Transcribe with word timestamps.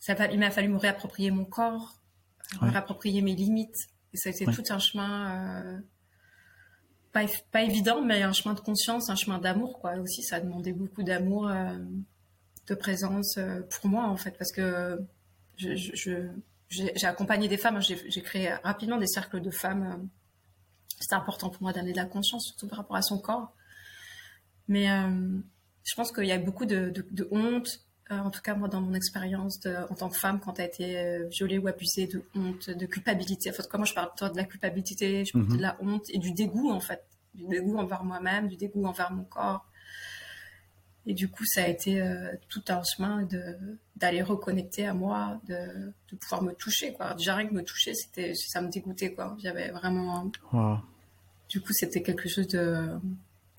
ça 0.00 0.14
il 0.30 0.38
m'a 0.38 0.50
fallu 0.50 0.68
me 0.68 0.78
réapproprier 0.78 1.30
mon 1.30 1.44
corps, 1.44 2.00
me 2.62 2.70
réapproprier 2.70 3.22
mes 3.22 3.34
limites. 3.34 3.88
Et 4.14 4.16
ça 4.16 4.30
a 4.30 4.32
été 4.32 4.46
tout 4.46 4.64
un 4.70 4.78
chemin, 4.78 5.64
euh, 5.66 5.78
pas, 7.12 7.26
pas 7.52 7.62
évident, 7.62 8.00
mais 8.02 8.22
un 8.22 8.32
chemin 8.32 8.54
de 8.54 8.60
conscience, 8.60 9.10
un 9.10 9.16
chemin 9.16 9.38
d'amour, 9.38 9.78
quoi. 9.80 9.96
Aussi, 9.96 10.22
ça 10.22 10.36
a 10.36 10.40
demandé 10.40 10.72
beaucoup 10.72 11.02
d'amour, 11.02 11.48
euh, 11.48 11.76
de 12.66 12.74
présence 12.74 13.36
euh, 13.36 13.60
pour 13.70 13.90
moi, 13.90 14.06
en 14.06 14.16
fait, 14.16 14.32
parce 14.38 14.52
que 14.52 14.98
je, 15.56 15.74
je, 15.74 16.30
j'ai 16.68 17.06
accompagné 17.06 17.48
des 17.48 17.58
femmes, 17.58 17.76
hein. 17.76 17.80
j'ai 17.80 18.22
créé 18.22 18.52
rapidement 18.62 18.98
des 18.98 19.06
cercles 19.06 19.40
de 19.40 19.50
femmes. 19.50 20.08
C'était 21.00 21.14
important 21.14 21.50
pour 21.50 21.62
moi 21.62 21.72
d'amener 21.72 21.92
de 21.92 21.96
la 21.96 22.06
conscience, 22.06 22.46
surtout 22.46 22.66
par 22.66 22.78
rapport 22.78 22.96
à 22.96 23.02
son 23.02 23.18
corps. 23.18 23.52
Mais 24.68 24.86
je 24.86 25.94
pense 25.96 26.12
qu'il 26.12 26.26
y 26.26 26.32
a 26.32 26.38
beaucoup 26.38 26.66
de, 26.66 26.90
de, 26.90 27.06
de 27.10 27.28
honte, 27.30 27.80
euh, 28.10 28.18
en 28.18 28.30
tout 28.30 28.40
cas 28.40 28.54
moi 28.54 28.68
dans 28.68 28.80
mon 28.80 28.94
expérience 28.94 29.60
en 29.90 29.94
tant 29.94 30.08
que 30.08 30.16
femme 30.16 30.40
quand 30.40 30.54
tu 30.54 30.62
as 30.62 30.64
été 30.64 30.98
euh, 30.98 31.26
violée 31.28 31.58
ou 31.58 31.68
abusée 31.68 32.06
de 32.06 32.22
honte, 32.34 32.70
de 32.70 32.86
culpabilité. 32.86 33.50
En 33.50 33.52
fait, 33.52 33.68
comment 33.68 33.84
je 33.84 33.94
parle 33.94 34.10
de 34.18 34.36
la 34.36 34.44
culpabilité, 34.44 35.24
je 35.24 35.32
parle 35.32 35.48
de 35.48 35.52
mhm. 35.54 35.60
la 35.60 35.76
honte 35.80 36.06
et 36.10 36.18
du 36.18 36.32
dégoût 36.32 36.70
en 36.70 36.80
fait, 36.80 37.04
du 37.34 37.46
dégoût 37.46 37.76
envers 37.76 38.04
moi-même, 38.04 38.48
du 38.48 38.56
dégoût 38.56 38.86
envers 38.86 39.12
mon 39.12 39.24
corps. 39.24 39.66
Et 41.06 41.14
du 41.14 41.28
coup, 41.28 41.44
ça 41.46 41.64
a 41.64 41.68
été 41.68 42.00
euh, 42.00 42.32
tout 42.48 42.62
un 42.68 42.82
chemin 42.82 43.22
de 43.22 43.56
d'aller 43.96 44.22
reconnecter 44.22 44.86
à 44.86 44.94
moi, 44.94 45.40
de, 45.46 45.92
de 46.10 46.16
pouvoir 46.16 46.42
me 46.42 46.52
toucher 46.52 46.94
quoi. 46.94 47.14
Déjà 47.14 47.34
rien 47.34 47.48
que 47.48 47.54
me 47.54 47.64
toucher, 47.64 47.94
c'était 47.94 48.32
ça 48.34 48.60
me 48.62 48.68
dégoûtait 48.68 49.12
quoi. 49.12 49.36
J'avais 49.42 49.70
vraiment. 49.70 50.30
Du 51.48 51.62
coup, 51.62 51.72
c'était 51.72 52.02
quelque 52.02 52.28
chose 52.28 52.46
de 52.48 52.98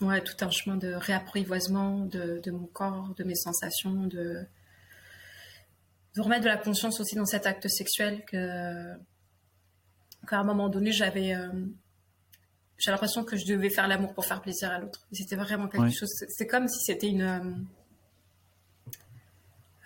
ouais, 0.02 0.21
tout 0.21 0.35
un 0.41 0.49
chemin 0.49 0.77
de 0.77 0.94
réapprivoisement 0.94 1.99
de, 1.99 2.39
de, 2.44 2.52
mon 2.52 2.67
corps, 2.67 3.13
de 3.17 3.23
mes 3.23 3.35
sensations, 3.35 4.05
de, 4.05 4.45
de 6.16 6.22
remettre 6.22 6.44
de 6.44 6.49
la 6.49 6.58
conscience 6.58 6.99
aussi 6.99 7.16
dans 7.16 7.25
cet 7.25 7.45
acte 7.45 7.67
sexuel 7.67 8.23
que 8.25 8.94
qu'à 10.27 10.39
un 10.39 10.44
moment 10.44 10.70
donné 10.70 10.92
j'avais 10.92 11.33
euh, 11.33 11.50
j'ai 12.77 12.92
l'impression 12.92 13.23
que 13.23 13.36
je 13.36 13.45
devais 13.45 13.70
faire 13.70 13.88
l'amour 13.88 14.14
pour 14.14 14.25
faire 14.25 14.42
plaisir 14.42 14.72
à 14.72 14.80
l'autre. 14.80 15.05
C'était 15.11 15.36
vraiment 15.36 15.67
quelque 15.67 15.92
chose. 15.92 16.09
C'est 16.30 16.47
comme 16.47 16.67
si 16.70 16.80
c'était 16.80 17.08
une, 17.08 17.22
euh, 17.22 17.42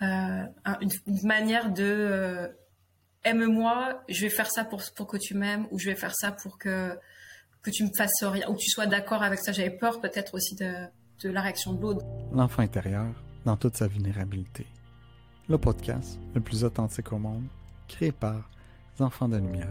euh 0.02 0.44
une, 0.80 0.90
une 1.06 1.26
manière 1.26 1.72
de 1.72 1.82
euh, 1.82 2.48
aime-moi, 3.24 4.04
je 4.08 4.22
vais 4.22 4.30
faire 4.30 4.50
ça 4.50 4.64
pour 4.64 4.80
pour 4.94 5.08
que 5.08 5.16
tu 5.16 5.34
m'aimes 5.34 5.66
ou 5.72 5.78
je 5.78 5.90
vais 5.90 5.96
faire 5.96 6.14
ça 6.14 6.30
pour 6.30 6.56
que 6.56 6.96
que 7.64 7.70
tu 7.70 7.82
me 7.82 7.90
fasses 7.96 8.22
rien 8.22 8.46
ou 8.48 8.54
que 8.54 8.58
tu 8.58 8.70
sois 8.70 8.86
d'accord 8.86 9.22
avec 9.22 9.40
ça. 9.40 9.50
J'avais 9.50 9.70
peur 9.70 10.00
peut-être 10.00 10.34
aussi 10.34 10.54
de, 10.54 10.70
de 11.22 11.30
la 11.30 11.40
réaction 11.40 11.72
de 11.72 11.80
l'autre. 11.80 12.04
L'enfant 12.32 12.62
intérieur 12.62 13.06
dans 13.44 13.56
toute 13.56 13.76
sa 13.76 13.88
vulnérabilité. 13.88 14.66
Le 15.48 15.58
podcast 15.58 16.18
le 16.34 16.40
plus 16.40 16.62
authentique 16.62 17.12
au 17.12 17.18
monde, 17.18 17.44
créé 17.88 18.12
par 18.12 18.50
Enfants 19.00 19.28
de 19.28 19.38
Lumière. 19.38 19.68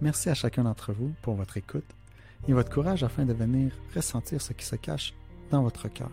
Merci 0.00 0.28
à 0.28 0.34
chacun 0.34 0.64
d'entre 0.64 0.92
vous 0.92 1.12
pour 1.22 1.34
votre 1.34 1.56
écoute 1.56 1.90
et 2.46 2.52
votre 2.52 2.70
courage 2.70 3.02
afin 3.02 3.24
de 3.24 3.32
venir 3.32 3.72
ressentir 3.94 4.40
ce 4.42 4.52
qui 4.52 4.66
se 4.66 4.76
cache 4.76 5.14
dans 5.50 5.62
votre 5.62 5.88
cœur. 5.88 6.10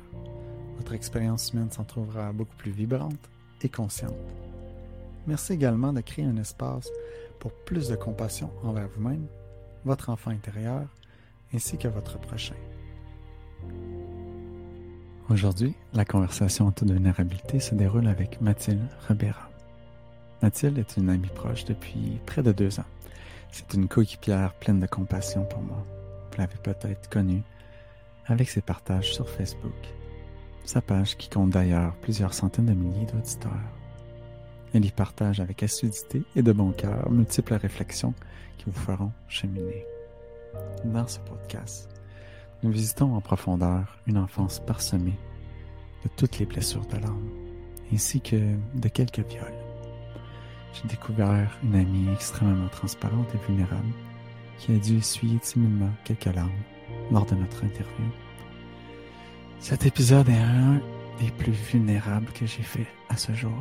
Votre 0.77 0.93
expérience 0.93 1.51
humaine 1.51 1.69
s'en 1.69 1.83
trouvera 1.83 2.31
beaucoup 2.31 2.55
plus 2.55 2.71
vibrante 2.71 3.29
et 3.61 3.69
consciente. 3.69 4.15
Merci 5.27 5.53
également 5.53 5.93
de 5.93 6.01
créer 6.01 6.25
un 6.25 6.37
espace 6.37 6.89
pour 7.39 7.51
plus 7.51 7.89
de 7.89 7.95
compassion 7.95 8.51
envers 8.63 8.87
vous-même 8.87 9.27
votre 9.85 10.09
enfant 10.09 10.31
intérieur 10.31 10.83
ainsi 11.53 11.77
que 11.77 11.87
votre 11.87 12.19
prochain. 12.19 12.55
Aujourd'hui, 15.29 15.75
la 15.93 16.05
conversation 16.05 16.67
en 16.67 16.71
toute 16.71 16.91
vulnérabilité 16.91 17.59
se 17.59 17.75
déroule 17.75 18.07
avec 18.07 18.41
Mathilde 18.41 18.87
Rebera. 19.07 19.49
Mathilde 20.41 20.77
est 20.77 20.97
une 20.97 21.09
amie 21.09 21.29
proche 21.33 21.65
depuis 21.65 22.19
près 22.25 22.43
de 22.43 22.51
deux 22.51 22.79
ans. 22.79 22.85
C'est 23.51 23.73
une 23.73 23.87
coéquipière 23.87 24.53
pleine 24.53 24.79
de 24.79 24.87
compassion 24.87 25.45
pour 25.45 25.61
moi. 25.61 25.85
Vous 26.31 26.37
l'avez 26.37 26.57
peut-être 26.63 27.09
connue 27.09 27.43
avec 28.25 28.49
ses 28.49 28.61
partages 28.61 29.13
sur 29.13 29.29
Facebook. 29.29 29.71
Sa 30.65 30.81
page 30.81 31.17
qui 31.17 31.29
compte 31.29 31.51
d'ailleurs 31.51 31.95
plusieurs 31.97 32.33
centaines 32.33 32.67
de 32.67 32.73
milliers 32.73 33.05
d'auditeurs. 33.05 33.51
Elle 34.73 34.85
y 34.85 34.91
partage 34.91 35.39
avec 35.39 35.63
assiduité 35.63 36.23
et 36.35 36.41
de 36.41 36.51
bon 36.51 36.71
cœur 36.71 37.11
multiples 37.11 37.55
réflexions 37.55 38.13
qui 38.57 38.65
vous 38.67 38.79
feront 38.79 39.11
cheminer. 39.27 39.85
Dans 40.85 41.07
ce 41.07 41.19
podcast, 41.19 41.89
nous 42.63 42.71
visitons 42.71 43.15
en 43.15 43.21
profondeur 43.21 43.97
une 44.07 44.17
enfance 44.17 44.59
parsemée 44.59 45.17
de 46.03 46.09
toutes 46.15 46.39
les 46.39 46.45
blessures 46.45 46.85
de 46.87 46.97
l'âme, 46.97 47.29
ainsi 47.93 48.21
que 48.21 48.37
de 48.75 48.87
quelques 48.87 49.25
viols. 49.27 49.53
J'ai 50.73 50.87
découvert 50.87 51.57
une 51.63 51.75
amie 51.75 52.11
extrêmement 52.13 52.69
transparente 52.69 53.27
et 53.35 53.45
vulnérable 53.47 53.93
qui 54.57 54.73
a 54.73 54.77
dû 54.77 54.97
essuyer 54.97 55.39
timidement 55.39 55.89
quelques 56.03 56.25
larmes 56.25 56.51
lors 57.11 57.25
de 57.25 57.35
notre 57.35 57.63
interview. 57.63 58.05
Cet 59.59 59.85
épisode 59.85 60.29
est 60.29 60.37
un 60.37 60.79
des 61.19 61.31
plus 61.31 61.51
vulnérables 61.51 62.31
que 62.33 62.45
j'ai 62.45 62.63
fait 62.63 62.87
à 63.09 63.17
ce 63.17 63.33
jour. 63.33 63.51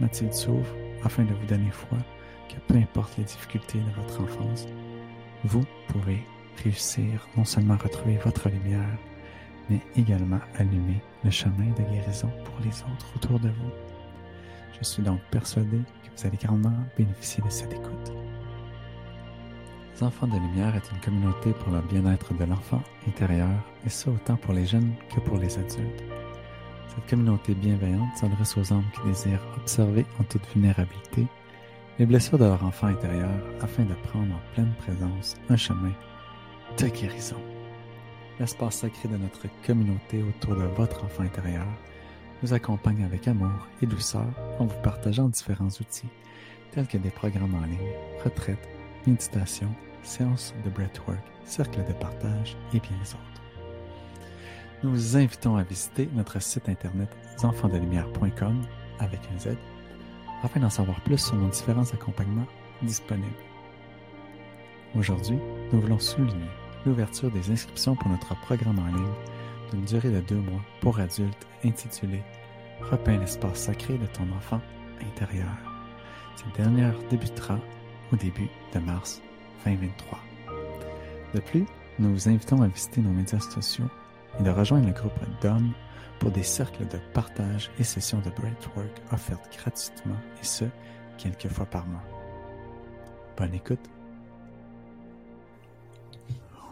Mathilde 0.00 0.32
s'ouvre 0.32 0.74
afin 1.04 1.24
de 1.24 1.32
vous 1.32 1.46
donner 1.46 1.70
foi 1.70 1.98
que 2.48 2.56
peu 2.66 2.78
importe 2.78 3.16
les 3.16 3.24
difficultés 3.24 3.78
de 3.78 4.02
votre 4.02 4.20
enfance, 4.20 4.66
vous 5.44 5.64
pourrez 5.88 6.24
réussir 6.62 7.28
non 7.36 7.44
seulement 7.44 7.74
à 7.74 7.78
retrouver 7.78 8.18
votre 8.18 8.48
lumière, 8.48 8.98
mais 9.70 9.80
également 9.96 10.40
allumer 10.56 11.00
le 11.24 11.30
chemin 11.30 11.70
de 11.76 11.82
guérison 11.90 12.30
pour 12.44 12.58
les 12.64 12.82
autres 12.82 13.12
autour 13.16 13.38
de 13.40 13.48
vous. 13.48 13.70
Je 14.78 14.84
suis 14.84 15.02
donc 15.02 15.20
persuadé 15.30 15.78
que 16.02 16.10
vous 16.20 16.26
allez 16.26 16.36
grandement 16.36 16.76
bénéficier 16.96 17.42
de 17.44 17.50
cette 17.50 17.72
écoute. 17.72 18.12
Les 19.94 20.02
Enfants 20.02 20.26
de 20.26 20.34
Lumière 20.34 20.74
est 20.74 20.90
une 20.90 21.00
communauté 21.00 21.52
pour 21.52 21.72
le 21.72 21.80
bien-être 21.82 22.34
de 22.34 22.44
l'enfant 22.44 22.82
intérieur, 23.06 23.48
et 23.86 23.90
ce 23.90 24.10
autant 24.10 24.36
pour 24.36 24.52
les 24.52 24.66
jeunes 24.66 24.92
que 25.14 25.20
pour 25.20 25.36
les 25.36 25.56
adultes. 25.56 26.13
Cette 26.94 27.10
communauté 27.10 27.54
bienveillante 27.54 28.16
s'adresse 28.16 28.56
aux 28.56 28.72
âmes 28.72 28.84
qui 28.94 29.08
désirent 29.08 29.44
observer 29.56 30.06
en 30.20 30.24
toute 30.24 30.46
vulnérabilité 30.54 31.26
les 31.98 32.06
blessures 32.06 32.38
de 32.38 32.44
leur 32.44 32.64
enfant 32.64 32.86
intérieur 32.86 33.30
afin 33.60 33.82
de 33.82 33.94
prendre 33.94 34.32
en 34.34 34.54
pleine 34.54 34.72
présence 34.78 35.34
un 35.48 35.56
chemin 35.56 35.92
de 36.78 36.86
guérison. 36.86 37.40
L'espace 38.38 38.76
sacré 38.76 39.08
de 39.08 39.16
notre 39.16 39.46
communauté 39.66 40.22
autour 40.22 40.54
de 40.54 40.64
votre 40.76 41.04
enfant 41.04 41.24
intérieur 41.24 41.66
nous 42.42 42.52
accompagne 42.52 43.04
avec 43.04 43.26
amour 43.26 43.66
et 43.82 43.86
douceur 43.86 44.26
en 44.60 44.66
vous 44.66 44.82
partageant 44.82 45.28
différents 45.28 45.66
outils 45.66 46.08
tels 46.72 46.86
que 46.86 46.98
des 46.98 47.10
programmes 47.10 47.54
en 47.56 47.66
ligne, 47.66 47.92
retraites, 48.24 48.68
méditation, 49.06 49.74
séances 50.04 50.54
de 50.64 50.70
breathwork, 50.70 51.22
cercles 51.44 51.84
de 51.88 51.92
partage 51.94 52.56
et 52.72 52.80
bien 52.80 53.00
autres 53.02 53.33
nous 54.84 54.90
vous 54.90 55.16
invitons 55.16 55.56
à 55.56 55.62
visiter 55.62 56.10
notre 56.12 56.42
site 56.42 56.68
internet 56.68 57.08
enfantsdelumière.com 57.42 58.62
avec 58.98 59.20
un 59.34 59.38
Z 59.38 59.56
afin 60.42 60.60
d'en 60.60 60.68
savoir 60.68 61.00
plus 61.00 61.16
sur 61.16 61.36
nos 61.36 61.48
différents 61.48 61.90
accompagnements 61.94 62.46
disponibles. 62.82 63.32
Aujourd'hui, 64.94 65.38
nous 65.72 65.80
voulons 65.80 65.98
souligner 65.98 66.50
l'ouverture 66.84 67.30
des 67.30 67.50
inscriptions 67.50 67.96
pour 67.96 68.10
notre 68.10 68.38
programme 68.42 68.78
en 68.78 68.86
ligne 68.94 69.72
d'une 69.72 69.86
durée 69.86 70.10
de 70.10 70.20
deux 70.20 70.40
mois 70.40 70.60
pour 70.82 71.00
adultes 71.00 71.46
intitulé 71.64 72.22
Repeins 72.82 73.18
l'espace 73.18 73.60
sacré 73.60 73.96
de 73.96 74.06
ton 74.06 74.30
enfant 74.36 74.60
intérieur. 75.00 75.56
Cette 76.36 76.54
dernière 76.56 76.94
débutera 77.08 77.58
au 78.12 78.16
début 78.16 78.50
de 78.74 78.80
mars 78.80 79.22
2023. 79.64 80.18
De 81.34 81.40
plus, 81.40 81.64
nous 81.98 82.12
vous 82.12 82.28
invitons 82.28 82.60
à 82.60 82.66
visiter 82.66 83.00
nos 83.00 83.12
médias 83.12 83.40
sociaux 83.40 83.88
et 84.38 84.42
de 84.42 84.50
rejoindre 84.50 84.86
le 84.86 84.92
groupe 84.92 85.18
d'hommes 85.40 85.72
pour 86.18 86.30
des 86.30 86.42
cercles 86.42 86.86
de 86.88 86.98
partage 87.12 87.70
et 87.78 87.84
sessions 87.84 88.20
de 88.20 88.30
breathwork 88.30 89.02
offertes 89.12 89.56
gratuitement 89.56 90.16
et 90.40 90.44
ce, 90.44 90.64
quelques 91.18 91.48
fois 91.48 91.66
par 91.66 91.86
mois. 91.86 92.02
Bonne 93.36 93.54
écoute. 93.54 93.90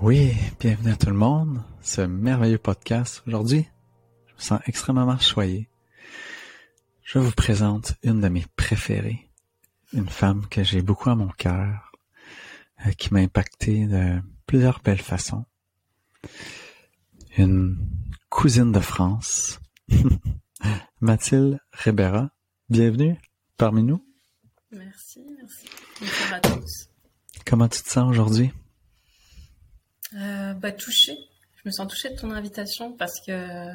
Oui, 0.01 0.33
bienvenue 0.59 0.93
à 0.93 0.97
tout 0.97 1.11
le 1.11 1.17
monde. 1.17 1.63
Ce 1.81 2.01
merveilleux 2.01 2.59
podcast 2.59 3.23
aujourd'hui, 3.27 3.69
je 4.27 4.35
me 4.35 4.41
sens 4.41 4.61
extrêmement 4.67 5.19
choyé. 5.19 5.69
Je 7.03 7.19
vous 7.19 7.33
présente 7.33 7.95
une 8.03 8.21
de 8.21 8.29
mes 8.29 8.45
préférées, 8.57 9.29
une 9.93 10.09
femme 10.09 10.47
que 10.49 10.65
j'ai 10.65 10.83
beaucoup 10.83 11.11
à 11.11 11.15
mon 11.15 11.29
cœur, 11.29 11.93
euh, 12.87 12.91
qui 12.93 13.13
m'a 13.13 13.21
impacté 13.21 13.87
de 13.87 14.21
plusieurs 14.47 14.81
belles 14.81 15.03
façons 15.03 15.45
une 17.37 17.77
cousine 18.29 18.73
de 18.73 18.81
France, 18.81 19.59
Mathilde 21.01 21.59
Ribera. 21.73 22.31
Bienvenue 22.69 23.19
parmi 23.57 23.83
nous. 23.83 24.05
Merci, 24.71 25.25
merci. 25.37 25.67
Bonjour 26.01 26.35
à 26.35 26.41
tous. 26.41 26.89
Comment 27.47 27.69
tu 27.69 27.83
te 27.83 27.89
sens 27.89 28.11
aujourd'hui? 28.11 28.51
Euh, 30.15 30.55
bah, 30.55 30.73
touchée. 30.73 31.17
Je 31.57 31.69
me 31.69 31.71
sens 31.73 31.89
touchée 31.89 32.11
de 32.11 32.17
ton 32.17 32.31
invitation 32.31 32.93
parce 32.93 33.21
que 33.27 33.67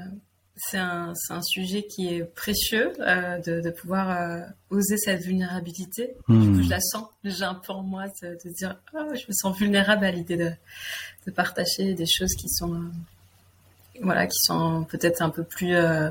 c'est 0.55 0.77
un, 0.77 1.13
un, 1.29 1.41
sujet 1.41 1.83
qui 1.83 2.13
est 2.13 2.23
précieux 2.23 2.93
euh, 2.99 3.37
de, 3.39 3.61
de, 3.61 3.69
pouvoir 3.69 4.09
euh, 4.09 4.41
oser 4.71 4.97
cette 4.97 5.21
vulnérabilité. 5.21 6.15
Du 6.27 6.35
coup, 6.35 6.43
hmm. 6.43 6.63
je 6.63 6.69
la 6.69 6.79
sens 6.79 7.05
j'ai 7.23 7.43
un 7.43 7.55
peu 7.55 7.73
en 7.73 7.83
moi 7.83 8.07
de, 8.21 8.37
de 8.43 8.49
dire 8.53 8.81
oh, 8.93 9.13
je 9.13 9.25
me 9.27 9.33
sens 9.33 9.57
vulnérable 9.57 10.03
à 10.03 10.11
l'idée 10.11 10.37
de, 10.37 10.51
de, 11.27 11.31
partager 11.31 11.93
des 11.93 12.07
choses 12.07 12.33
qui 12.33 12.49
sont 12.49 12.91
voilà 14.01 14.27
qui 14.27 14.39
sont 14.39 14.85
peut-être 14.89 15.21
un 15.21 15.29
peu 15.29 15.43
plus 15.43 15.75
euh, 15.75 16.09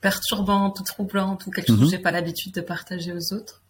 perturbantes 0.00 0.80
ou 0.80 0.84
troublantes 0.84 1.46
ou 1.46 1.50
quelque 1.50 1.68
chose 1.68 1.80
que 1.80 1.90
j'ai 1.90 1.98
pas 1.98 2.10
l'habitude 2.10 2.52
de 2.52 2.60
partager 2.60 3.12
aux 3.12 3.34
autres. 3.34 3.60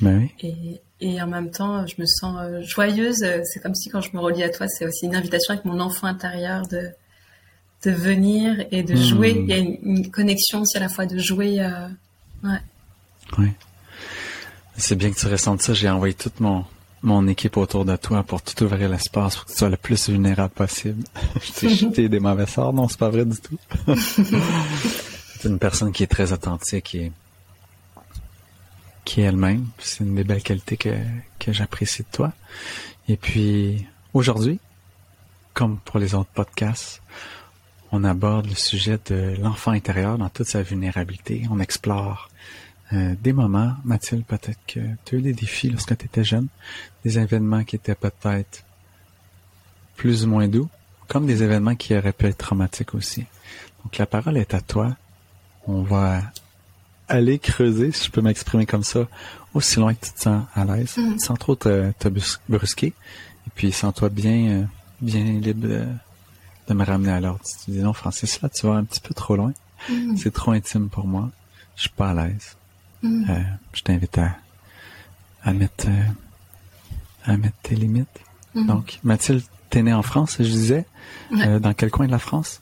Bah 0.00 0.10
oui. 0.14 0.32
Et, 0.40 0.80
et 1.00 1.22
en 1.22 1.26
même 1.26 1.50
temps, 1.50 1.86
je 1.86 1.94
me 1.98 2.06
sens 2.06 2.36
euh, 2.40 2.62
joyeuse. 2.62 3.24
C'est 3.44 3.60
comme 3.60 3.74
si 3.74 3.90
quand 3.90 4.00
je 4.00 4.14
me 4.14 4.20
relie 4.20 4.42
à 4.42 4.50
toi, 4.50 4.66
c'est 4.68 4.86
aussi 4.86 5.06
une 5.06 5.14
invitation 5.16 5.52
avec 5.52 5.64
mon 5.64 5.80
enfant 5.80 6.06
intérieur 6.06 6.66
de 6.68 6.90
de 7.84 7.90
venir 7.90 8.66
et 8.70 8.82
de 8.82 8.94
jouer. 8.94 9.34
Hmm. 9.34 9.44
Il 9.44 9.48
y 9.48 9.52
a 9.52 9.58
une, 9.58 10.10
connexion 10.10 10.62
aussi 10.62 10.76
à 10.76 10.80
la 10.80 10.88
fois 10.88 11.06
de 11.06 11.18
jouer. 11.18 11.60
Euh, 11.60 11.88
ouais. 12.44 12.60
Oui. 13.38 13.48
C'est 14.76 14.96
bien 14.96 15.10
que 15.10 15.18
tu 15.18 15.26
ressentes 15.26 15.62
ça. 15.62 15.74
J'ai 15.74 15.88
envoyé 15.88 16.14
toute 16.14 16.40
mon, 16.40 16.64
mon 17.02 17.26
équipe 17.28 17.56
autour 17.56 17.84
de 17.84 17.96
toi 17.96 18.22
pour 18.22 18.42
tout 18.42 18.62
ouvrir 18.62 18.88
l'espace 18.88 19.36
pour 19.36 19.46
que 19.46 19.52
tu 19.52 19.58
sois 19.58 19.70
le 19.70 19.76
plus 19.76 20.08
vulnérable 20.08 20.52
possible. 20.52 21.04
je 21.42 21.52
t'ai 21.52 21.68
jeté 21.68 22.08
des 22.08 22.20
mauvais 22.20 22.46
sorts. 22.46 22.72
Non, 22.72 22.88
c'est 22.88 22.98
pas 22.98 23.08
vrai 23.08 23.24
du 23.24 23.38
tout. 23.38 23.58
c'est 23.96 25.48
une 25.48 25.58
personne 25.58 25.92
qui 25.92 26.02
est 26.02 26.08
très 26.08 26.32
authentique 26.32 26.94
et 26.94 27.12
qui 29.04 29.22
est 29.22 29.24
elle-même. 29.24 29.66
C'est 29.78 30.04
une 30.04 30.14
des 30.14 30.24
belles 30.24 30.42
qualités 30.42 30.76
que, 30.76 30.94
que 31.38 31.52
j'apprécie 31.52 32.02
de 32.02 32.08
toi. 32.12 32.32
Et 33.08 33.16
puis, 33.16 33.86
aujourd'hui, 34.12 34.60
comme 35.54 35.78
pour 35.78 35.98
les 35.98 36.14
autres 36.14 36.30
podcasts, 36.30 37.02
on 37.92 38.04
aborde 38.04 38.46
le 38.46 38.54
sujet 38.54 38.98
de 39.06 39.34
l'enfant 39.40 39.72
intérieur 39.72 40.16
dans 40.16 40.28
toute 40.28 40.46
sa 40.46 40.62
vulnérabilité. 40.62 41.44
On 41.50 41.58
explore 41.58 42.28
euh, 42.92 43.14
des 43.20 43.32
moments, 43.32 43.74
Mathilde, 43.84 44.24
peut-être 44.24 44.58
que 44.66 44.80
tu 45.04 45.14
as 45.14 45.18
eu 45.18 45.22
des 45.22 45.32
défis 45.32 45.70
lorsque 45.70 45.96
tu 45.96 46.06
étais 46.06 46.24
jeune, 46.24 46.48
des 47.04 47.18
événements 47.18 47.62
qui 47.62 47.76
étaient 47.76 47.94
peut-être 47.94 48.64
plus 49.96 50.24
ou 50.24 50.28
moins 50.28 50.48
doux, 50.48 50.68
comme 51.06 51.26
des 51.26 51.42
événements 51.42 51.76
qui 51.76 51.96
auraient 51.96 52.12
pu 52.12 52.26
être 52.26 52.38
traumatiques 52.38 52.94
aussi. 52.94 53.26
Donc 53.84 53.96
la 53.98 54.06
parole 54.06 54.36
est 54.36 54.54
à 54.54 54.60
toi. 54.60 54.96
On 55.66 55.82
va 55.82 56.22
aller 57.08 57.38
creuser, 57.38 57.92
si 57.92 58.06
je 58.06 58.10
peux 58.10 58.22
m'exprimer 58.22 58.66
comme 58.66 58.84
ça, 58.84 59.06
aussi 59.54 59.78
loin 59.78 59.94
que 59.94 60.06
tu 60.06 60.12
te 60.12 60.20
sens 60.20 60.44
à 60.54 60.64
l'aise, 60.64 60.96
mm-hmm. 60.96 61.18
sans 61.18 61.36
trop 61.36 61.54
te, 61.54 61.92
brusquer, 62.48 62.88
et 62.88 63.50
puis 63.54 63.72
sans 63.72 63.92
toi 63.92 64.08
bien, 64.08 64.46
euh, 64.48 64.64
bien 65.00 65.24
libre 65.24 65.68
de, 65.68 65.86
de 66.68 66.74
me 66.74 66.84
ramener 66.84 67.12
à 67.12 67.20
l'ordre. 67.20 67.40
Tu 67.64 67.72
dis 67.72 67.78
non, 67.78 67.92
Francis, 67.92 68.40
là, 68.40 68.48
tu 68.48 68.66
vas 68.66 68.74
un 68.74 68.84
petit 68.84 69.00
peu 69.00 69.14
trop 69.14 69.36
loin. 69.36 69.52
Mm. 69.88 70.16
C'est 70.16 70.32
trop 70.32 70.52
intime 70.52 70.88
pour 70.88 71.06
moi. 71.06 71.30
Je 71.76 71.82
suis 71.82 71.90
pas 71.90 72.10
à 72.10 72.14
l'aise. 72.14 72.56
Mm. 73.02 73.30
Euh, 73.30 73.40
je 73.72 73.82
t'invite 73.82 74.18
à, 74.18 74.36
à 75.42 75.52
mettre, 75.52 75.86
euh, 75.88 76.02
à 77.24 77.36
mettre 77.36 77.56
tes 77.62 77.74
limites. 77.74 78.08
Mm. 78.54 78.66
Donc, 78.66 78.98
Mathilde, 79.02 79.42
t'es 79.70 79.82
née 79.82 79.92
en 79.92 80.02
France, 80.02 80.36
je 80.38 80.44
disais. 80.44 80.86
Euh, 81.32 81.58
dans 81.58 81.74
quel 81.74 81.90
coin 81.90 82.06
de 82.06 82.12
la 82.12 82.18
France? 82.18 82.60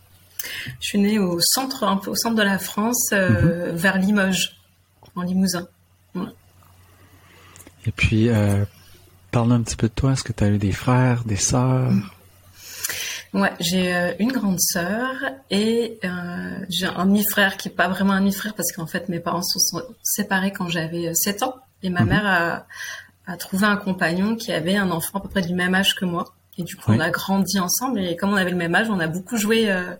Je 0.80 0.88
suis 0.88 0.98
née 0.98 1.18
au 1.18 1.38
centre, 1.40 1.84
un 1.84 1.96
peu 1.96 2.10
au 2.10 2.14
centre 2.14 2.36
de 2.36 2.42
la 2.42 2.58
France, 2.58 3.10
mm-hmm. 3.12 3.70
vers 3.72 3.98
Limoges, 3.98 4.56
en 5.16 5.22
Limousin. 5.22 5.66
Et 7.86 7.92
puis, 7.92 8.28
parle 9.30 9.52
un 9.52 9.62
petit 9.62 9.76
peu 9.76 9.88
de 9.88 9.92
toi. 9.92 10.12
Est-ce 10.12 10.22
que 10.22 10.32
tu 10.32 10.44
as 10.44 10.48
eu 10.48 10.58
des 10.58 10.72
frères, 10.72 11.24
des 11.24 11.36
sœurs? 11.36 11.92
Ouais, 13.34 13.52
j'ai 13.60 13.94
euh, 13.94 14.12
une 14.18 14.32
grande 14.32 14.60
sœur 14.60 15.14
et 15.50 15.98
euh, 16.04 16.58
j'ai 16.70 16.86
un 16.86 17.04
demi-frère 17.04 17.56
qui 17.56 17.68
est 17.68 17.72
pas 17.72 17.88
vraiment 17.88 18.12
un 18.12 18.20
demi-frère 18.20 18.54
parce 18.54 18.72
qu'en 18.72 18.86
fait 18.86 19.08
mes 19.08 19.20
parents 19.20 19.42
se 19.42 19.58
sont 19.58 19.82
séparés 20.02 20.50
quand 20.50 20.68
j'avais 20.68 21.12
7 21.14 21.42
euh, 21.42 21.46
ans 21.46 21.54
et 21.82 21.90
ma 21.90 22.00
mhm. 22.00 22.08
mère 22.08 22.26
a, 22.26 22.66
a, 23.30 23.36
trouvé 23.36 23.66
un 23.66 23.76
compagnon 23.76 24.34
qui 24.34 24.52
avait 24.52 24.76
un 24.76 24.90
enfant 24.90 25.18
à 25.18 25.22
peu 25.22 25.28
près 25.28 25.42
du 25.42 25.54
même 25.54 25.74
âge 25.74 25.94
que 25.94 26.04
moi. 26.04 26.34
Et 26.56 26.62
du 26.62 26.74
coup 26.74 26.90
on 26.90 27.00
a 27.00 27.10
grandi 27.10 27.60
ensemble 27.60 28.00
et 28.00 28.16
comme 28.16 28.30
on 28.30 28.36
avait 28.36 28.50
le 28.50 28.56
même 28.56 28.74
âge 28.74 28.88
on 28.90 28.98
a 28.98 29.06
beaucoup 29.06 29.36
joué 29.36 29.70
euh, 29.70 29.94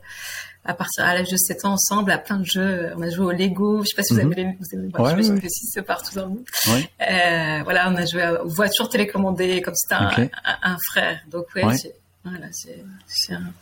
à 0.64 0.75
partir 0.75 1.04
à 1.04 1.14
l'âge 1.14 1.28
de 1.28 1.36
7 1.36 1.66
ans 1.66 1.72
ensemble 1.72 2.10
à 2.10 2.19
plein 2.19 2.38
de 2.38 2.44
jeux. 2.46 2.92
On 2.96 3.02
a 3.02 3.10
joué 3.10 3.26
au 3.26 3.30
Lego. 3.30 3.82
Je 3.82 3.90
sais 3.90 3.96
pas 3.96 4.02
si 4.02 4.14
vous 4.14 4.20
avez 4.20 4.28
mhm. 4.28 4.34
les 4.34 4.44
vous 4.58 5.04
avez, 5.04 5.22
ouais, 5.22 5.40
que 5.40 5.48
si 5.48 5.66
c'est 5.66 5.82
partout 5.82 6.14
dans 6.14 6.22
le 6.22 6.28
monde. 6.28 6.44
Euh, 6.66 7.60
voilà 7.62 7.90
on 7.90 7.96
a 7.96 8.06
joué 8.06 8.26
aux 8.42 8.48
voitures 8.48 8.88
télécommandées 8.88 9.60
comme 9.60 9.75
c'était 9.75 9.94
un, 10.02 10.28
un, 10.62 10.76
frère. 10.90 11.20
Donc 11.30 11.44
ouais, 11.54 11.76
voilà, 12.25 12.47
c'est 12.53 12.85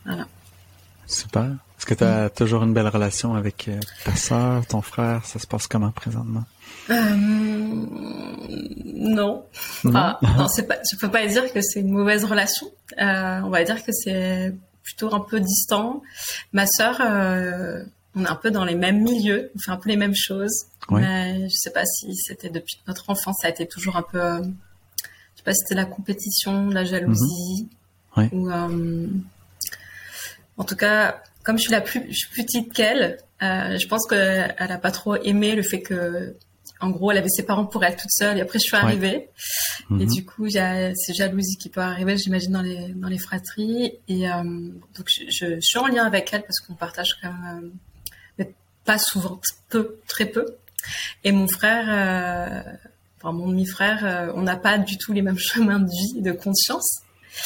voilà. 0.05 0.27
Super. 1.07 1.57
Est-ce 1.79 1.87
que 1.87 1.95
tu 1.95 2.05
as 2.05 2.31
toujours 2.31 2.63
une 2.63 2.73
belle 2.73 2.89
relation 2.89 3.35
avec 3.35 3.69
euh, 3.69 3.79
ta 4.05 4.17
soeur, 4.17 4.67
ton 4.67 4.83
frère? 4.83 5.25
Ça 5.25 5.39
se 5.39 5.47
passe 5.47 5.67
comment 5.67 5.93
présentement? 5.93 6.45
Euh, 6.91 7.15
non. 8.85 9.45
non, 9.85 10.15
non 10.23 10.49
c'est 10.49 10.67
pas, 10.67 10.79
je 10.91 10.97
peux 10.99 11.11
pas 11.11 11.27
dire 11.27 11.53
que 11.53 11.61
c'est 11.61 11.81
une 11.81 11.93
mauvaise 11.93 12.25
relation. 12.25 12.67
Euh, 13.01 13.41
on 13.45 13.51
va 13.51 13.65
dire 13.65 13.85
que 13.85 13.93
c'est 13.93 14.55
plutôt 14.83 15.15
un 15.15 15.21
peu 15.21 15.41
distant. 15.41 16.03
Ma 16.53 16.67
sœur, 16.67 17.01
euh, 17.01 17.85
on 18.15 18.25
est 18.25 18.29
un 18.29 18.37
peu 18.37 18.51
dans 18.51 18.65
les 18.65 18.75
mêmes 18.75 19.03
milieux, 19.03 19.51
on 19.55 19.59
fait 19.59 19.71
un 19.71 19.77
peu 19.77 19.89
les 19.91 19.97
mêmes 19.97 20.15
choses. 20.17 20.67
Mais 20.91 21.49
je 21.49 21.55
sais 21.55 21.73
pas 21.73 21.85
si 21.85 22.15
c'était 22.15 22.49
depuis 22.49 22.81
notre 22.87 23.11
enfance, 23.11 23.39
ça 23.43 23.49
a 23.49 23.51
été 23.51 23.67
toujours 23.67 23.97
un 23.97 24.03
peu, 24.03 24.19
je 24.19 25.39
sais 25.39 25.45
pas 25.45 25.53
si 25.53 25.59
c'était 25.65 25.75
la 25.75 25.85
compétition, 25.85 26.69
la 26.69 26.85
jalousie. 26.85 27.69
Ou, 28.33 28.51
euh, 28.51 29.07
en 30.57 30.65
tout 30.65 30.77
cas, 30.77 31.23
comme 31.43 31.59
je 31.59 31.63
suis 31.63 31.73
la 31.73 31.81
plus, 31.81 32.01
petite 32.35 32.73
qu'elle, 32.73 33.19
euh, 33.43 33.79
je 33.79 33.87
pense 33.87 34.07
qu'elle 34.07 34.55
a 34.59 34.79
pas 34.79 34.91
trop 34.91 35.17
aimé 35.17 35.55
le 35.55 35.63
fait 35.63 35.83
que, 35.83 36.35
en 36.81 36.91
gros, 36.91 37.11
elle 37.11 37.19
avait 37.19 37.29
ses 37.29 37.45
parents 37.45 37.65
pour 37.65 37.85
être 37.85 38.03
toute 38.03 38.11
seule. 38.11 38.39
Et 38.39 38.41
après, 38.41 38.59
je 38.59 38.65
suis 38.65 38.77
arrivée. 38.77 39.29
Et 39.91 39.95
mhm. 39.95 40.07
du 40.07 40.25
coup, 40.25 40.47
il 40.47 40.53
y 40.53 40.59
a 40.59 40.93
ces 40.95 41.15
jalousies 41.15 41.57
qui 41.57 41.69
peuvent 41.69 41.85
arriver, 41.85 42.17
j'imagine, 42.19 42.53
dans 42.53 42.63
les 42.63 42.89
dans 42.89 43.09
les 43.09 43.19
fratries. 43.19 43.93
Et 44.09 44.29
euh, 44.29 44.43
donc, 44.43 45.07
je, 45.07 45.25
je, 45.29 45.61
suis 45.61 45.79
en 45.79 45.87
lien 45.87 46.05
avec 46.05 46.33
elle 46.33 46.43
parce 46.43 46.61
qu'on 46.61 46.75
partage 46.75 47.17
quand 47.23 47.33
même, 47.33 47.65
euh, 47.65 47.69
mais 48.39 48.53
pas 48.85 48.99
souvent, 48.99 49.41
peu, 49.71 49.99
très 50.07 50.27
peu. 50.27 50.45
Et 51.25 51.33
mon 51.33 51.49
frère, 51.49 51.87
euh, 51.89 52.73
enfin 53.17 53.33
mon 53.33 53.49
demi-frère, 53.49 54.33
on 54.35 54.43
n'a 54.43 54.57
pas 54.57 54.79
du 54.79 54.99
tout 54.99 55.13
les 55.13 55.23
mêmes 55.23 55.39
chemins 55.39 55.81
de 55.81 55.89
vie, 55.89 56.21
de 56.21 56.33
conscience. 56.33 57.01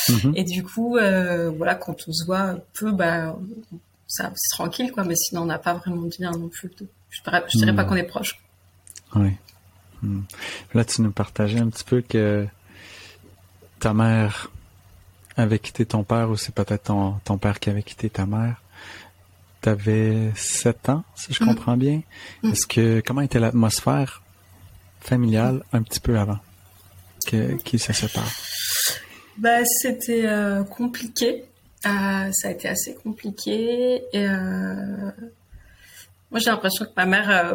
Mhm. 0.09 0.33
Et 0.37 0.45
du 0.45 0.63
coup, 0.63 0.97
euh, 0.97 1.51
voilà, 1.51 1.75
quand 1.75 1.97
on 2.07 2.13
se 2.13 2.25
voit 2.25 2.57
peu, 2.75 2.93
bah, 2.93 3.37
ça, 4.07 4.33
c'est 4.35 4.57
tranquille, 4.57 4.93
quoi. 4.93 5.05
Mais 5.05 5.17
sinon, 5.17 5.43
on 5.43 5.47
n'a 5.47 5.59
pas 5.59 5.75
vraiment 5.75 6.03
de 6.03 6.13
lien 6.19 6.31
non 6.33 6.49
plus. 6.49 6.71
Je, 7.11 7.23
dirais, 7.23 7.45
dirais 7.55 7.75
pas 7.75 7.83
mhm. 7.83 7.89
qu'on 7.89 7.97
est 7.97 8.05
proche. 8.05 8.41
Oui. 9.15 9.31
Mhm. 10.03 10.25
Là, 10.75 10.85
tu 10.85 11.03
nous 11.03 11.13
partageais 11.13 11.61
un 11.61 11.69
petit 11.69 11.85
peu 11.85 12.01
que 12.01 12.47
ta 13.79 13.95
mère 13.95 14.51
avait 15.37 15.59
quitté 15.59 15.87
ton 15.87 16.05
père 16.05 16.31
ou 16.31 16.37
c'est 16.37 16.55
peut-être 16.55 16.85
ton, 16.85 17.15
ton 17.25 17.39
père 17.39 17.61
qui 17.61 17.71
avait 17.71 17.83
quitté 17.83 18.11
ta 18.11 18.27
mère. 18.27 18.63
Tu 19.63 19.69
avais 19.69 20.33
7 20.35 20.89
ans, 20.89 21.05
si 21.15 21.33
je 21.33 21.45
comprends 21.45 21.77
bien. 21.77 22.03
Est-ce 22.45 22.67
que 22.67 23.03
comment 23.05 23.21
était 23.21 23.39
l'atmosphère 23.39 24.23
familiale 25.01 25.63
un 25.73 25.83
petit 25.83 26.01
peu 26.01 26.19
avant 26.19 26.39
que 27.27 27.57
qui 27.57 27.79
se 27.79 27.93
sépare? 27.93 28.31
Bah, 29.41 29.65
c'était 29.65 30.27
euh, 30.27 30.65
compliqué. 30.65 31.45
Euh, 31.87 32.31
ça 32.33 32.49
a 32.49 32.51
été 32.51 32.69
assez 32.69 32.95
compliqué. 32.95 34.03
Et 34.13 34.29
euh, 34.29 35.11
moi, 36.31 36.41
j'ai 36.41 36.51
l'impression 36.51 36.85
que 36.85 36.91
ma 36.95 37.07
mère, 37.07 37.55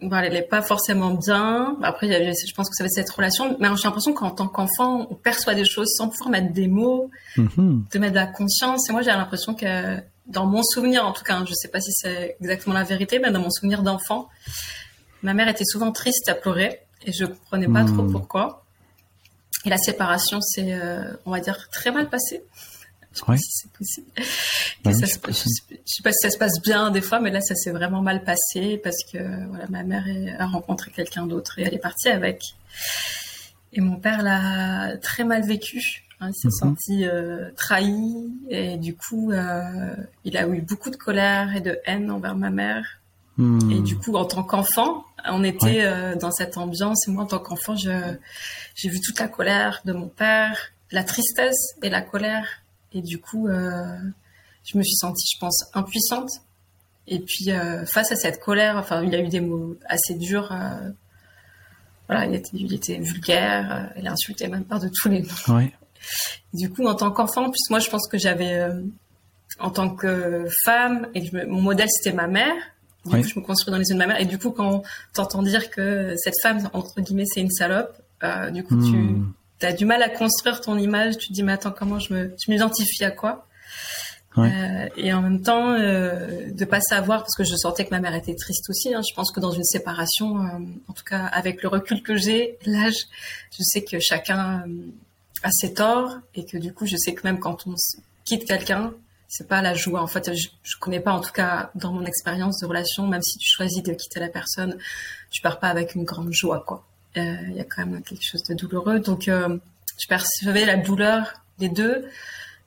bon, 0.00 0.16
elle 0.16 0.32
n'est 0.32 0.42
pas 0.42 0.62
forcément 0.62 1.10
bien. 1.10 1.76
Après, 1.82 2.08
je 2.08 2.54
pense 2.54 2.70
que 2.70 2.74
ça 2.74 2.84
va 2.84 2.86
être 2.86 2.94
cette 2.94 3.10
relation. 3.10 3.56
Mais 3.60 3.68
j'ai 3.76 3.84
l'impression 3.84 4.14
qu'en 4.14 4.30
tant 4.30 4.48
qu'enfant, 4.48 5.06
on 5.10 5.14
perçoit 5.14 5.54
des 5.54 5.66
choses 5.66 5.92
sans 5.94 6.08
pouvoir 6.08 6.30
mettre 6.30 6.54
des 6.54 6.68
mots, 6.68 7.10
mm-hmm. 7.36 7.92
de 7.92 7.98
mettre 7.98 8.14
de 8.14 8.18
la 8.18 8.26
conscience. 8.26 8.88
Et 8.88 8.92
moi, 8.92 9.02
j'ai 9.02 9.10
l'impression 9.10 9.54
que 9.54 9.98
dans 10.26 10.46
mon 10.46 10.62
souvenir, 10.62 11.04
en 11.06 11.12
tout 11.12 11.24
cas, 11.24 11.36
je 11.44 11.50
ne 11.50 11.54
sais 11.54 11.68
pas 11.68 11.82
si 11.82 11.92
c'est 11.92 12.36
exactement 12.40 12.74
la 12.74 12.84
vérité, 12.84 13.18
mais 13.18 13.30
dans 13.30 13.40
mon 13.40 13.50
souvenir 13.50 13.82
d'enfant, 13.82 14.30
ma 15.22 15.34
mère 15.34 15.48
était 15.48 15.66
souvent 15.66 15.92
triste 15.92 16.30
à 16.30 16.34
pleurer 16.34 16.80
et 17.04 17.12
je 17.12 17.26
comprenais 17.26 17.68
pas 17.68 17.84
trop 17.84 18.02
mm. 18.02 18.12
pourquoi. 18.12 18.61
Et 19.64 19.70
la 19.70 19.78
séparation, 19.78 20.40
c'est, 20.40 20.72
euh, 20.72 21.04
on 21.24 21.30
va 21.30 21.40
dire, 21.40 21.68
très 21.70 21.90
mal 21.90 22.08
passé. 22.08 22.42
Je 23.12 23.18
sais 23.18 23.26
pas 23.26 23.36
si 23.36 23.50
c'est 23.50 23.72
possible. 23.72 24.06
je, 24.86 25.06
sais 25.84 26.02
pas 26.02 26.12
si 26.12 26.18
ça 26.22 26.30
se 26.30 26.38
passe 26.38 26.60
bien 26.62 26.90
des 26.90 27.02
fois, 27.02 27.20
mais 27.20 27.30
là, 27.30 27.40
ça 27.40 27.54
s'est 27.54 27.70
vraiment 27.70 28.00
mal 28.00 28.24
passé 28.24 28.80
parce 28.82 29.04
que 29.12 29.18
voilà, 29.48 29.66
ma 29.68 29.82
mère 29.82 30.04
a 30.38 30.46
rencontré 30.46 30.90
quelqu'un 30.90 31.26
d'autre 31.26 31.58
et 31.58 31.62
elle 31.62 31.74
est 31.74 31.78
partie 31.78 32.08
avec. 32.08 32.42
Et 33.74 33.80
mon 33.80 33.96
père 33.96 34.22
l'a 34.22 34.96
très 34.98 35.24
mal 35.24 35.44
vécu. 35.44 36.04
Hein, 36.20 36.30
il 36.30 36.34
s'est 36.34 36.48
mhm. 36.48 36.76
senti 36.76 37.04
euh, 37.04 37.50
trahi 37.56 38.32
et 38.48 38.76
du 38.76 38.94
coup, 38.96 39.32
euh, 39.32 39.94
il 40.24 40.36
a 40.36 40.46
eu 40.46 40.60
beaucoup 40.60 40.90
de 40.90 40.96
colère 40.96 41.54
et 41.56 41.60
de 41.60 41.78
haine 41.84 42.10
envers 42.10 42.36
ma 42.36 42.50
mère. 42.50 43.01
Hmm. 43.38 43.70
Et 43.70 43.80
du 43.80 43.96
coup, 43.96 44.14
en 44.14 44.24
tant 44.24 44.42
qu'enfant, 44.42 45.04
on 45.26 45.42
était 45.42 45.82
euh, 45.84 46.16
dans 46.16 46.30
cette 46.30 46.58
ambiance. 46.58 47.08
Et 47.08 47.10
moi, 47.10 47.24
en 47.24 47.26
tant 47.26 47.38
qu'enfant, 47.38 47.74
j'ai 47.76 48.88
vu 48.88 49.00
toute 49.00 49.18
la 49.18 49.28
colère 49.28 49.80
de 49.84 49.92
mon 49.92 50.08
père, 50.08 50.72
la 50.90 51.04
tristesse 51.04 51.74
et 51.82 51.88
la 51.88 52.02
colère. 52.02 52.46
Et 52.92 53.00
du 53.00 53.18
coup, 53.18 53.48
euh, 53.48 53.96
je 54.64 54.76
me 54.76 54.82
suis 54.82 54.96
sentie, 54.96 55.26
je 55.34 55.38
pense, 55.38 55.64
impuissante. 55.74 56.30
Et 57.08 57.18
puis 57.18 57.50
face 57.92 58.12
à 58.12 58.16
cette 58.16 58.38
colère, 58.40 58.76
enfin, 58.76 59.02
il 59.02 59.12
a 59.14 59.18
eu 59.18 59.28
des 59.28 59.40
mots 59.40 59.76
assez 59.86 60.14
durs. 60.14 60.54
voilà, 62.06 62.26
il 62.26 62.34
était, 62.34 62.50
il 62.54 62.72
était 62.72 62.98
vulgaire, 62.98 63.92
il 63.96 64.06
insultait 64.06 64.46
même 64.46 64.64
pas 64.64 64.78
de 64.78 64.88
tous 64.88 65.08
les 65.08 65.22
noms. 65.22 65.56
Ouais. 65.56 65.72
Du 66.52 66.70
coup, 66.70 66.86
en 66.86 66.94
tant 66.94 67.10
qu'enfant, 67.10 67.50
plus 67.50 67.70
moi, 67.70 67.80
je 67.80 67.90
pense 67.90 68.06
que 68.06 68.18
j'avais, 68.18 68.68
en 69.58 69.70
tant 69.70 69.90
que 69.90 70.46
femme, 70.64 71.08
et 71.14 71.28
mon 71.46 71.60
modèle 71.60 71.88
c'était 71.90 72.14
ma 72.14 72.28
mère. 72.28 72.54
Du 73.04 73.10
coup, 73.10 73.28
je 73.28 73.40
me 73.40 73.44
construis 73.44 73.72
dans 73.72 73.78
les 73.78 73.88
yeux 73.88 73.94
de 73.94 73.98
ma 73.98 74.06
mère. 74.06 74.20
Et 74.20 74.26
du 74.26 74.38
coup, 74.38 74.50
quand 74.50 74.82
t'entends 75.12 75.42
dire 75.42 75.70
que 75.70 76.14
cette 76.16 76.40
femme, 76.42 76.70
entre 76.72 77.00
guillemets, 77.00 77.26
c'est 77.26 77.40
une 77.40 77.50
salope, 77.50 77.94
euh, 78.22 78.50
du 78.50 78.62
coup, 78.64 78.76
tu 78.90 79.20
tu 79.58 79.66
as 79.66 79.72
du 79.72 79.84
mal 79.84 80.02
à 80.02 80.08
construire 80.08 80.60
ton 80.60 80.76
image. 80.76 81.18
Tu 81.18 81.28
te 81.28 81.32
dis, 81.32 81.42
mais 81.44 81.52
attends, 81.52 81.70
comment 81.70 81.98
je 82.00 82.12
me, 82.12 82.34
je 82.44 82.50
m'identifie 82.50 83.04
à 83.04 83.12
quoi? 83.12 83.46
Euh, 84.38 84.88
Et 84.96 85.12
en 85.12 85.20
même 85.22 85.42
temps, 85.42 85.72
euh, 85.72 86.50
de 86.50 86.64
pas 86.64 86.80
savoir, 86.80 87.20
parce 87.20 87.36
que 87.36 87.44
je 87.44 87.54
sentais 87.54 87.84
que 87.84 87.90
ma 87.90 88.00
mère 88.00 88.14
était 88.14 88.34
triste 88.34 88.68
aussi. 88.70 88.92
Hein, 88.94 89.02
je 89.08 89.14
pense 89.14 89.30
que 89.30 89.40
dans 89.40 89.52
une 89.52 89.62
séparation, 89.62 90.38
euh, 90.38 90.58
en 90.88 90.92
tout 90.94 91.04
cas 91.04 91.26
avec 91.26 91.62
le 91.62 91.68
recul 91.68 92.02
que 92.02 92.16
j'ai, 92.16 92.58
l'âge, 92.64 92.96
je 93.56 93.62
sais 93.62 93.82
que 93.84 94.00
chacun 94.00 94.64
euh, 94.66 94.86
a 95.42 95.50
ses 95.52 95.74
torts 95.74 96.16
et 96.34 96.44
que 96.44 96.56
du 96.56 96.72
coup, 96.72 96.86
je 96.86 96.96
sais 96.96 97.14
que 97.14 97.20
même 97.24 97.38
quand 97.38 97.66
on 97.66 97.74
quitte 98.24 98.46
quelqu'un, 98.46 98.94
c'est 99.32 99.48
pas 99.48 99.62
la 99.62 99.72
joie. 99.72 100.02
En 100.02 100.06
fait, 100.06 100.30
je, 100.34 100.48
je 100.62 100.76
connais 100.78 101.00
pas, 101.00 101.12
en 101.12 101.20
tout 101.20 101.32
cas, 101.32 101.70
dans 101.74 101.90
mon 101.90 102.04
expérience 102.04 102.58
de 102.60 102.66
relation, 102.66 103.06
même 103.06 103.22
si 103.22 103.38
tu 103.38 103.48
choisis 103.48 103.82
de 103.82 103.94
quitter 103.94 104.20
la 104.20 104.28
personne, 104.28 104.76
tu 105.30 105.40
pars 105.40 105.58
pas 105.58 105.68
avec 105.68 105.94
une 105.94 106.04
grande 106.04 106.30
joie, 106.34 106.62
quoi. 106.66 106.84
Euh, 107.16 107.36
il 107.48 107.54
y 107.54 107.60
a 107.60 107.64
quand 107.64 107.86
même 107.86 108.02
quelque 108.02 108.22
chose 108.22 108.42
de 108.42 108.52
douloureux. 108.52 109.00
Donc, 109.00 109.28
euh, 109.28 109.56
je 109.98 110.06
percevais 110.06 110.66
la 110.66 110.76
douleur 110.76 111.32
des 111.58 111.70
deux. 111.70 112.06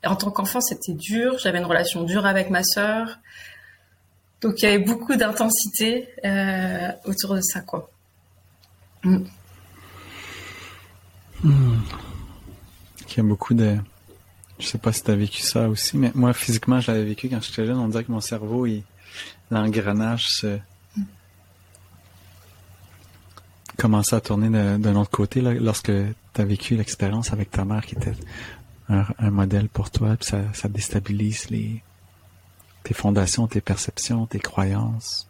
En 0.03 0.15
tant 0.15 0.31
qu'enfant, 0.31 0.59
c'était 0.59 0.93
dur. 0.93 1.37
J'avais 1.37 1.59
une 1.59 1.65
relation 1.65 2.01
dure 2.01 2.25
avec 2.25 2.49
ma 2.49 2.63
sœur. 2.63 3.19
Donc, 4.41 4.59
il 4.59 4.63
y 4.63 4.67
avait 4.67 4.83
beaucoup 4.83 5.15
d'intensité 5.15 6.09
euh, 6.25 6.91
autour 7.05 7.35
de 7.35 7.41
ça, 7.41 7.61
quoi. 7.61 7.91
Mm. 9.03 9.17
Mm. 11.43 11.77
Il 13.07 13.17
y 13.17 13.19
a 13.19 13.23
beaucoup 13.23 13.53
de 13.53 13.77
je 14.59 14.67
sais 14.67 14.77
pas 14.77 14.93
si 14.93 15.03
tu 15.03 15.11
as 15.11 15.15
vécu 15.15 15.41
ça 15.41 15.67
aussi, 15.67 15.97
mais 15.97 16.11
moi, 16.15 16.33
physiquement, 16.33 16.79
je 16.79 16.91
l'avais 16.91 17.03
vécu 17.03 17.29
quand 17.29 17.41
j'étais 17.41 17.65
jeune. 17.65 17.77
On 17.77 17.89
dirait 17.89 18.03
que 18.03 18.11
mon 18.11 18.21
cerveau, 18.21 18.65
l'engrenage 19.51 20.27
se 20.29 20.57
commençait 23.77 24.15
à 24.15 24.21
tourner 24.21 24.49
d'un 24.77 24.95
autre 24.95 25.11
côté 25.11 25.41
là, 25.41 25.53
lorsque 25.53 25.91
tu 25.91 26.41
as 26.41 26.45
vécu 26.45 26.75
l'expérience 26.75 27.33
avec 27.33 27.51
ta 27.51 27.65
mère 27.65 27.85
qui 27.85 27.95
était 27.95 28.13
un, 28.87 29.31
modèle 29.31 29.67
pour 29.67 29.89
toi, 29.91 30.15
ça, 30.21 30.41
ça 30.53 30.69
déstabilise 30.69 31.49
les, 31.49 31.83
tes 32.83 32.93
fondations, 32.93 33.47
tes 33.47 33.61
perceptions, 33.61 34.25
tes 34.27 34.39
croyances. 34.39 35.27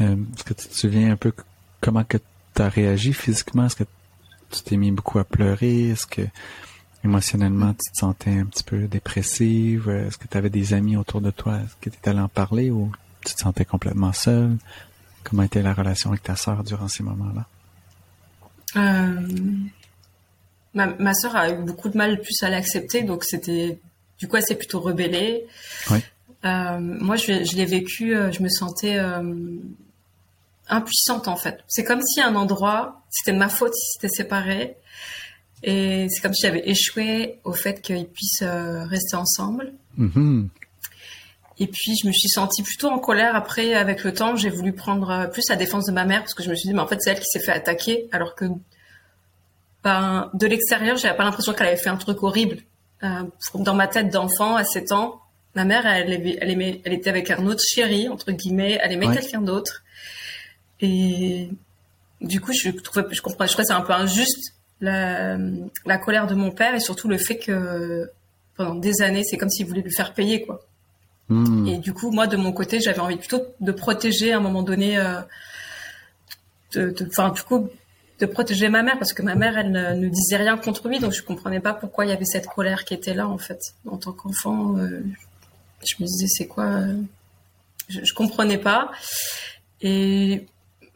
Euh, 0.00 0.16
est-ce 0.34 0.44
que 0.44 0.54
tu 0.54 0.68
te 0.68 0.74
souviens 0.74 1.12
un 1.12 1.16
peu 1.16 1.32
comment 1.80 2.04
que 2.04 2.18
tu 2.54 2.62
as 2.62 2.68
réagi 2.68 3.12
physiquement? 3.12 3.66
Est-ce 3.66 3.76
que 3.76 3.84
tu 4.50 4.62
t'es 4.62 4.76
mis 4.76 4.92
beaucoup 4.92 5.18
à 5.18 5.24
pleurer? 5.24 5.90
Est-ce 5.90 6.06
que 6.06 6.22
émotionnellement, 7.04 7.72
tu 7.74 7.92
te 7.92 7.98
sentais 7.98 8.30
un 8.30 8.46
petit 8.46 8.64
peu 8.64 8.88
dépressive? 8.88 9.88
Est-ce 9.88 10.18
que 10.18 10.26
tu 10.26 10.36
avais 10.36 10.50
des 10.50 10.72
amis 10.74 10.96
autour 10.96 11.20
de 11.20 11.30
toi? 11.30 11.58
Est-ce 11.58 11.74
que 11.80 11.90
tu 11.90 11.96
étais 11.96 12.10
allé 12.10 12.20
en 12.20 12.28
parler 12.28 12.70
ou 12.70 12.90
tu 13.24 13.34
te 13.34 13.40
sentais 13.40 13.64
complètement 13.64 14.12
seule? 14.12 14.56
Comment 15.22 15.42
était 15.42 15.62
la 15.62 15.74
relation 15.74 16.10
avec 16.10 16.22
ta 16.22 16.36
sœur 16.36 16.64
durant 16.64 16.88
ces 16.88 17.02
moments-là? 17.02 17.46
Euh, 18.76 19.28
ma, 20.74 20.86
ma 20.86 21.14
sœur 21.14 21.36
a 21.36 21.50
eu 21.50 21.56
beaucoup 21.56 21.88
de 21.88 21.96
mal 21.96 22.20
plus 22.20 22.42
à 22.42 22.50
l'accepter, 22.50 23.02
donc 23.02 23.24
c'était 23.24 23.78
du 24.18 24.28
coup 24.28 24.36
elle 24.36 24.42
s'est 24.42 24.56
plutôt 24.56 24.80
rebellée. 24.80 25.46
Oui. 25.90 25.98
Euh, 26.44 26.78
moi, 26.78 27.16
je, 27.16 27.44
je 27.44 27.56
l'ai 27.56 27.64
vécu, 27.64 28.14
euh, 28.14 28.30
je 28.30 28.42
me 28.42 28.48
sentais 28.48 28.98
impuissante 30.68 31.28
en 31.28 31.36
fait. 31.36 31.62
C'est 31.68 31.84
comme 31.84 32.02
si 32.02 32.20
un 32.20 32.34
endroit, 32.34 33.02
c'était 33.10 33.36
ma 33.36 33.48
faute 33.48 33.74
si 33.74 33.92
c'était 33.92 34.14
séparé, 34.14 34.76
et 35.66 36.08
c'est 36.10 36.20
comme 36.20 36.34
si 36.34 36.42
j'avais 36.42 36.68
échoué 36.68 37.40
au 37.42 37.54
fait 37.54 37.80
qu'ils 37.80 38.06
puissent 38.06 38.42
euh, 38.42 38.84
rester 38.84 39.16
ensemble. 39.16 39.72
Mm-hmm. 39.98 40.48
Et 41.58 41.66
puis 41.66 41.96
je 42.02 42.06
me 42.06 42.12
suis 42.12 42.28
sentie 42.28 42.62
plutôt 42.62 42.88
en 42.88 42.98
colère 42.98 43.34
après 43.34 43.72
avec 43.72 44.04
le 44.04 44.12
temps. 44.12 44.36
J'ai 44.36 44.50
voulu 44.50 44.74
prendre 44.74 45.10
euh, 45.10 45.26
plus 45.26 45.48
la 45.48 45.56
défense 45.56 45.86
de 45.86 45.92
ma 45.92 46.04
mère 46.04 46.20
parce 46.20 46.34
que 46.34 46.42
je 46.42 46.50
me 46.50 46.54
suis 46.54 46.68
dit 46.68 46.74
mais 46.74 46.82
en 46.82 46.86
fait 46.86 46.98
c'est 47.00 47.12
elle 47.12 47.18
qui 47.18 47.28
s'est 47.30 47.40
fait 47.40 47.52
attaquer 47.52 48.08
alors 48.12 48.34
que 48.34 48.44
ben, 49.82 50.30
de 50.34 50.46
l'extérieur 50.46 50.98
j'avais 50.98 51.16
pas 51.16 51.24
l'impression 51.24 51.54
qu'elle 51.54 51.68
avait 51.68 51.78
fait 51.78 51.90
un 51.90 51.96
truc 51.96 52.22
horrible. 52.22 52.58
Euh, 53.02 53.22
dans 53.54 53.74
ma 53.74 53.86
tête 53.86 54.10
d'enfant 54.10 54.56
à 54.56 54.64
7 54.64 54.92
ans, 54.92 55.22
ma 55.54 55.64
mère 55.64 55.86
elle, 55.86 56.12
elle, 56.12 56.50
aimait, 56.50 56.82
elle 56.84 56.92
était 56.92 57.08
avec 57.08 57.30
un 57.30 57.46
autre 57.46 57.62
chéri 57.66 58.10
entre 58.10 58.32
guillemets, 58.32 58.78
elle 58.82 58.92
aimait 58.92 59.14
quelqu'un 59.14 59.40
d'autre. 59.40 59.82
Et 60.80 61.48
du 62.20 62.42
coup 62.42 62.52
je 62.52 62.68
trouvais, 62.68 63.06
je 63.12 63.22
comprends, 63.22 63.46
je 63.46 63.52
trouvais 63.52 63.64
c'est 63.64 63.72
un 63.72 63.80
peu 63.80 63.94
injuste 63.94 64.53
la, 64.84 65.36
la, 65.84 65.98
colère 65.98 66.26
de 66.26 66.34
mon 66.34 66.50
père 66.50 66.74
et 66.74 66.80
surtout 66.80 67.08
le 67.08 67.18
fait 67.18 67.38
que 67.38 68.10
pendant 68.56 68.74
des 68.74 69.02
années, 69.02 69.22
c'est 69.24 69.36
comme 69.36 69.50
s'il 69.50 69.66
voulait 69.66 69.82
lui 69.82 69.92
faire 69.92 70.14
payer, 70.14 70.42
quoi. 70.42 70.64
Hmm. 71.28 71.66
Et 71.66 71.78
du 71.78 71.92
coup, 71.92 72.10
moi, 72.10 72.26
de 72.26 72.36
mon 72.36 72.52
côté, 72.52 72.80
j'avais 72.80 73.00
envie 73.00 73.16
plutôt 73.16 73.42
de 73.60 73.72
protéger 73.72 74.32
à 74.32 74.38
un 74.38 74.40
moment 74.40 74.62
donné, 74.62 74.98
euh, 74.98 75.20
enfin, 77.08 77.30
du 77.30 77.42
coup, 77.42 77.68
de 78.20 78.26
protéger 78.26 78.68
ma 78.68 78.82
mère 78.82 78.98
parce 78.98 79.12
que 79.12 79.22
ma 79.22 79.34
mère, 79.34 79.56
elle 79.56 79.72
ne, 79.72 80.08
disait 80.08 80.36
rien 80.36 80.56
contre 80.56 80.88
lui, 80.88 80.98
donc 80.98 81.12
je 81.12 81.22
comprenais 81.22 81.60
pas 81.60 81.74
pourquoi 81.74 82.04
il 82.04 82.10
y 82.10 82.12
avait 82.12 82.24
cette 82.24 82.46
colère 82.46 82.84
qui 82.84 82.94
était 82.94 83.14
là, 83.14 83.28
en 83.28 83.38
fait. 83.38 83.60
En 83.88 83.96
tant 83.96 84.12
qu'enfant, 84.12 84.76
euh, 84.76 85.02
je 85.84 85.94
me 86.00 86.06
disais, 86.06 86.26
c'est 86.28 86.46
quoi 86.46 86.66
euh, 86.66 86.94
je, 87.88 88.04
je 88.04 88.14
comprenais 88.14 88.58
pas. 88.58 88.92
Et 89.80 90.46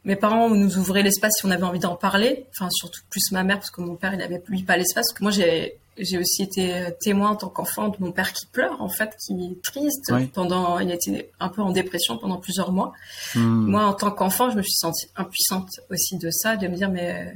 mes 0.05 0.17
parents 0.17 0.49
nous 0.49 0.79
ouvraient 0.79 1.03
l'espace 1.03 1.33
si 1.39 1.47
on 1.47 1.51
avait 1.51 1.65
envie 1.65 1.81
d'en 1.81 1.97
parler. 1.97 2.47
Enfin, 2.51 2.71
surtout 2.71 3.01
plus 3.11 3.33
ma 3.33 3.45
mère, 3.45 3.59
parce 3.59 3.71
que 3.71 3.81
mon 3.81 3.97
père, 3.97 4.15
il 4.15 4.23
avait 4.23 4.43
lui 4.49 4.63
pas 4.63 4.77
l'espace. 4.77 5.07
Moi, 5.21 5.31
j'ai, 5.31 5.77
j'ai 5.99 6.19
aussi 6.19 6.43
été 6.43 6.87
témoin 7.01 7.31
en 7.31 7.37
tant 7.37 7.49
qu'enfant 7.49 7.89
de 7.89 7.97
mon 7.99 8.13
père 8.13 8.33
qui 8.33 8.47
pleure, 8.47 8.81
en 8.81 8.89
fait, 8.89 9.15
qui 9.25 9.33
est 9.33 9.63
triste. 9.63 10.13
Pendant, 10.33 10.79
il 10.79 10.91
était 10.91 11.31
un 11.41 11.49
peu 11.49 11.63
en 11.63 11.73
dépression 11.73 12.17
pendant 12.17 12.39
plusieurs 12.39 12.73
mois. 12.73 12.93
Hmm. 13.35 13.71
Moi, 13.71 13.85
en 13.85 13.93
tant 13.93 14.11
qu'enfant, 14.11 14.51
je 14.51 14.57
me 14.57 14.63
suis 14.63 14.75
sentie 14.75 15.09
impuissante 15.17 15.69
aussi 15.91 16.17
de 16.17 16.31
ça, 16.31 16.57
de 16.57 16.69
me 16.69 16.77
dire, 16.77 16.91
mais 16.91 17.35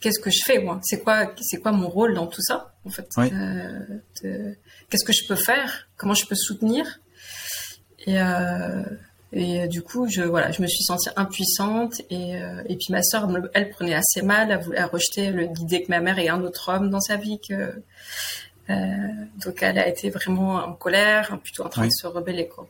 qu'est-ce 0.00 0.20
que 0.20 0.30
je 0.30 0.42
fais, 0.44 0.58
moi? 0.58 0.80
C'est 0.82 1.02
quoi, 1.02 1.32
c'est 1.40 1.58
quoi 1.58 1.72
mon 1.72 1.88
rôle 1.88 2.14
dans 2.14 2.26
tout 2.26 2.42
ça, 2.42 2.74
en 2.84 2.90
fait? 2.90 3.08
Euh, 3.18 4.54
qu'est-ce 4.90 5.04
que 5.04 5.14
je 5.14 5.26
peux 5.26 5.36
faire? 5.36 5.88
Comment 5.96 6.14
je 6.14 6.26
peux 6.26 6.34
soutenir? 6.34 7.00
Et, 8.06 8.20
euh, 8.20 8.82
et 9.34 9.62
euh, 9.62 9.66
du 9.66 9.82
coup, 9.82 10.06
je 10.08 10.22
voilà, 10.22 10.52
je 10.52 10.62
me 10.62 10.68
suis 10.68 10.84
sentie 10.84 11.08
impuissante 11.16 12.00
et 12.08 12.36
euh, 12.36 12.62
et 12.68 12.76
puis 12.76 12.86
ma 12.90 13.02
sœur, 13.02 13.28
elle 13.52 13.70
prenait 13.70 13.94
assez 13.94 14.22
mal, 14.22 14.52
elle, 14.52 14.60
voulait, 14.60 14.84
rejeter 14.84 15.32
l'idée 15.32 15.82
que 15.82 15.90
ma 15.90 16.00
mère 16.00 16.18
ait 16.20 16.28
un 16.28 16.40
autre 16.42 16.72
homme 16.72 16.88
dans 16.88 17.00
sa 17.00 17.16
vie 17.16 17.40
que 17.46 17.82
euh, 18.70 18.74
donc 19.44 19.60
elle 19.60 19.78
a 19.78 19.88
été 19.88 20.08
vraiment 20.10 20.54
en 20.54 20.72
colère, 20.72 21.36
plutôt 21.42 21.64
en 21.64 21.68
train 21.68 21.86
de 21.86 21.92
se 21.92 22.06
rebeller 22.06 22.46
quoi. 22.46 22.68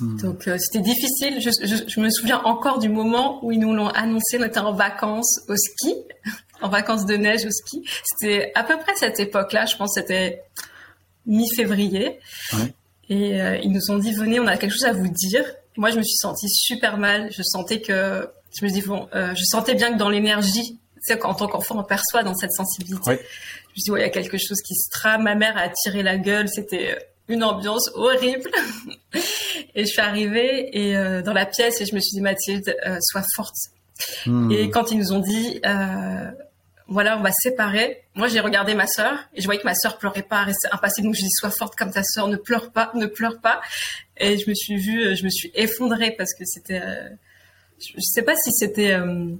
Hmm. 0.00 0.16
Donc 0.18 0.48
euh, 0.48 0.58
c'était 0.58 0.82
difficile. 0.82 1.40
Je, 1.40 1.50
je, 1.64 1.88
je, 1.88 2.00
me 2.00 2.10
souviens 2.10 2.42
encore 2.42 2.80
du 2.80 2.88
moment 2.88 3.44
où 3.44 3.52
ils 3.52 3.60
nous 3.60 3.74
l'ont 3.74 3.88
annoncé. 3.88 4.38
On 4.40 4.44
était 4.44 4.58
en 4.58 4.72
vacances 4.72 5.40
au 5.48 5.54
ski, 5.54 5.94
en 6.60 6.68
vacances 6.68 7.06
de 7.06 7.14
neige 7.14 7.46
au 7.46 7.50
ski. 7.50 7.88
C'était 8.04 8.50
à 8.56 8.64
peu 8.64 8.76
près 8.76 8.96
cette 8.96 9.20
époque-là. 9.20 9.66
Je 9.66 9.76
pense 9.76 9.94
c'était 9.94 10.42
mi-février. 11.26 12.18
Ouais. 12.54 12.74
Et 13.08 13.40
euh, 13.40 13.56
ils 13.62 13.70
nous 13.70 13.90
ont 13.90 13.98
dit 13.98 14.12
venez, 14.12 14.40
on 14.40 14.46
a 14.46 14.56
quelque 14.56 14.72
chose 14.72 14.84
à 14.84 14.92
vous 14.92 15.08
dire. 15.08 15.44
Moi, 15.76 15.90
je 15.90 15.98
me 15.98 16.02
suis 16.02 16.16
sentie 16.16 16.48
super 16.48 16.98
mal. 16.98 17.30
Je 17.32 17.42
sentais 17.42 17.80
que 17.80 18.28
je 18.58 18.64
me 18.64 18.70
dis 18.70 18.82
bon, 18.82 19.08
euh, 19.14 19.34
je 19.34 19.44
sentais 19.44 19.74
bien 19.74 19.92
que 19.92 19.98
dans 19.98 20.08
l'énergie, 20.08 20.78
c'est 21.00 21.18
qu'en 21.18 21.34
tant 21.34 21.46
qu'enfant, 21.46 21.78
on 21.78 21.84
perçoit 21.84 22.22
dans 22.22 22.34
cette 22.34 22.52
sensibilité. 22.52 23.12
Je 23.12 23.80
me 23.80 23.84
dis 23.84 23.90
ouais, 23.90 24.00
il 24.00 24.02
y 24.02 24.06
a 24.06 24.10
quelque 24.10 24.38
chose 24.38 24.60
qui 24.62 24.74
se 24.74 24.88
trame. 24.90 25.24
Ma 25.24 25.34
mère 25.34 25.56
a 25.56 25.68
tiré 25.68 26.02
la 26.02 26.16
gueule. 26.16 26.48
C'était 26.48 26.98
une 27.28 27.44
ambiance 27.44 27.90
horrible. 27.94 28.50
et 29.74 29.84
je 29.84 29.86
suis 29.86 30.00
arrivée 30.00 30.68
et 30.72 30.96
euh, 30.96 31.22
dans 31.22 31.32
la 31.32 31.46
pièce 31.46 31.80
et 31.80 31.86
je 31.86 31.94
me 31.94 32.00
suis 32.00 32.14
dit 32.14 32.20
Mathilde, 32.20 32.74
euh, 32.86 32.98
sois 33.00 33.24
forte. 33.34 33.56
Hmm. 34.26 34.50
Et 34.50 34.70
quand 34.70 34.90
ils 34.90 34.98
nous 34.98 35.12
ont 35.12 35.20
dit 35.20 35.60
euh, 35.64 36.30
voilà, 36.88 37.18
on 37.18 37.22
va 37.22 37.30
se 37.30 37.48
séparer. 37.50 38.04
Moi, 38.14 38.28
j'ai 38.28 38.40
regardé 38.40 38.74
ma 38.74 38.86
sœur 38.86 39.18
et 39.34 39.40
je 39.40 39.46
voyais 39.46 39.60
que 39.60 39.66
ma 39.66 39.74
sœur 39.74 39.98
pleurait 39.98 40.22
pas, 40.22 40.44
restait 40.44 40.68
impassible. 40.70 41.08
Donc, 41.08 41.16
je 41.16 41.22
dis, 41.22 41.30
sois 41.30 41.50
forte 41.50 41.74
comme 41.74 41.90
ta 41.90 42.04
sœur, 42.04 42.28
ne 42.28 42.36
pleure 42.36 42.70
pas, 42.70 42.92
ne 42.94 43.06
pleure 43.06 43.40
pas. 43.40 43.60
Et 44.18 44.38
je 44.38 44.48
me 44.48 44.54
suis 44.54 44.76
vue, 44.76 45.16
je 45.16 45.24
me 45.24 45.30
suis 45.30 45.50
effondrée 45.54 46.12
parce 46.12 46.32
que 46.32 46.44
c'était, 46.44 46.80
euh, 46.80 47.08
je 47.80 48.00
sais 48.00 48.22
pas 48.22 48.36
si 48.36 48.52
c'était 48.52 48.92
euh, 48.92 49.34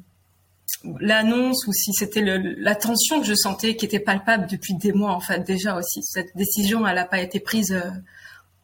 l'annonce 0.99 1.67
ou 1.69 1.73
si 1.73 1.93
c'était 1.93 2.23
la 2.23 2.75
tension 2.75 3.21
que 3.21 3.27
je 3.27 3.35
sentais 3.35 3.77
qui 3.77 3.85
était 3.85 4.01
palpable 4.01 4.49
depuis 4.51 4.75
des 4.75 4.93
mois, 4.93 5.13
en 5.13 5.21
fait, 5.21 5.41
déjà 5.41 5.77
aussi. 5.77 6.03
Cette 6.03 6.37
décision, 6.37 6.87
elle 6.87 6.97
n'a 6.97 7.05
pas 7.05 7.21
été 7.21 7.39
prise 7.39 7.73
euh, 7.73 7.91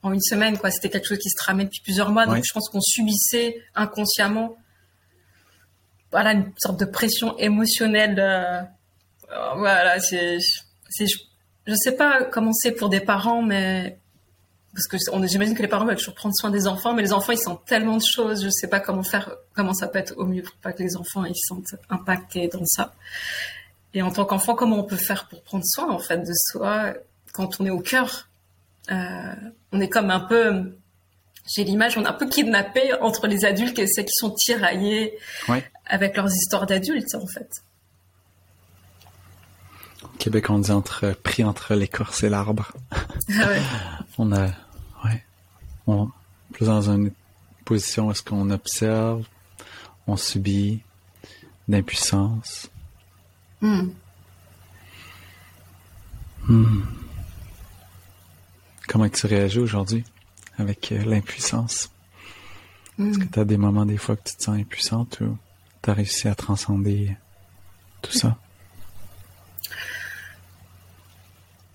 en 0.03 0.13
une 0.13 0.21
semaine, 0.21 0.59
quoi. 0.59 0.73
C'était 0.73 0.91
quelque 0.91 1.07
chose 1.07 1.19
qui 1.19 1.31
se 1.31 1.37
tramait 1.37 1.65
depuis 1.65 1.83
plusieurs 1.83 2.11
mois. 2.11 2.27
Donc, 2.27 2.43
je 2.45 2.53
pense 2.53 2.69
qu'on 2.69 2.81
subissait 2.81 3.63
inconsciemment 3.77 4.57
voilà 6.13 6.33
une 6.33 6.53
sorte 6.59 6.79
de 6.79 6.85
pression 6.85 7.37
émotionnelle. 7.39 8.17
Euh, 8.19 8.63
voilà, 9.57 9.99
c'est, 9.99 10.39
je, 10.39 11.75
sais 11.75 11.93
pas 11.93 12.25
comment 12.25 12.53
c'est 12.53 12.73
pour 12.73 12.89
des 12.89 13.01
parents, 13.01 13.43
mais 13.43 13.99
parce 14.75 14.87
que 14.87 14.97
j'imagine 15.27 15.55
que 15.55 15.63
les 15.63 15.69
parents 15.69 15.85
veulent 15.85 15.97
toujours 15.97 16.15
prendre 16.15 16.35
soin 16.35 16.51
des 16.51 16.67
enfants, 16.67 16.95
mais 16.95 17.03
les 17.03 17.13
enfants 17.13 17.33
ils 17.33 17.39
sentent 17.39 17.65
tellement 17.65 17.97
de 17.97 18.03
choses, 18.03 18.45
je 18.45 18.51
sais 18.51 18.69
pas 18.69 18.81
comment 18.81 19.03
faire, 19.03 19.35
comment 19.55 19.75
ça 19.75 19.89
peut 19.89 19.99
être 19.99 20.15
au 20.17 20.25
mieux 20.25 20.43
pour 20.43 20.55
pas 20.57 20.73
que 20.73 20.83
les 20.83 20.97
enfants 20.97 21.25
ils 21.25 21.35
se 21.35 21.49
sentent 21.49 21.75
impactés 21.91 22.49
dans 22.49 22.65
ça. 22.65 22.95
Et 23.95 24.03
en 24.03 24.11
tant 24.11 24.25
qu'enfant, 24.25 24.55
comment 24.55 24.79
on 24.79 24.85
peut 24.85 24.97
faire 24.97 25.29
pour 25.29 25.43
prendre 25.43 25.65
soin 25.67 25.91
en 25.91 25.99
fait 25.99 26.19
de 26.19 26.33
soi 26.35 26.95
quand 27.33 27.61
on 27.61 27.67
est 27.67 27.71
au 27.71 27.81
cœur? 27.81 28.29
Euh, 28.91 29.35
On 29.73 29.81
est 29.81 29.89
comme 29.89 30.11
un 30.11 30.21
peu, 30.21 30.77
j'ai 31.47 31.65
l'image, 31.65 31.97
on 31.99 32.05
est 32.05 32.09
un 32.09 32.13
peu 32.13 32.29
kidnappé 32.29 32.93
entre 33.01 33.27
les 33.27 33.45
adultes 33.45 33.79
et 33.79 33.87
ceux 33.87 34.03
qui 34.03 34.13
sont 34.13 34.31
tiraillés 34.31 35.19
avec 35.87 36.17
leurs 36.17 36.33
histoires 36.33 36.67
d'adultes 36.67 37.15
en 37.15 37.27
fait. 37.27 37.51
Au 40.05 40.09
Québec, 40.19 40.51
on 40.51 40.59
dit 40.59 40.71
entre, 40.71 41.15
pris 41.23 41.45
entre 41.45 41.75
l'écorce 41.75 42.23
et 42.23 42.29
l'arbre. 42.29 42.73
Ah 42.93 43.47
ouais. 43.47 43.63
on 44.19 44.33
a, 44.33 44.47
ouais, 45.05 45.25
on 45.87 46.09
plus 46.53 46.67
dans 46.67 46.91
une 46.91 47.11
position 47.65 48.09
où 48.09 48.11
est-ce 48.11 48.23
qu'on 48.23 48.51
observe, 48.51 49.27
on 50.07 50.17
subit 50.17 50.83
d'impuissance. 51.69 52.71
Hmm. 53.61 53.91
Hmm. 56.49 56.83
Comment 58.89 59.09
tu 59.09 59.27
réagis 59.27 59.61
aujourd'hui? 59.61 60.05
Avec 60.63 60.93
euh, 60.93 61.05
l'impuissance? 61.05 61.91
Est-ce 62.99 63.19
que 63.19 63.25
hmm. 63.25 63.31
tu 63.31 63.41
as 63.41 63.45
des 63.45 63.57
moments 63.57 63.87
des 63.87 63.97
fois 63.97 64.17
que 64.17 64.29
tu 64.29 64.37
te 64.37 64.43
sens 64.43 64.59
impuissante 64.59 65.21
ou 65.21 65.37
tu 65.83 65.91
as 65.91 65.95
réussi 65.95 66.29
à 66.29 66.35
transcender 66.35 67.17
tout 68.01 68.13
ça? 68.13 68.37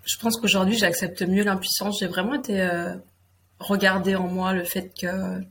Je 0.05 0.17
pense 0.19 0.39
qu'aujourd'hui, 0.39 0.77
j'accepte 0.77 1.21
mieux 1.21 1.43
l'impuissance. 1.43 1.99
J'ai 1.99 2.07
vraiment 2.07 2.35
été 2.35 2.61
euh, 2.61 2.95
regarder 3.59 4.15
en 4.15 4.27
moi 4.27 4.53
le 4.53 4.63
fait 4.63 4.91
que 4.99 5.41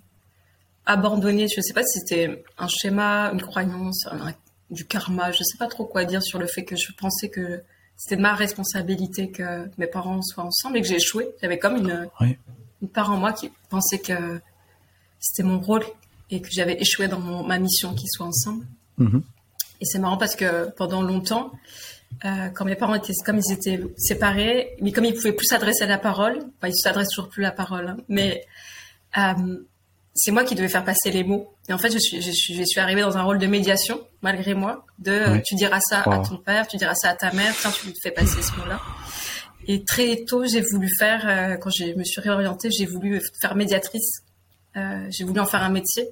abandonner, 0.87 1.47
je 1.49 1.61
ne 1.61 1.63
sais 1.63 1.75
pas 1.75 1.83
si 1.83 1.99
c'était 1.99 2.45
un 2.59 2.69
schéma, 2.69 3.31
une 3.33 3.43
croyance, 3.43 4.09
du 4.71 4.87
karma, 4.87 5.33
je 5.33 5.41
ne 5.41 5.45
sais 5.45 5.59
pas 5.59 5.67
trop 5.67 5.85
quoi 5.85 6.05
dire 6.05 6.23
sur 6.23 6.39
le 6.39 6.47
fait 6.47 6.65
que 6.65 6.77
je 6.77 6.93
pensais 6.93 7.29
que 7.29 7.63
c'était 7.97 8.21
ma 8.21 8.35
responsabilité 8.35 9.31
que 9.31 9.69
mes 9.79 9.87
parents 9.87 10.23
soient 10.23 10.45
ensemble 10.45 10.79
et 10.79 10.83
que 10.83 10.89
j'ai 10.89 10.97
échoué. 10.97 11.29
J'avais 11.41 11.59
comme 11.59 11.77
une, 11.77 12.09
une 12.83 12.89
part 12.89 13.11
en 13.11 13.17
moi 13.17 13.33
qui 13.33 13.51
pensait 13.71 13.99
que 13.99 14.41
c'était 15.19 15.43
mon 15.43 15.61
rôle 15.61 15.85
et 16.31 16.41
que 16.41 16.49
j'avais 16.51 16.81
échoué 16.81 17.09
dans 17.09 17.21
ma 17.21 17.59
mission 17.59 17.95
qu'ils 17.95 18.11
soient 18.11 18.27
ensemble. 18.27 18.67
Mm-hmm. 18.99 19.23
Et 19.81 19.85
c'est 19.85 19.99
marrant 19.99 20.17
parce 20.17 20.37
que 20.37 20.71
pendant 20.77 21.03
longtemps, 21.03 21.53
euh, 22.25 22.49
quand 22.55 22.65
mes 22.65 22.77
parents 22.77 22.95
étaient, 22.95 23.13
comme 23.25 23.39
ils 23.39 23.53
étaient 23.53 23.81
séparés, 23.97 24.77
mais 24.81 24.93
comme 24.93 25.05
ils 25.05 25.15
pouvaient 25.15 25.33
plus 25.33 25.47
s'adresser 25.47 25.85
à 25.85 25.87
la 25.87 25.99
parole, 25.99 26.39
enfin, 26.59 26.69
ils 26.69 26.77
s'adressent 26.77 27.11
toujours 27.11 27.31
plus 27.31 27.45
à 27.45 27.49
la 27.49 27.53
parole, 27.53 27.89
hein, 27.89 27.97
mais 28.09 28.45
euh, 29.19 29.59
c'est 30.15 30.31
moi 30.31 30.45
qui 30.45 30.55
devais 30.55 30.69
faire 30.69 30.85
passer 30.85 31.11
les 31.11 31.25
mots. 31.25 31.55
Et 31.69 31.75
en 31.75 31.79
fait, 31.79 31.91
je 31.91 31.99
suis, 31.99 32.23
je 32.23 32.31
suis, 32.31 32.55
je 32.55 32.65
suis 32.65 32.81
arrivée 32.81 33.03
dans 33.03 33.19
un 33.19 33.23
rôle 33.23 33.39
de 33.39 33.47
médiation, 33.47 34.01
malgré 34.23 34.55
moi, 34.55 34.87
de 34.99 35.41
tu 35.45 35.57
diras 35.57 35.81
ça 35.81 36.01
à 36.01 36.19
ton 36.21 36.39
père, 36.39 36.67
tu 36.67 36.79
diras 36.79 36.95
ça 36.95 37.11
à 37.11 37.15
ta 37.15 37.33
mère, 37.33 37.55
tiens, 37.61 37.71
tu 37.71 37.93
fais 38.03 38.13
passer 38.13 38.41
ce 38.41 38.53
mot-là. 38.53 38.81
Et 39.69 39.85
très 39.85 40.25
tôt, 40.25 40.47
j'ai 40.47 40.61
voulu 40.61 40.89
faire, 40.99 41.29
euh, 41.29 41.57
quand 41.57 41.71
je 41.71 41.97
me 41.97 42.05
suis 42.05 42.21
réorientée, 42.21 42.71
j'ai 42.71 42.87
voulu 42.87 43.21
faire 43.41 43.57
médiatrice. 43.57 44.23
Euh, 44.77 45.07
j'ai 45.11 45.25
voulu 45.25 45.41
en 45.41 45.47
faire 45.47 45.63
un 45.63 45.71
métier. 45.71 46.09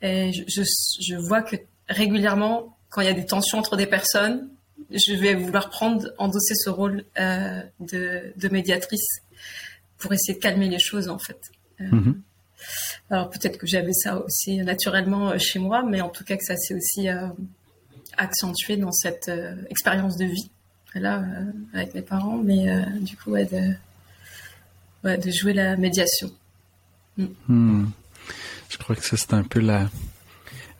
Et 0.00 0.32
je, 0.32 0.42
je, 0.48 0.62
je 1.00 1.16
vois 1.16 1.42
que 1.42 1.56
régulièrement, 1.88 2.76
quand 2.88 3.02
il 3.02 3.06
y 3.06 3.10
a 3.10 3.14
des 3.14 3.26
tensions 3.26 3.58
entre 3.58 3.76
des 3.76 3.86
personnes, 3.86 4.48
je 4.90 5.14
vais 5.14 5.34
vouloir 5.34 5.68
prendre, 5.68 6.08
endosser 6.18 6.54
ce 6.54 6.70
rôle 6.70 7.04
euh, 7.18 7.62
de, 7.80 8.32
de, 8.36 8.48
médiatrice 8.48 9.06
pour 9.98 10.12
essayer 10.12 10.34
de 10.34 10.42
calmer 10.42 10.68
les 10.68 10.80
choses 10.80 11.08
en 11.08 11.18
fait. 11.18 11.40
Mm-hmm. 11.78 12.14
Alors 13.10 13.30
peut-être 13.30 13.58
que 13.58 13.66
j'avais 13.66 13.92
ça 13.92 14.18
aussi 14.18 14.58
naturellement 14.58 15.38
chez 15.38 15.58
moi, 15.58 15.82
mais 15.82 16.00
en 16.00 16.08
tout 16.08 16.24
cas 16.24 16.36
que 16.36 16.44
ça 16.44 16.56
s'est 16.56 16.74
aussi 16.74 17.08
accentué 18.16 18.76
dans 18.76 18.92
cette 18.92 19.30
expérience 19.70 20.16
de 20.16 20.24
vie 20.24 20.50
là 21.00 21.24
avec 21.72 21.94
mes 21.94 22.02
parents, 22.02 22.38
mais 22.38 22.66
du 23.00 23.16
coup 23.16 23.30
ouais, 23.30 23.46
de, 23.46 23.74
ouais, 25.04 25.18
de 25.18 25.30
jouer 25.30 25.52
la 25.52 25.76
médiation. 25.76 26.30
Mm. 27.16 27.26
Hmm. 27.48 27.90
Je 28.68 28.78
crois 28.78 28.96
que 28.96 29.04
ça 29.04 29.16
c'est 29.16 29.34
un 29.34 29.42
peu 29.42 29.60
la 29.60 29.88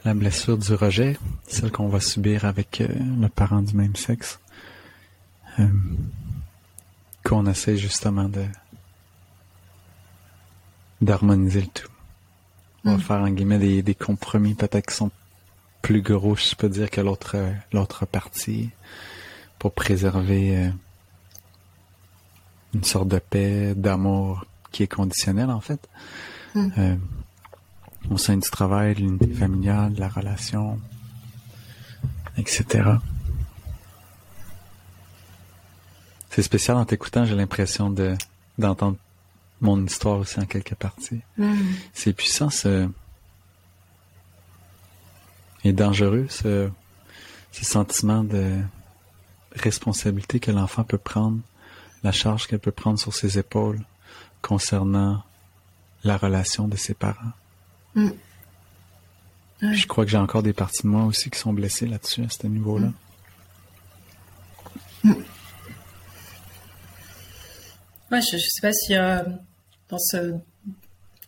la 0.04 0.14
blessure 0.14 0.58
du 0.58 0.74
rejet, 0.74 1.16
celle 1.46 1.70
qu'on 1.70 1.88
va 1.88 2.00
subir 2.00 2.44
avec 2.44 2.80
euh, 2.80 2.88
le 3.20 3.28
parent 3.28 3.62
du 3.62 3.76
même 3.76 3.94
sexe, 3.94 4.40
euh, 5.60 5.66
qu'on 7.24 7.46
essaie 7.46 7.76
justement 7.76 8.28
de 8.28 8.44
d'harmoniser 11.00 11.62
le 11.62 11.66
tout. 11.66 11.88
On 12.84 12.92
va 12.92 12.96
mm. 12.96 13.00
faire 13.00 13.16
en 13.16 13.28
guillemets 13.28 13.58
des, 13.58 13.82
des 13.82 13.94
compromis 13.94 14.54
peut-être 14.54 14.86
qui 14.86 14.94
sont 14.94 15.10
plus 15.82 16.02
gros, 16.02 16.36
je 16.36 16.54
peux 16.54 16.68
dire, 16.68 16.90
que 16.90 17.00
l'autre 17.00 17.36
l'autre 17.72 18.06
partie 18.06 18.70
pour 19.62 19.72
préserver 19.72 20.56
euh, 20.56 20.70
une 22.74 22.82
sorte 22.82 23.06
de 23.06 23.20
paix, 23.20 23.74
d'amour 23.76 24.44
qui 24.72 24.82
est 24.82 24.88
conditionnel 24.88 25.50
en 25.50 25.60
fait. 25.60 25.88
Mm. 26.56 26.68
Euh, 26.78 26.96
au 28.10 28.18
sein 28.18 28.36
du 28.36 28.50
travail, 28.50 28.96
de 28.96 29.02
l'unité 29.02 29.32
familiale, 29.32 29.92
de 29.92 30.00
la 30.00 30.08
relation, 30.08 30.80
etc. 32.36 32.90
C'est 36.30 36.42
spécial 36.42 36.76
en 36.76 36.84
t'écoutant, 36.84 37.24
j'ai 37.24 37.36
l'impression 37.36 37.88
de 37.88 38.16
d'entendre 38.58 38.96
mon 39.60 39.86
histoire 39.86 40.18
aussi 40.18 40.40
en 40.40 40.44
quelques 40.44 40.74
parties. 40.74 41.20
Mm. 41.38 41.54
C'est 41.92 42.12
puissant 42.14 42.50
ce 42.50 42.88
et 45.62 45.72
dangereux 45.72 46.26
ce, 46.30 46.68
ce 47.52 47.64
sentiment 47.64 48.24
de 48.24 48.60
responsabilité 49.54 50.40
que 50.40 50.50
l'enfant 50.50 50.84
peut 50.84 50.98
prendre, 50.98 51.38
la 52.02 52.12
charge 52.12 52.46
qu'elle 52.46 52.58
peut 52.58 52.72
prendre 52.72 52.98
sur 52.98 53.14
ses 53.14 53.38
épaules 53.38 53.80
concernant 54.40 55.22
la 56.04 56.16
relation 56.16 56.68
de 56.68 56.76
ses 56.76 56.94
parents. 56.94 57.32
Mm. 57.94 58.10
Je 59.60 59.86
crois 59.86 60.04
que 60.04 60.10
j'ai 60.10 60.18
encore 60.18 60.42
des 60.42 60.52
parties 60.52 60.82
de 60.82 60.88
moi 60.88 61.04
aussi 61.04 61.30
qui 61.30 61.38
sont 61.38 61.52
blessées 61.52 61.86
là-dessus, 61.86 62.24
à 62.24 62.28
ce 62.28 62.46
niveau-là. 62.46 62.88
Mm. 65.04 65.10
Mm. 65.10 65.14
Ouais, 68.10 68.20
je, 68.20 68.36
ne 68.36 68.40
sais 68.40 68.60
pas 68.60 68.72
si 68.72 68.94
euh, 68.94 69.22
dans 69.88 69.98
ce. 69.98 70.34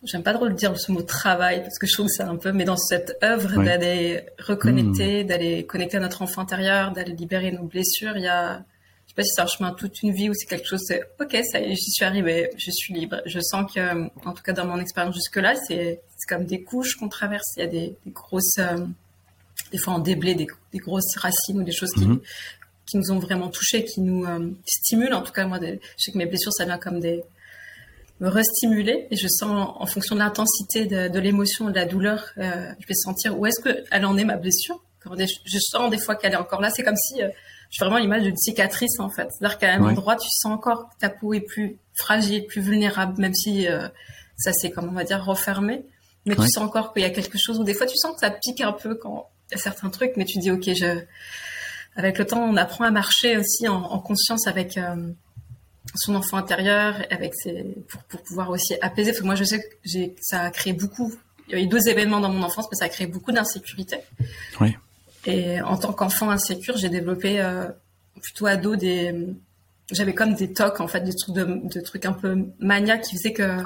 J'aime 0.04 0.22
pas 0.22 0.34
trop 0.34 0.46
le 0.46 0.54
dire 0.54 0.78
ce 0.78 0.92
mot 0.92 1.02
travail 1.02 1.62
parce 1.62 1.78
que 1.78 1.86
je 1.86 1.94
trouve 1.94 2.06
que 2.06 2.12
c'est 2.12 2.22
un 2.22 2.36
peu, 2.36 2.52
mais 2.52 2.64
dans 2.64 2.76
cette 2.76 3.16
œuvre 3.22 3.62
d'aller 3.62 4.22
reconnecter, 4.38 5.24
d'aller 5.24 5.64
connecter 5.64 5.96
à 5.96 6.00
notre 6.00 6.22
enfant 6.22 6.42
intérieur, 6.42 6.92
d'aller 6.92 7.12
libérer 7.12 7.50
nos 7.52 7.64
blessures, 7.64 8.16
il 8.16 8.24
y 8.24 8.28
a 8.28 8.64
sais 9.14 9.14
pas 9.14 9.22
si 9.22 9.30
c'est 9.34 9.42
un 9.42 9.46
chemin 9.46 9.72
toute 9.72 10.02
une 10.02 10.12
vie 10.12 10.28
ou 10.28 10.34
c'est 10.34 10.46
quelque 10.46 10.66
chose, 10.66 10.80
c'est 10.86 11.02
ok, 11.20 11.36
ça 11.50 11.60
y 11.60 11.72
est, 11.72 11.74
j'y 11.76 11.90
suis 11.90 12.04
arrivée, 12.04 12.50
je 12.56 12.70
suis 12.70 12.94
libre. 12.94 13.20
Je 13.26 13.40
sens 13.40 13.72
que, 13.72 14.04
en 14.26 14.32
tout 14.32 14.42
cas 14.42 14.52
dans 14.52 14.66
mon 14.66 14.78
expérience 14.80 15.14
jusque-là, 15.14 15.54
c'est 15.66 16.00
comme 16.28 16.44
des 16.44 16.62
couches 16.62 16.96
qu'on 16.96 17.08
traverse. 17.08 17.54
Il 17.56 17.60
y 17.60 17.62
a 17.62 17.68
des, 17.68 17.96
des 18.04 18.10
grosses, 18.10 18.58
euh, 18.58 18.86
des 19.70 19.78
fois 19.78 19.94
en 19.94 19.98
déblé, 19.98 20.34
des, 20.34 20.46
des, 20.72 20.78
grosses 20.78 21.16
racines 21.16 21.60
ou 21.60 21.62
des 21.62 21.72
choses 21.72 21.92
qui, 21.92 22.06
mhm. 22.06 22.20
qui 22.86 22.96
nous 22.96 23.12
ont 23.12 23.18
vraiment 23.18 23.50
touchés, 23.50 23.84
qui 23.84 24.00
nous 24.00 24.24
euh, 24.24 24.50
stimulent. 24.66 25.14
En 25.14 25.22
tout 25.22 25.32
cas, 25.32 25.46
moi, 25.46 25.58
je 25.62 25.76
sais 25.98 26.12
que 26.12 26.18
mes 26.18 26.26
blessures, 26.26 26.52
ça 26.52 26.64
vient 26.64 26.78
comme 26.78 27.00
des 27.00 27.22
me 28.20 28.28
restimuler 28.28 29.08
et 29.10 29.16
je 29.16 29.26
sens 29.28 29.74
en 29.76 29.86
fonction 29.86 30.14
de 30.14 30.20
l'intensité 30.20 30.86
de, 30.86 31.08
de 31.08 31.18
l'émotion, 31.18 31.68
de 31.68 31.74
la 31.74 31.84
douleur, 31.84 32.30
euh, 32.38 32.72
je 32.78 32.86
vais 32.86 32.94
sentir 32.94 33.38
où 33.38 33.46
est-ce 33.46 33.60
que 33.60 33.84
elle 33.90 34.06
en 34.06 34.16
est 34.16 34.24
ma 34.24 34.36
blessure. 34.36 34.82
Je 35.18 35.58
sens 35.58 35.90
des 35.90 35.98
fois 35.98 36.14
qu'elle 36.14 36.32
est 36.32 36.36
encore 36.36 36.62
là. 36.62 36.70
C'est 36.70 36.82
comme 36.82 36.96
si 36.96 37.20
j'ai 37.74 37.84
vraiment 37.84 37.98
l'image 37.98 38.22
d'une 38.22 38.36
cicatrice 38.36 39.00
en 39.00 39.10
fait. 39.10 39.28
C'est-à-dire 39.32 39.58
qu'à 39.58 39.74
un 39.74 39.82
endroit, 39.82 40.16
tu 40.16 40.28
sens 40.30 40.52
encore 40.52 40.90
que 40.90 40.98
ta 41.00 41.10
peau 41.10 41.34
est 41.34 41.40
plus 41.40 41.78
fragile, 41.94 42.46
plus 42.46 42.60
vulnérable, 42.60 43.20
même 43.20 43.34
si 43.34 43.66
euh, 43.66 43.88
ça 44.36 44.52
s'est, 44.52 44.70
comme 44.70 44.88
on 44.88 44.92
va 44.92 45.04
dire, 45.04 45.24
refermé. 45.24 45.84
Mais 46.24 46.36
tu 46.36 46.42
sens 46.42 46.64
encore 46.64 46.92
qu'il 46.92 47.02
y 47.02 47.06
a 47.06 47.10
quelque 47.10 47.36
chose 47.38 47.58
où 47.58 47.64
des 47.64 47.74
fois 47.74 47.86
tu 47.86 47.96
sens 47.96 48.14
que 48.14 48.20
ça 48.20 48.30
pique 48.30 48.60
un 48.60 48.72
peu 48.72 48.94
quand 48.94 49.28
il 49.50 49.56
y 49.56 49.58
a 49.58 49.62
certains 49.62 49.90
trucs, 49.90 50.16
mais 50.16 50.24
tu 50.24 50.38
dis 50.38 50.50
ok, 50.50 50.70
je. 50.74 51.00
Avec 51.96 52.18
le 52.18 52.26
temps, 52.26 52.42
on 52.42 52.56
apprend 52.56 52.84
à 52.84 52.90
marcher 52.90 53.36
aussi 53.36 53.68
en, 53.68 53.76
en 53.76 54.00
conscience 54.00 54.48
avec 54.48 54.76
euh, 54.78 55.12
son 55.94 56.14
enfant 56.14 56.36
intérieur, 56.36 57.02
avec 57.10 57.34
ses, 57.34 57.64
pour, 57.88 58.02
pour 58.04 58.22
pouvoir 58.22 58.50
aussi 58.50 58.74
apaiser. 58.80 59.12
Parce 59.12 59.20
que 59.20 59.26
moi, 59.26 59.34
je 59.34 59.44
sais 59.44 59.60
que 59.60 59.66
j'ai, 59.84 60.14
ça 60.20 60.42
a 60.42 60.50
créé 60.50 60.72
beaucoup. 60.72 61.12
Il 61.48 61.56
y 61.56 61.60
a 61.60 61.62
eu 61.62 61.66
deux 61.66 61.88
événements 61.88 62.20
dans 62.20 62.30
mon 62.30 62.42
enfance, 62.42 62.66
mais 62.70 62.76
ça 62.76 62.86
a 62.86 62.88
créé 62.88 63.06
beaucoup 63.06 63.32
d'insécurité. 63.32 63.98
Oui. 64.60 64.76
Et 65.26 65.60
en 65.60 65.76
tant 65.76 65.92
qu'enfant 65.92 66.30
insécure, 66.30 66.76
j'ai 66.76 66.88
développé 66.88 67.40
euh, 67.40 67.66
plutôt 68.20 68.46
ado 68.46 68.76
des 68.76 69.14
j'avais 69.90 70.14
comme 70.14 70.34
des 70.34 70.52
tocs 70.52 70.80
en 70.80 70.88
fait 70.88 71.00
des 71.02 71.14
trucs 71.14 71.34
de, 71.34 71.80
trucs 71.80 72.06
un 72.06 72.14
peu 72.14 72.46
maniaques 72.58 73.02
qui 73.02 73.16
faisaient 73.16 73.34
que 73.34 73.58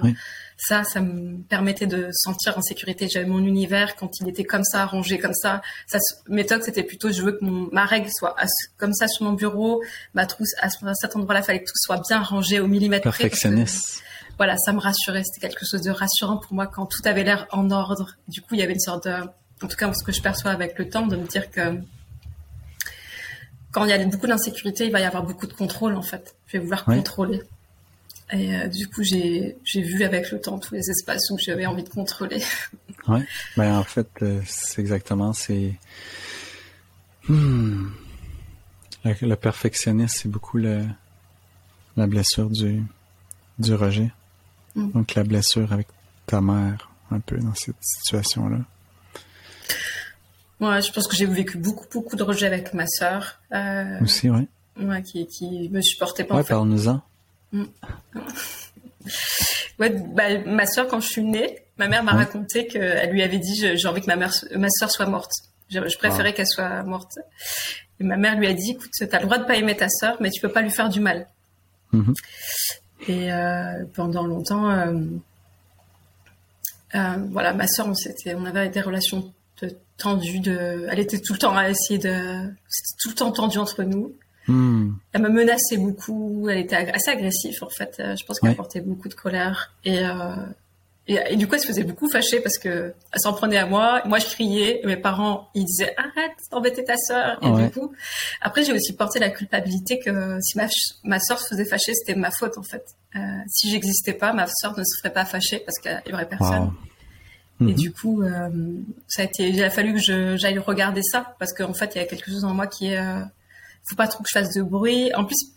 ça 0.59 0.85
ça 0.85 1.01
me 1.01 1.39
permettait 1.43 1.87
de 1.87 2.09
sentir 2.13 2.59
en 2.59 2.63
sécurité 2.63 3.09
j'avais 3.09 3.27
mon 3.27 3.45
univers 3.45 3.97
quand 3.97 4.21
il 4.21 4.29
était 4.29 4.45
comme 4.45 4.65
ça 4.65 4.85
rangé 4.85 5.19
comme 5.19 5.35
ça 5.35 5.63
ça 5.87 5.99
mes 6.29 6.45
tocs 6.45 6.65
c'était 6.65 6.83
plutôt 6.83 7.11
je 7.13 7.23
veux 7.23 7.33
que 7.33 7.45
mon 7.45 7.69
ma 7.73 7.87
règle 7.87 8.11
soit 8.13 8.35
comme 8.77 8.93
ça 8.93 9.07
sur 9.09 9.25
mon 9.25 9.33
bureau 9.33 9.83
ma 10.15 10.27
trousse 10.27 10.55
à 10.61 10.69
cet 10.95 11.17
endroit 11.17 11.35
là 11.35 11.43
fallait 11.43 11.61
que 11.61 11.69
tout 11.69 11.77
soit 11.77 12.03
bien 12.09 12.21
rangé 12.21 12.61
au 12.61 12.67
millimètre 12.67 13.05
perfectionniste 13.05 14.03
voilà, 14.39 14.57
ça 14.57 14.73
me 14.73 14.79
rassurait. 14.79 15.25
C'était 15.25 15.49
quelque 15.49 15.67
chose 15.69 15.83
de 15.83 15.91
rassurant 15.91 16.37
pour 16.37 16.55
moi 16.55 16.69
quand 16.69 16.87
tout 16.87 17.03
avait 17.05 17.25
l'air 17.25 17.49
en 17.51 17.73
ordre. 17.73 18.17
Du 18.29 18.41
coup, 18.41 18.55
il 18.55 18.61
y 18.61 18.63
avait 18.63 18.73
une 18.73 18.79
sorte 18.79 19.09
de, 19.09 19.11
en 19.11 19.67
tout 19.67 19.77
cas, 19.77 19.93
ce 19.93 20.05
que 20.05 20.13
je 20.13 20.23
perçois 20.23 20.53
avec 20.53 20.79
le 20.79 20.89
temps, 20.89 21.09
de 21.09 21.17
me 21.17 21.27
dire 21.27 21.51
que 21.51 21.81
quand 23.73 23.85
il 23.85 23.91
y 23.91 23.93
a 23.93 24.05
beaucoup 24.07 24.29
d'insécurité, 24.29 24.87
il 24.87 24.93
va 24.93 25.01
y 25.01 25.05
avoir 25.05 25.25
beaucoup 25.25 25.47
de 25.47 25.53
contrôle 25.53 25.95
en 25.95 26.03
fait. 26.03 26.37
Je 26.47 26.53
vais 26.55 26.59
vouloir 26.61 26.85
contrôler. 26.85 27.43
Et 28.31 28.55
euh, 28.55 28.67
du 28.69 28.87
coup, 28.89 29.03
j'ai 29.03 29.57
vu 29.75 30.05
avec 30.05 30.31
le 30.31 30.41
temps 30.41 30.59
tous 30.59 30.75
les 30.75 30.91
espaces 30.91 31.31
où 31.31 31.39
j'avais 31.39 31.67
envie 31.67 31.85
de 31.85 31.89
contrôler. 31.89 32.43
Ouais. 33.07 33.25
Ben 33.57 33.79
en 33.79 33.85
fait, 33.85 34.09
euh, 34.21 34.43
c'est 34.45 34.83
exactement 34.83 35.33
c'est. 35.33 35.73
Hmm. 37.27 37.87
Le, 39.05 39.35
perfectionniste, 39.35 40.19
c'est 40.19 40.29
beaucoup 40.29 40.59
le, 40.59 40.85
la 41.97 42.07
blessure 42.07 42.51
du 42.51 42.83
du 43.59 43.73
rejet. 43.75 44.11
Mm. 44.75 44.91
Donc 44.91 45.15
la 45.15 45.25
blessure 45.25 45.73
avec 45.73 45.87
ta 46.27 46.41
mère, 46.41 46.91
un 47.11 47.21
peu 47.21 47.39
dans 47.39 47.55
cette 47.55 47.77
situation-là. 47.81 48.59
Ouais, 50.61 50.83
je 50.83 50.93
pense 50.93 51.07
que 51.07 51.17
j'ai 51.17 51.27
vécu 51.27 51.57
beaucoup, 51.57 51.87
beaucoup 51.93 52.17
de 52.17 52.23
rejet 52.23 52.47
avec 52.47 52.75
ma 52.75 52.87
sœur. 52.87 53.41
Euh, 53.53 54.01
Aussi, 54.01 54.29
ouais. 54.29 54.47
Ouais, 54.79 55.03
qui, 55.03 55.27
qui 55.27 55.69
me 55.71 55.81
supportait 55.81 56.25
pas. 56.25 56.37
Ouais, 56.37 56.45
parle-nous-en. 56.45 57.01
Mm. 57.53 57.65
ouais, 59.79 59.91
bah, 59.91 60.39
ma 60.47 60.67
sœur, 60.67 60.89
quand 60.89 61.01
je 61.01 61.09
suis 61.09 61.25
née, 61.25 61.61
ma 61.79 61.89
mère 61.89 62.05
m'a 62.05 62.13
raconté 62.13 62.67
qu'elle 62.67 63.11
lui 63.11 63.23
avait 63.23 63.39
dit 63.39 63.77
j'ai 63.77 63.89
envie 63.89 64.01
que 64.01 64.07
ma 64.07 64.17
mère, 64.17 64.33
ma 64.55 64.69
sœur 64.71 64.91
soit 64.91 65.07
morte. 65.07 65.33
Je, 65.71 65.99
préférais 65.99 66.33
qu'elle 66.33 66.47
soit 66.47 66.83
morte. 66.83 67.19
Et 68.01 68.05
ma 68.05 68.17
mère 68.17 68.37
lui 68.37 68.47
a 68.47 68.55
dit 68.55 68.73
écoute, 68.73 68.91
t'as 68.99 69.19
le 69.19 69.25
droit 69.25 69.39
de 69.39 69.45
pas 69.45 69.57
aimer 69.57 69.77
ta 69.77 69.89
sœur, 69.89 70.17
mais 70.21 70.31
tu 70.31 70.41
peux 70.41 70.53
pas 70.53 70.63
lui 70.63 70.71
faire 70.71 70.89
du 70.89 71.01
mal. 71.01 71.27
Mm-hmm. 71.93 72.15
Et 73.09 73.33
euh, 73.33 73.85
pendant 73.95 74.27
longtemps, 74.27 74.71
euh, 74.71 74.95
euh, 76.95 77.17
voilà, 77.31 77.53
ma 77.53 77.67
sœur, 77.67 77.87
on, 77.87 77.95
on 78.37 78.45
avait 78.47 78.69
des 78.69 78.81
relations 78.81 79.33
tendues. 79.97 80.41
De, 80.41 80.87
elle 80.91 80.99
était 80.99 81.19
tout 81.19 81.35
le 81.35 81.39
temps 81.39 81.57
à 81.57 81.69
essayer 81.69 81.99
de, 81.99 82.51
c'était 82.69 82.97
tout 83.03 83.09
le 83.11 83.15
temps 83.15 83.33
tendu 83.33 83.59
entre 83.59 83.83
nous. 83.83 84.15
Hmm. 84.49 84.93
Elle 85.13 85.23
me 85.23 85.29
menaçait 85.29 85.77
beaucoup. 85.77 86.49
Elle 86.49 86.59
était 86.59 86.77
assez 86.77 87.11
agressive 87.11 87.59
en 87.63 87.69
fait. 87.69 87.95
Je 87.99 88.25
pense 88.25 88.41
qu'elle 88.41 88.57
portait 88.57 88.81
beaucoup 88.81 89.09
de 89.09 89.15
colère. 89.15 89.75
Et 89.85 90.03
et, 91.09 91.37
du 91.37 91.49
coup, 91.49 91.55
elle 91.55 91.61
se 91.61 91.67
faisait 91.67 91.85
beaucoup 91.85 92.09
fâcher 92.11 92.41
parce 92.41 92.59
que 92.59 92.93
elle 93.13 93.21
s'en 93.21 93.33
prenait 93.33 93.57
à 93.57 93.65
moi. 93.65 94.03
Moi, 94.05 94.19
je 94.19 94.27
criais. 94.27 94.83
mes 94.85 94.99
parents, 94.99 95.49
ils 95.55 95.65
disaient 95.65 95.95
arrête 95.97 96.37
d'embêter 96.53 96.85
ta 96.85 96.97
sœur. 96.99 97.39
Et 97.43 97.51
du 97.51 97.71
coup, 97.71 97.93
après, 98.43 98.63
j'ai 98.63 98.75
aussi 98.75 98.93
porté 98.93 99.19
la 99.19 99.31
culpabilité 99.31 99.99
que 99.99 100.39
si 100.43 100.59
ma 100.59 100.67
ma 101.05 101.19
sœur 101.19 101.41
se 101.41 101.49
faisait 101.49 101.65
fâcher, 101.65 101.95
c'était 101.95 102.15
ma 102.15 102.31
faute 102.31 102.59
en 102.59 102.63
fait. 102.63 102.85
Euh, 103.17 103.21
si 103.47 103.71
j'existais 103.71 104.13
pas, 104.13 104.35
ma 104.35 104.47
sœur 104.47 104.79
ne 104.79 104.85
se 104.85 104.99
ferait 104.99 105.13
pas 105.13 105.25
fâcher 105.25 105.61
parce 105.61 105.79
qu'il 105.79 106.11
y 106.11 106.13
aurait 106.13 106.29
personne. 106.29 106.73
Et 107.61 107.65
mhm. 107.65 107.75
du 107.75 107.91
coup, 107.91 108.23
euh, 108.23 108.51
ça 109.09 109.23
a 109.23 109.25
été, 109.25 109.49
il 109.49 109.65
a 109.65 109.71
fallu 109.71 109.95
que 109.95 110.37
j'aille 110.37 110.59
regarder 110.59 111.03
ça 111.03 111.35
parce 111.39 111.55
qu'en 111.55 111.73
fait, 111.73 111.95
il 111.95 111.99
y 111.99 112.01
a 112.03 112.05
quelque 112.05 112.31
chose 112.31 112.45
en 112.45 112.53
moi 112.53 112.67
qui 112.67 112.93
est, 112.93 112.99
euh, 112.99 113.23
faut 113.89 113.97
pas 113.97 114.09
trop 114.09 114.23
que 114.23 114.29
je 114.33 114.39
fasse 114.39 114.55
de 114.55 114.63
bruit. 114.63 115.15
En 115.15 115.25
plus, 115.25 115.53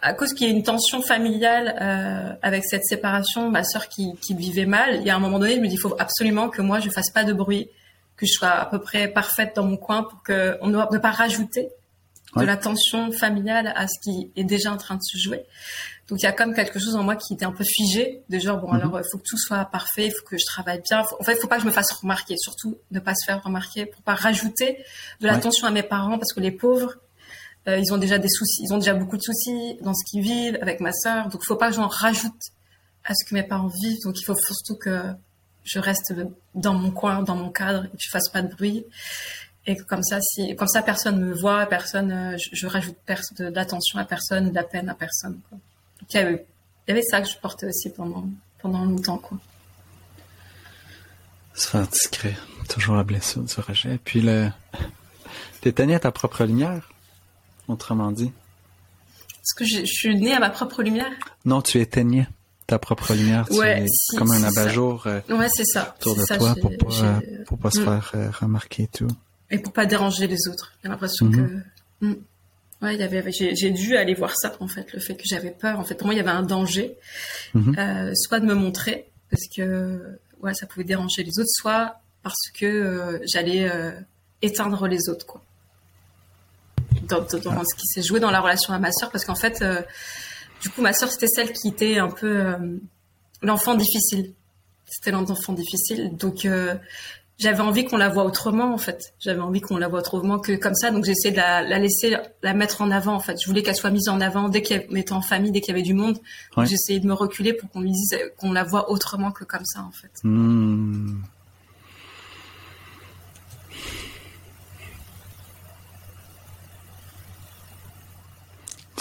à 0.00 0.14
cause 0.14 0.32
qu'il 0.32 0.48
y 0.48 0.50
a 0.50 0.54
une 0.54 0.62
tension 0.62 1.02
familiale 1.02 1.76
euh, 1.80 2.34
avec 2.42 2.64
cette 2.64 2.84
séparation, 2.84 3.50
ma 3.50 3.64
sœur 3.64 3.88
qui, 3.88 4.14
qui 4.16 4.34
vivait 4.34 4.66
mal, 4.66 4.96
il 4.96 5.06
y 5.06 5.10
a 5.10 5.16
un 5.16 5.18
moment 5.18 5.38
donné, 5.38 5.56
je 5.56 5.60
me 5.60 5.68
dis, 5.68 5.74
il 5.74 5.78
faut 5.80 5.96
absolument 5.98 6.48
que 6.48 6.62
moi, 6.62 6.80
je 6.80 6.88
fasse 6.90 7.10
pas 7.10 7.24
de 7.24 7.32
bruit, 7.32 7.68
que 8.16 8.26
je 8.26 8.32
sois 8.32 8.50
à 8.50 8.66
peu 8.66 8.80
près 8.80 9.08
parfaite 9.08 9.56
dans 9.56 9.64
mon 9.64 9.76
coin 9.76 10.04
pour 10.04 10.22
que 10.22 10.56
on 10.60 10.68
ne 10.68 10.98
pas 10.98 11.10
rajouter 11.10 11.68
de 12.36 12.44
la 12.44 12.56
tension 12.56 13.12
familiale 13.12 13.72
à 13.76 13.86
ce 13.86 13.98
qui 14.02 14.30
est 14.36 14.44
déjà 14.44 14.72
en 14.72 14.78
train 14.78 14.94
de 14.94 15.02
se 15.02 15.18
jouer. 15.18 15.44
Donc 16.08 16.20
il 16.20 16.24
y 16.24 16.28
a 16.28 16.32
comme 16.32 16.54
quelque 16.54 16.78
chose 16.78 16.96
en 16.96 17.02
moi 17.02 17.16
qui 17.16 17.34
était 17.34 17.44
un 17.44 17.52
peu 17.52 17.64
figé, 17.64 18.22
de 18.28 18.38
genre 18.38 18.58
bon 18.58 18.68
mhm. 18.68 18.80
alors 18.80 19.00
il 19.00 19.04
faut 19.10 19.18
que 19.18 19.24
tout 19.28 19.38
soit 19.38 19.64
parfait, 19.66 20.06
il 20.06 20.10
faut 20.10 20.24
que 20.24 20.38
je 20.38 20.44
travaille 20.46 20.80
bien. 20.80 21.00
en 21.00 21.24
fait, 21.24 21.34
il 21.34 21.40
faut 21.40 21.46
pas 21.46 21.56
que 21.56 21.62
je 21.62 21.66
me 21.66 21.72
fasse 21.72 21.92
remarquer, 21.92 22.36
surtout 22.38 22.78
ne 22.90 23.00
pas 23.00 23.14
se 23.14 23.24
faire 23.26 23.42
remarquer 23.42 23.86
pour 23.86 24.02
pas 24.02 24.14
rajouter 24.14 24.78
de 25.20 25.26
la 25.26 25.38
tension 25.38 25.66
à 25.66 25.70
mes 25.70 25.82
parents 25.82 26.18
parce 26.18 26.32
que 26.32 26.40
les 26.40 26.50
pauvres 26.50 26.96
euh, 27.68 27.78
ils 27.78 27.92
ont 27.92 27.98
déjà 27.98 28.18
des 28.18 28.28
soucis, 28.28 28.62
ils 28.64 28.72
ont 28.72 28.78
déjà 28.78 28.94
beaucoup 28.94 29.16
de 29.16 29.22
soucis 29.22 29.78
dans 29.82 29.94
ce 29.94 30.04
qu'ils 30.10 30.22
vivent 30.22 30.58
avec 30.60 30.80
ma 30.80 30.92
sœur. 30.92 31.28
Donc, 31.28 31.42
faut 31.46 31.56
pas 31.56 31.68
que 31.68 31.76
j'en 31.76 31.86
rajoute 31.86 32.40
à 33.04 33.14
ce 33.14 33.24
que 33.24 33.34
mes 33.34 33.44
parents 33.44 33.70
vivent. 33.82 34.02
Donc, 34.04 34.20
il 34.20 34.24
faut 34.24 34.34
surtout 34.34 34.76
que 34.76 35.00
je 35.64 35.78
reste 35.78 36.12
dans 36.54 36.74
mon 36.74 36.90
coin, 36.90 37.22
dans 37.22 37.36
mon 37.36 37.50
cadre, 37.50 37.84
et 37.84 37.88
que 37.88 38.00
je 38.00 38.10
fasse 38.10 38.28
pas 38.28 38.42
de 38.42 38.52
bruit. 38.52 38.84
Et 39.66 39.76
comme 39.76 40.02
ça, 40.02 40.20
si, 40.20 40.56
comme 40.56 40.66
ça, 40.66 40.82
personne 40.82 41.20
me 41.24 41.32
voit, 41.32 41.66
personne, 41.66 42.10
euh, 42.10 42.36
je, 42.36 42.66
rajoute 42.66 42.96
d'attention 43.38 44.00
à 44.00 44.04
personne, 44.04 44.50
de 44.50 44.54
la 44.54 44.64
peine 44.64 44.88
à 44.88 44.94
personne. 44.94 45.38
Donc, 45.52 45.60
il 46.12 46.16
y, 46.16 46.18
avait, 46.18 46.46
il 46.86 46.90
y 46.90 46.92
avait 46.92 47.02
ça 47.02 47.20
que 47.20 47.28
je 47.28 47.36
portais 47.36 47.66
aussi 47.66 47.90
pendant, 47.90 48.28
pendant 48.58 48.84
longtemps, 48.84 49.18
quoi. 49.18 49.38
Se 51.54 51.68
faire 51.68 51.86
discret. 51.86 52.34
Toujours 52.68 52.96
la 52.96 53.04
blessure 53.04 53.42
du 53.42 53.60
rejet. 53.60 54.00
Puis 54.04 54.20
le, 54.20 54.50
t'éteignais 55.60 56.00
ta 56.00 56.10
propre 56.10 56.44
lumière 56.44 56.91
autrement 57.68 58.12
dit 58.12 58.32
Est-ce 59.30 59.54
que 59.54 59.64
je, 59.64 59.84
suis 59.84 60.16
née 60.16 60.32
à 60.32 60.40
ma 60.40 60.50
propre 60.50 60.82
lumière 60.82 61.12
Non, 61.44 61.62
tu 61.62 61.80
éteignais 61.80 62.26
ta 62.66 62.78
propre 62.78 63.14
lumière. 63.14 63.46
Ouais, 63.50 63.86
comme 64.16 64.30
un 64.30 64.42
abat-jour 64.44 65.06
euh, 65.06 65.20
ouais, 65.30 65.48
ça. 65.48 65.94
autour 66.00 66.16
de 66.16 66.24
toi 66.24 66.54
pour 66.60 66.76
pas, 66.76 67.20
pour 67.46 67.58
pas 67.58 67.70
se 67.70 67.80
mm. 67.80 67.84
faire 67.84 68.12
euh, 68.14 68.30
remarquer 68.30 68.88
tout. 68.92 69.08
Et 69.50 69.58
pour 69.58 69.72
pas 69.72 69.86
déranger 69.86 70.26
les 70.26 70.48
autres. 70.48 70.72
J'ai 70.82 70.88
l'impression 70.88 71.30
que... 71.30 71.36
Mm-hmm. 71.36 71.62
Mm. 72.00 72.16
Ouais, 72.82 72.94
il 72.94 73.00
y 73.00 73.04
avait, 73.04 73.24
j'ai, 73.30 73.70
dû 73.70 73.96
aller 73.96 74.14
voir 74.14 74.34
ça, 74.34 74.56
en 74.58 74.66
fait, 74.66 74.92
le 74.92 74.98
fait 74.98 75.14
que 75.14 75.22
j'avais 75.24 75.52
peur. 75.52 75.78
En 75.78 75.84
fait, 75.84 75.94
pour 75.94 76.06
moi, 76.06 76.14
il 76.14 76.16
y 76.16 76.20
avait 76.20 76.30
un 76.30 76.42
danger, 76.42 76.96
mm-hmm. 77.54 77.78
euh, 77.78 78.12
soit 78.16 78.40
de 78.40 78.46
me 78.46 78.54
montrer, 78.54 79.08
parce 79.30 79.44
que 79.54 80.18
ouais, 80.40 80.52
ça 80.54 80.66
pouvait 80.66 80.84
déranger 80.84 81.22
les 81.22 81.38
autres, 81.38 81.50
soit 81.52 82.00
parce 82.24 82.50
que 82.52 83.20
j'allais 83.24 83.70
éteindre 84.42 84.88
les 84.88 85.08
autres, 85.08 85.26
quoi 85.26 85.44
dans, 87.20 87.64
ce 87.64 87.74
qui 87.74 87.86
s'est 87.86 88.02
joué 88.02 88.20
dans 88.20 88.30
la 88.30 88.40
relation 88.40 88.72
à 88.72 88.78
ma 88.78 88.92
sœur, 88.92 89.10
parce 89.10 89.24
qu'en 89.24 89.34
fait, 89.34 89.62
euh, 89.62 89.82
du 90.62 90.70
coup, 90.70 90.82
ma 90.82 90.92
sœur, 90.92 91.10
c'était 91.10 91.28
celle 91.28 91.52
qui 91.52 91.68
était 91.68 91.98
un 91.98 92.10
peu 92.10 92.26
euh, 92.26 92.56
l'enfant 93.42 93.74
difficile. 93.74 94.32
C'était 94.86 95.10
l'enfant 95.10 95.52
difficile. 95.52 96.16
Donc, 96.16 96.44
euh, 96.44 96.74
j'avais 97.38 97.60
envie 97.60 97.84
qu'on 97.84 97.96
la 97.96 98.08
voit 98.08 98.24
autrement, 98.24 98.72
en 98.72 98.78
fait. 98.78 99.14
J'avais 99.18 99.40
envie 99.40 99.60
qu'on 99.60 99.76
la 99.76 99.88
voit 99.88 100.00
autrement 100.00 100.38
que 100.38 100.52
comme 100.52 100.74
ça. 100.74 100.90
Donc, 100.90 101.04
j'essayais 101.04 101.32
de 101.32 101.38
la, 101.38 101.78
laisser, 101.78 102.16
la 102.42 102.54
mettre 102.54 102.82
en 102.82 102.90
avant, 102.90 103.14
en 103.14 103.20
fait. 103.20 103.36
Je 103.40 103.46
voulais 103.46 103.62
qu'elle 103.62 103.76
soit 103.76 103.90
mise 103.90 104.08
en 104.08 104.20
avant 104.20 104.48
dès 104.48 104.62
qu'elle 104.62 104.86
était 104.96 105.12
en 105.12 105.22
famille, 105.22 105.50
dès 105.50 105.60
qu'il 105.60 105.70
y 105.70 105.76
avait 105.76 105.82
du 105.82 105.94
monde. 105.94 106.18
J'essayais 106.58 107.00
de 107.00 107.06
me 107.06 107.14
reculer 107.14 107.52
pour 107.54 107.70
qu'on 107.70 107.80
lui 107.80 107.90
dise 107.90 108.16
qu'on 108.38 108.52
la 108.52 108.64
voit 108.64 108.90
autrement 108.90 109.32
que 109.32 109.44
comme 109.44 109.64
ça, 109.64 109.82
en 109.82 109.92
fait. 109.92 110.12
Hmm. 110.22 111.22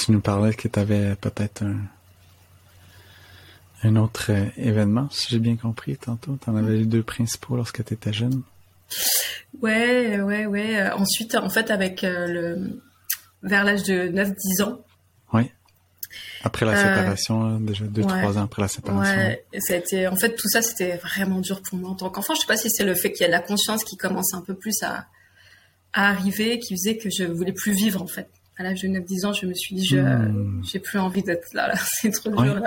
Tu 0.03 0.11
nous 0.11 0.19
parlais 0.19 0.55
que 0.55 0.67
tu 0.67 0.79
avais 0.79 1.15
peut-être 1.15 1.63
un, 3.83 3.95
autre 3.97 4.31
euh, 4.31 4.47
événement, 4.57 5.07
si 5.11 5.27
j'ai 5.29 5.37
bien 5.37 5.55
compris 5.55 5.95
tantôt. 5.95 6.39
Tu 6.43 6.49
en 6.49 6.55
avais 6.55 6.77
les 6.77 6.85
deux 6.85 7.03
principaux 7.03 7.55
lorsque 7.55 7.85
tu 7.85 7.93
étais 7.93 8.11
jeune. 8.11 8.41
Ouais, 9.61 10.19
ouais, 10.19 10.47
ouais. 10.47 10.81
Euh, 10.81 10.95
ensuite, 10.95 11.35
en 11.35 11.51
fait, 11.51 11.69
avec 11.69 12.03
euh, 12.03 12.25
le 12.25 12.81
vers 13.43 13.63
l'âge 13.63 13.83
de 13.83 14.09
9-10 14.09 14.63
ans. 14.63 14.81
Oui. 15.33 15.51
Après 16.43 16.65
la 16.65 16.75
séparation, 16.75 17.59
déjà 17.59 17.85
2-3 17.85 18.39
ans 18.39 18.43
après 18.45 18.63
la 18.63 18.67
séparation. 18.67 19.15
Ouais, 19.15 19.45
ça 19.59 19.73
a 19.75 19.77
été, 19.77 20.07
en 20.07 20.15
fait, 20.15 20.35
tout 20.35 20.49
ça, 20.49 20.63
c'était 20.63 20.97
vraiment 20.97 21.41
dur 21.41 21.61
pour 21.61 21.77
moi 21.77 21.91
en 21.91 21.95
tant 21.95 22.09
qu'enfant. 22.09 22.33
Je 22.33 22.41
sais 22.41 22.47
pas 22.47 22.57
si 22.57 22.71
c'est 22.71 22.85
le 22.85 22.95
fait 22.95 23.11
qu'il 23.11 23.21
y 23.21 23.29
a 23.29 23.31
la 23.31 23.39
conscience 23.39 23.83
qui 23.83 23.97
commence 23.97 24.33
un 24.33 24.41
peu 24.41 24.55
plus 24.55 24.81
à, 24.81 25.05
à 25.93 26.09
arriver, 26.09 26.57
qui 26.57 26.73
faisait 26.73 26.97
que 26.97 27.09
je 27.15 27.23
voulais 27.23 27.53
plus 27.53 27.73
vivre, 27.73 28.01
en 28.01 28.07
fait 28.07 28.27
à 28.61 28.63
l'âge 28.63 28.81
de 28.81 28.87
9-10 28.87 29.25
ans, 29.25 29.33
je 29.33 29.45
me 29.45 29.53
suis 29.53 29.75
dit, 29.75 29.85
je 29.85 29.99
j'ai 30.63 30.79
plus 30.79 30.99
envie 30.99 31.23
d'être 31.23 31.53
là, 31.53 31.73
c'est 31.85 32.11
trop 32.11 32.29
dur. 32.29 32.61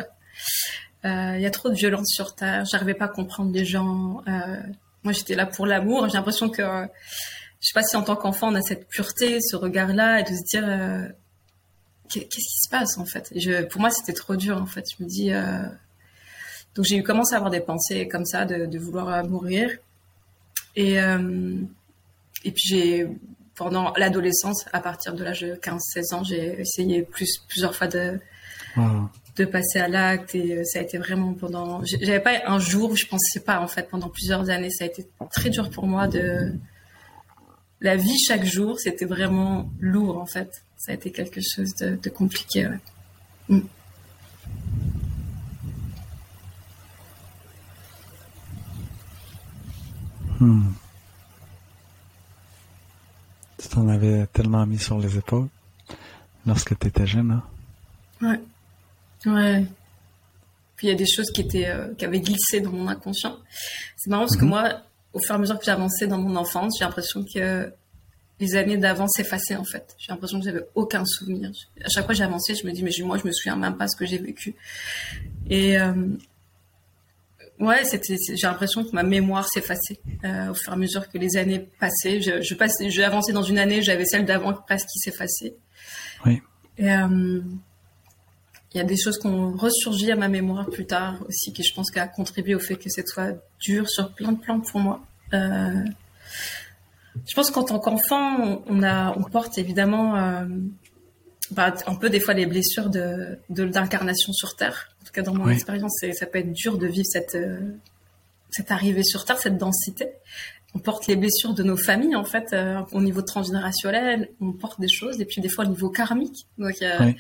Il 1.05 1.11
euh, 1.11 1.39
y 1.39 1.47
a 1.47 1.51
trop 1.51 1.69
de 1.69 1.75
violence 1.75 2.09
sur 2.09 2.35
Terre, 2.35 2.65
j'arrivais 2.65 2.95
pas 2.95 3.05
à 3.07 3.09
comprendre 3.09 3.53
les 3.53 3.65
gens. 3.65 4.23
Euh, 4.27 4.57
moi, 5.03 5.13
j'étais 5.13 5.35
là 5.35 5.45
pour 5.45 5.67
l'amour. 5.67 6.09
J'ai 6.09 6.17
l'impression 6.17 6.49
que, 6.49 6.63
je 6.63 7.69
sais 7.69 7.75
pas 7.75 7.83
si 7.83 7.95
en 7.97 8.03
tant 8.03 8.17
qu'enfant, 8.17 8.51
on 8.51 8.55
a 8.55 8.63
cette 8.63 8.89
pureté, 8.89 9.39
ce 9.41 9.55
regard-là, 9.55 10.21
et 10.21 10.23
de 10.23 10.29
se 10.29 10.43
dire, 10.45 10.65
euh, 10.67 11.07
qu'est-ce 12.09 12.27
qui 12.27 12.59
se 12.59 12.71
passe 12.71 12.97
en 12.99 13.05
fait? 13.05 13.33
Je, 13.37 13.65
Pour 13.65 13.81
moi, 13.81 13.91
c'était 13.91 14.15
trop 14.15 14.35
dur 14.35 14.61
en 14.61 14.67
fait. 14.67 14.85
Je 14.97 15.05
me 15.05 15.09
dis, 15.09 15.31
donc 16.75 16.85
j'ai 16.87 17.03
commencé 17.03 17.35
à 17.35 17.37
avoir 17.37 17.51
des 17.51 17.61
pensées 17.61 18.09
comme 18.09 18.25
ça, 18.25 18.45
de, 18.47 18.67
de 18.67 18.79
vouloir 18.79 19.25
mourir. 19.27 19.71
Et, 20.75 20.95
et 20.95 22.51
puis 22.51 22.63
j'ai 22.67 23.09
pendant 23.57 23.93
l'adolescence, 23.97 24.65
à 24.73 24.81
partir 24.81 25.15
de 25.15 25.23
l'âge 25.23 25.43
de 25.43 25.55
15-16 25.55 26.15
ans, 26.15 26.25
j'ai 26.25 26.61
essayé 26.61 27.07
plusieurs 27.49 27.75
fois 27.75 27.87
de, 27.87 28.19
passer 29.51 29.79
à 29.79 29.89
l'acte 29.89 30.35
et 30.35 30.59
euh, 30.59 30.65
ça 30.65 30.81
a 30.81 30.83
été 30.83 30.99
vraiment 30.99 31.35
pendant. 31.35 31.83
J'avais 31.85 32.21
pas 32.21 32.43
un 32.47 32.59
jour, 32.59 32.91
où 32.91 32.97
je 32.97 33.07
pensais 33.07 33.41
pas 33.41 33.61
en 33.61 33.69
fait, 33.69 33.89
pendant 33.89 34.09
plusieurs 34.09 34.51
années, 34.51 34.71
ça 34.71 34.85
a 34.85 34.87
été 34.87 35.07
très 35.31 35.51
dur 35.51 35.71
pour 35.71 35.87
moi 35.87 36.09
de. 36.09 36.53
La 37.81 37.97
vie 37.97 38.19
chaque 38.19 38.45
jour, 38.45 38.79
c'était 38.81 39.05
vraiment 39.05 39.71
lourd 39.79 40.19
en 40.19 40.27
fait. 40.27 40.63
Ça 40.77 40.93
a 40.93 40.95
été 40.95 41.11
quelque 41.11 41.41
chose 41.41 41.75
de, 41.75 42.09
compliqué. 42.09 42.67
Ouais. 42.67 42.79
Mm. 43.49 43.61
Hmm. 50.41 50.73
Tu 53.65 53.71
t'en 53.71 53.89
avais 53.89 54.27
tellement 54.27 54.67
mis 54.67 54.79
sur 54.79 54.99
les 54.99 55.17
épaules 55.17 55.49
lorsque 56.47 56.79
tu 56.79 56.87
étais 56.87 57.07
jeune, 57.07 57.31
hein? 57.31 57.43
Ouais. 58.21 59.33
Ouais. 59.33 59.65
Puis 60.77 60.89
il 60.89 60.91
y 60.91 60.93
a 60.93 60.97
des 60.97 61.07
choses 61.07 61.31
qui 61.31 61.41
étaient, 61.41 61.69
euh, 61.69 61.95
qui 61.95 62.05
avaient 62.05 62.21
glissé 62.21 62.61
dans 62.61 62.73
mon 62.73 62.89
inconscient. 62.89 63.39
C'est 63.97 64.11
marrant 64.11 64.25
parce 64.25 64.37
que 64.37 64.45
mhm. 64.45 64.51
moi, 64.51 64.83
au 65.15 65.19
fur 65.19 65.35
et 65.35 65.37
à 65.37 65.39
mesure 65.39 65.59
que 65.59 65.65
j'avançais 65.65 66.07
dans 66.07 66.19
mon 66.19 66.37
enfance, 66.37 66.77
j'ai 66.79 66.85
l'impression 66.85 67.25
que 67.25 67.73
les 68.39 68.57
années 68.57 68.77
d'avant 68.77 69.09
s'effaçaient 69.09 69.57
en 69.57 69.65
fait. 69.65 69.97
J'ai 69.99 70.13
l'impression 70.13 70.41
que 70.41 70.45
j'avais 70.45 70.67
aucun 70.75 71.07
souvenir. 71.07 71.51
À 71.83 71.89
chaque 71.89 72.05
fois 72.05 72.13
que 72.13 72.19
j'avançais, 72.19 72.55
je 72.55 72.67
me 72.67 72.73
dis 72.73 72.83
mais 72.83 72.91
moi 73.03 73.17
je 73.17 73.27
me 73.27 73.33
souviens 73.33 73.57
même 73.57 73.79
pas 73.79 73.89
ce 73.89 73.97
que 73.97 74.05
j'ai 74.05 74.19
vécu. 74.19 74.55
Et 75.49 75.79
euh, 75.81 75.95
ouais, 77.61 77.85
c'était, 77.85 78.17
j'ai 78.17 78.47
l'impression 78.47 78.85
que 78.85 78.91
ma 78.93 79.03
mémoire 79.03 79.47
s'effaçait 79.49 80.01
euh, 80.25 80.51
au 80.51 80.55
fur 80.55 80.73
et 80.73 80.75
à 80.75 80.79
mesure 80.79 81.09
que 81.09 81.19
les 81.19 81.37
années 81.37 81.69
passaient. 81.79 82.21
Je, 82.21 82.41
je 82.43 82.55
passais, 82.55 82.91
je 82.91 83.03
avançais 83.03 83.33
dans 83.33 83.43
une 83.43 83.59
année, 83.59 83.83
j'avais 83.83 84.05
celle 84.05 84.25
d'avant 84.25 84.53
presque 84.53 84.89
qui 84.89 84.99
s'effaçait. 84.99 85.55
Oui. 86.25 86.43
Et 86.79 86.91
euh, 86.91 87.41
il 88.73 88.79
y 88.79 88.81
a 88.81 88.85
des 88.85 88.97
choses 88.97 89.19
qui 89.19 89.29
ont 89.29 89.53
ressurgi 89.53 90.11
à 90.11 90.17
ma 90.17 90.29
mémoire 90.29 90.69
plus 90.69 90.87
tard 90.87 91.25
aussi, 91.29 91.53
qui 91.53 91.63
je 91.63 91.73
pense 91.73 91.91
qu'a 91.91 92.09
contribué 92.09 92.57
au 92.57 92.59
fait 92.59 92.77
que 92.77 92.91
cette 92.91 93.09
soit 93.09 93.33
dur 93.61 93.89
sur 93.89 94.13
plein 94.13 94.33
de 94.33 94.39
plans 94.39 94.61
pour 94.61 94.81
moi. 94.81 95.01
Euh, 95.33 95.85
je 97.27 97.35
pense 97.35 97.53
qu'en 97.53 97.63
tant 97.63 97.79
qu'enfant, 97.79 98.63
on, 98.67 98.83
a, 98.83 99.17
on 99.17 99.23
porte 99.23 99.59
évidemment 99.59 100.17
euh, 100.17 100.45
bah, 101.51 101.75
un 101.87 101.95
peu 101.95 102.09
des 102.09 102.21
fois 102.21 102.35
les 102.35 102.47
blessures 102.47 102.89
de 102.89 103.39
d'incarnation 103.51 104.33
sur 104.33 104.57
Terre. 104.57 104.89
En 105.03 105.05
tout 105.05 105.13
cas, 105.13 105.23
dans 105.23 105.35
mon 105.35 105.49
expérience, 105.49 106.03
ça 106.15 106.27
peut 106.27 106.39
être 106.39 106.53
dur 106.53 106.79
de 106.79 106.87
vivre 106.87 107.07
cette 107.07 107.35
euh, 107.35 107.61
cette 108.51 108.71
arrivée 108.71 109.05
sur 109.05 109.25
Terre, 109.25 109.39
cette 109.39 109.59
densité. 109.59 110.09
On 110.75 110.79
porte 110.79 111.07
les 111.07 111.17
blessures 111.17 111.55
de 111.55 111.63
nos 111.63 111.77
familles 111.77 112.17
en 112.17 112.25
fait 112.25 112.53
euh, 112.53 112.81
au 112.93 113.01
niveau 113.01 113.21
transgénérationnel. 113.23 114.31
On 114.41 114.53
porte 114.53 114.81
des 114.81 114.89
choses 114.89 115.21
et 115.21 115.25
puis 115.25 115.41
des 115.41 115.49
fois 115.49 115.65
au 115.65 115.69
niveau 115.69 115.91
karmique. 115.91 116.47
Donc 116.59 116.81
euh, 116.83 117.13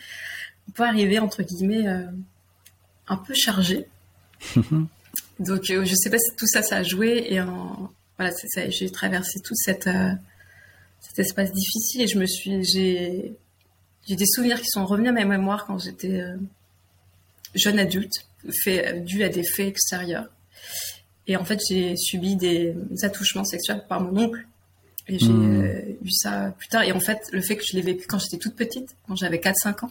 on 0.68 0.72
peut 0.72 0.84
arriver 0.84 1.18
entre 1.18 1.42
guillemets 1.42 1.86
un 3.06 3.16
peu 3.16 3.34
chargé. 3.34 3.86
Donc 5.38 5.64
je 5.64 5.94
sais 5.94 6.10
pas 6.10 6.18
si 6.18 6.34
tout 6.36 6.46
ça 6.46 6.62
ça 6.62 6.76
a 6.76 6.82
joué 6.82 7.26
et 7.28 7.40
en, 7.40 7.90
voilà 8.18 8.32
j'ai 8.68 8.90
traversé 8.90 9.40
tout 9.40 9.54
cette 9.54 9.88
cet 11.00 11.18
espace 11.18 11.52
difficile 11.52 12.02
et 12.02 12.06
je 12.06 12.18
me 12.18 12.26
suis 12.26 12.64
j'ai 12.64 13.36
j'ai 14.06 14.16
des 14.16 14.26
souvenirs 14.26 14.60
qui 14.60 14.68
sont 14.68 14.86
revenus 14.86 15.10
à 15.10 15.12
ma 15.12 15.24
mémoire 15.24 15.66
quand 15.66 15.78
j'étais 15.78 16.22
jeune 17.54 17.78
adulte, 17.78 18.26
fait 18.62 19.00
dû 19.00 19.22
à 19.24 19.28
des 19.28 19.44
faits 19.44 19.68
extérieurs. 19.68 20.26
Et 21.26 21.36
en 21.36 21.44
fait 21.44 21.60
j'ai 21.68 21.96
subi 21.96 22.36
des 22.36 22.74
attouchements 23.02 23.44
sexuels 23.44 23.84
par 23.88 24.00
mon 24.00 24.24
oncle. 24.24 24.46
Et 25.06 25.18
j'ai 25.18 25.28
hmm. 25.28 25.96
eu 26.02 26.10
ça 26.10 26.54
plus 26.56 26.68
tard. 26.68 26.82
Et 26.82 26.92
en 26.92 27.00
fait, 27.00 27.20
le 27.30 27.42
fait 27.42 27.56
que 27.56 27.62
je 27.70 27.76
l'ai 27.76 27.82
vécu 27.82 28.06
quand 28.06 28.18
j'étais 28.18 28.38
toute 28.38 28.56
petite, 28.56 28.96
quand 29.06 29.14
j'avais 29.14 29.36
4-5 29.36 29.84
ans, 29.84 29.90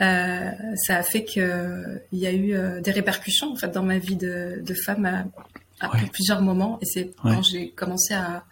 euh, 0.00 0.50
ça 0.74 0.96
a 0.96 1.02
fait 1.04 1.24
que 1.24 2.00
il 2.10 2.18
y 2.18 2.26
a 2.26 2.32
eu 2.32 2.54
euh, 2.54 2.80
des 2.80 2.90
répercussions 2.90 3.52
en 3.52 3.56
fait 3.56 3.68
dans 3.68 3.84
ma 3.84 3.98
vie 3.98 4.16
de, 4.16 4.60
de 4.60 4.74
femme 4.74 5.04
à, 5.06 5.86
à 5.86 5.90
plusieurs 6.12 6.42
moments 6.42 6.80
et 6.82 6.86
c'est 6.86 7.12
quand 7.22 7.42
j'ai 7.42 7.70
commencé 7.70 8.12
à 8.12 8.44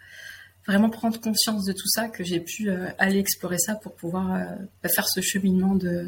vraiment 0.65 0.89
prendre 0.89 1.19
conscience 1.19 1.65
de 1.65 1.73
tout 1.73 1.87
ça 1.87 2.07
que 2.07 2.23
j'ai 2.23 2.39
pu 2.39 2.69
euh, 2.69 2.87
aller 2.97 3.19
explorer 3.19 3.57
ça 3.57 3.75
pour 3.75 3.93
pouvoir 3.93 4.39
bah, 4.81 4.89
faire 4.89 5.07
ce 5.07 5.21
cheminement 5.21 5.75
de 5.75 6.07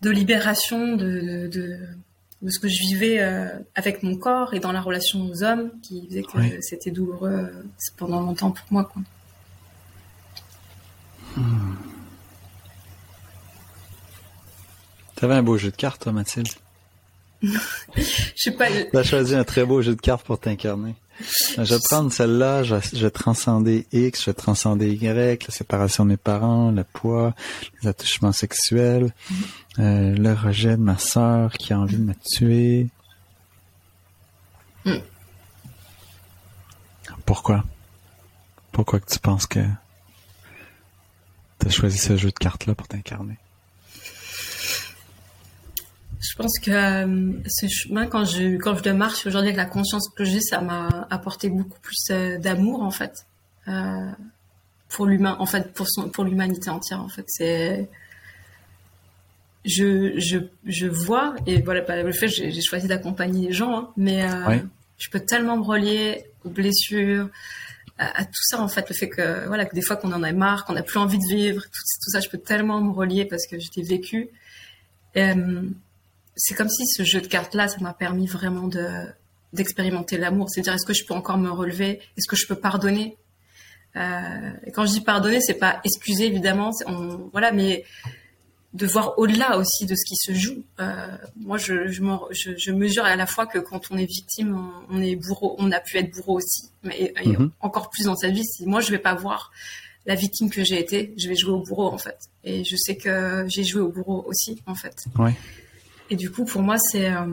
de 0.00 0.10
libération 0.10 0.96
de, 0.96 1.46
de, 1.46 1.78
de, 2.42 2.50
ce 2.50 2.58
que 2.58 2.66
je 2.68 2.80
vivais 2.80 3.20
avec 3.76 4.02
mon 4.02 4.16
corps 4.16 4.52
et 4.52 4.58
dans 4.58 4.72
la 4.72 4.80
relation 4.80 5.20
aux 5.26 5.44
hommes 5.44 5.70
qui 5.80 6.08
faisait 6.08 6.22
que 6.24 6.60
c'était 6.60 6.90
douloureux 6.90 7.52
pendant 7.96 8.20
longtemps 8.20 8.50
pour 8.50 8.66
moi 8.72 8.84
quoi. 8.84 9.02
Hmm. 11.36 11.76
T'avais 15.22 15.34
un 15.34 15.42
beau 15.44 15.56
jeu 15.56 15.70
de 15.70 15.76
cartes, 15.76 16.02
toi, 16.02 16.10
Mathilde? 16.10 16.48
Je 17.42 17.52
sais 18.34 18.50
pas. 18.50 18.66
T'as 18.90 19.04
choisi 19.04 19.36
un 19.36 19.44
très 19.44 19.64
beau 19.64 19.80
jeu 19.80 19.94
de 19.94 20.00
cartes 20.00 20.26
pour 20.26 20.40
t'incarner. 20.40 20.96
Je 21.20 21.62
vais 21.62 21.80
prendre 21.80 22.12
celle-là, 22.12 22.62
je, 22.62 22.74
vais 22.74 23.10
transcender 23.10 23.86
X, 23.92 24.20
je 24.20 24.26
vais 24.26 24.34
transcender 24.34 24.90
Y, 24.92 25.46
la 25.46 25.54
séparation 25.54 26.04
de 26.04 26.10
mes 26.10 26.16
parents, 26.16 26.70
le 26.70 26.84
poids, 26.84 27.34
les 27.82 27.88
attouchements 27.88 28.32
sexuels, 28.32 29.12
euh, 29.78 30.14
le 30.14 30.32
rejet 30.32 30.76
de 30.76 30.82
ma 30.82 30.98
sœur 30.98 31.52
qui 31.52 31.72
a 31.72 31.78
envie 31.78 31.96
de 31.96 32.02
me 32.02 32.14
tuer. 32.14 32.88
Hmm. 34.84 34.98
Pourquoi? 37.24 37.64
Pourquoi 38.72 39.00
que 39.00 39.10
tu 39.10 39.18
penses 39.18 39.46
que 39.46 39.60
t'as 41.58 41.70
choisi 41.70 41.98
ce 41.98 42.16
jeu 42.16 42.30
de 42.30 42.38
cartes-là 42.38 42.74
pour 42.74 42.88
t'incarner? 42.88 43.36
Je 46.22 46.36
pense 46.36 46.58
que 46.60 46.70
euh, 46.70 47.32
ce 47.48 47.66
chemin, 47.66 48.06
quand 48.06 48.24
je, 48.24 48.56
quand 48.56 48.76
je 48.76 48.84
le 48.84 48.94
marche 48.94 49.26
aujourd'hui 49.26 49.48
avec 49.48 49.56
la 49.56 49.64
conscience 49.64 50.08
que 50.08 50.24
j'ai, 50.24 50.40
ça 50.40 50.60
m'a 50.60 51.06
apporté 51.10 51.48
beaucoup 51.48 51.80
plus 51.80 52.10
euh, 52.10 52.38
d'amour, 52.38 52.82
en 52.82 52.92
fait, 52.92 53.26
euh, 53.66 54.10
pour 54.88 55.06
l'humain, 55.06 55.36
en 55.40 55.46
fait, 55.46 55.72
pour 55.72 55.88
son, 55.90 56.10
pour 56.10 56.22
l'humanité 56.22 56.70
entière, 56.70 57.00
en 57.00 57.08
fait. 57.08 57.24
C'est, 57.26 57.88
je, 59.64 60.12
je, 60.20 60.38
je 60.64 60.86
vois, 60.86 61.34
et 61.46 61.60
voilà, 61.60 61.80
bah, 61.80 62.00
le 62.00 62.12
fait, 62.12 62.28
j'ai, 62.28 62.52
j'ai 62.52 62.62
choisi 62.62 62.86
d'accompagner 62.86 63.48
les 63.48 63.52
gens, 63.52 63.76
hein, 63.76 63.90
mais 63.96 64.22
euh, 64.22 64.58
je 64.98 65.10
peux 65.10 65.20
tellement 65.20 65.56
me 65.56 65.64
relier 65.64 66.24
aux 66.44 66.50
blessures, 66.50 67.30
à, 67.98 68.24
tout 68.24 68.42
ça, 68.42 68.60
en 68.60 68.68
fait, 68.68 68.88
le 68.88 68.94
fait 68.94 69.08
que, 69.08 69.46
voilà, 69.48 69.64
que 69.64 69.74
des 69.74 69.82
fois 69.82 69.96
qu'on 69.96 70.12
en 70.12 70.22
a 70.22 70.32
marre, 70.32 70.64
qu'on 70.64 70.72
n'a 70.74 70.82
plus 70.84 70.98
envie 70.98 71.18
de 71.18 71.34
vivre, 71.34 71.62
tout, 71.62 71.70
tout, 71.70 72.10
ça, 72.10 72.20
je 72.20 72.28
peux 72.28 72.38
tellement 72.38 72.80
me 72.80 72.92
relier 72.92 73.24
parce 73.24 73.46
que 73.46 73.56
j'ai 73.58 73.82
vécu. 73.82 74.28
Et, 75.14 75.32
c'est 76.36 76.54
comme 76.54 76.68
si 76.68 76.86
ce 76.86 77.02
jeu 77.04 77.20
de 77.20 77.26
cartes-là, 77.26 77.68
ça 77.68 77.78
m'a 77.80 77.94
permis 77.94 78.26
vraiment 78.26 78.68
de 78.68 78.88
d'expérimenter 79.52 80.16
l'amour. 80.16 80.48
C'est-à-dire, 80.48 80.72
est-ce 80.72 80.86
que 80.86 80.94
je 80.94 81.04
peux 81.04 81.12
encore 81.12 81.36
me 81.36 81.50
relever? 81.50 82.00
Est-ce 82.16 82.26
que 82.26 82.36
je 82.36 82.46
peux 82.46 82.54
pardonner? 82.54 83.18
Euh, 83.96 84.50
et 84.64 84.72
Quand 84.72 84.86
je 84.86 84.92
dis 84.92 85.02
pardonner, 85.02 85.42
c'est 85.42 85.58
pas 85.58 85.80
excuser 85.84 86.26
évidemment, 86.26 86.70
on, 86.86 87.28
voilà, 87.32 87.52
mais 87.52 87.84
de 88.72 88.86
voir 88.86 89.18
au-delà 89.18 89.58
aussi 89.58 89.84
de 89.84 89.94
ce 89.94 90.04
qui 90.06 90.16
se 90.16 90.32
joue. 90.32 90.64
Euh, 90.80 91.06
moi, 91.36 91.58
je, 91.58 91.88
je, 91.88 92.00
je, 92.56 92.72
mesure 92.72 93.04
à 93.04 93.16
la 93.16 93.26
fois 93.26 93.46
que 93.46 93.58
quand 93.58 93.90
on 93.90 93.98
est 93.98 94.06
victime, 94.06 94.58
on, 94.88 95.02
est 95.02 95.16
bourreau, 95.16 95.54
on 95.58 95.70
a 95.70 95.80
pu 95.80 95.98
être 95.98 96.10
bourreau 96.10 96.38
aussi, 96.38 96.70
mais 96.82 97.12
mhm. 97.24 97.50
encore 97.60 97.90
plus 97.90 98.04
dans 98.04 98.16
sa 98.16 98.28
vie. 98.28 98.44
Si 98.44 98.64
moi, 98.64 98.80
je 98.80 98.90
vais 98.90 98.98
pas 98.98 99.14
voir 99.14 99.52
la 100.06 100.14
victime 100.14 100.48
que 100.48 100.64
j'ai 100.64 100.80
été, 100.80 101.12
je 101.18 101.28
vais 101.28 101.36
jouer 101.36 101.52
au 101.52 101.62
bourreau 101.62 101.88
en 101.88 101.98
fait. 101.98 102.18
Et 102.44 102.64
je 102.64 102.76
sais 102.76 102.96
que 102.96 103.44
j'ai 103.48 103.62
joué 103.62 103.82
au 103.82 103.88
bourreau 103.88 104.24
aussi 104.26 104.62
en 104.66 104.74
fait. 104.74 104.96
Ouais. 105.18 105.34
Et 106.12 106.16
du 106.16 106.30
coup, 106.30 106.44
pour 106.44 106.60
moi, 106.60 106.76
c'est 106.76 107.10
euh, 107.10 107.24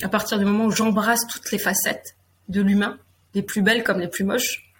à 0.00 0.08
partir 0.08 0.38
du 0.38 0.46
moment 0.46 0.64
où 0.64 0.70
j'embrasse 0.70 1.26
toutes 1.26 1.52
les 1.52 1.58
facettes 1.58 2.16
de 2.48 2.62
l'humain, 2.62 2.98
les 3.34 3.42
plus 3.42 3.60
belles 3.60 3.84
comme 3.84 4.00
les 4.00 4.08
plus 4.08 4.24
moches, 4.24 4.72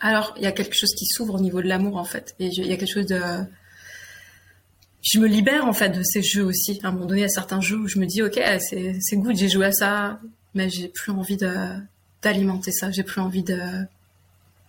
alors 0.00 0.32
il 0.38 0.42
y 0.42 0.46
a 0.46 0.52
quelque 0.52 0.74
chose 0.74 0.94
qui 0.94 1.04
s'ouvre 1.04 1.34
au 1.34 1.40
niveau 1.40 1.60
de 1.60 1.68
l'amour 1.68 1.98
en 1.98 2.04
fait. 2.04 2.34
Et 2.38 2.46
il 2.46 2.66
y 2.66 2.72
a 2.72 2.78
quelque 2.78 2.90
chose 2.90 3.04
de 3.04 3.20
je 5.02 5.18
me 5.18 5.26
libère 5.26 5.66
en 5.66 5.74
fait 5.74 5.90
de 5.90 6.02
ces 6.02 6.22
jeux 6.22 6.44
aussi. 6.44 6.80
À 6.82 6.88
un 6.88 6.92
moment 6.92 7.04
donné, 7.04 7.24
a 7.24 7.28
certains 7.28 7.60
jeux 7.60 7.76
où 7.76 7.86
je 7.86 7.98
me 7.98 8.06
dis 8.06 8.22
ok, 8.22 8.40
c'est 8.60 8.96
c'est 8.98 9.16
good, 9.18 9.36
j'ai 9.36 9.50
joué 9.50 9.66
à 9.66 9.72
ça, 9.72 10.18
mais 10.54 10.70
j'ai 10.70 10.88
plus 10.88 11.12
envie 11.12 11.36
d'alimenter 12.22 12.72
ça. 12.72 12.90
J'ai 12.92 13.02
plus 13.02 13.20
envie 13.20 13.42
de 13.42 13.60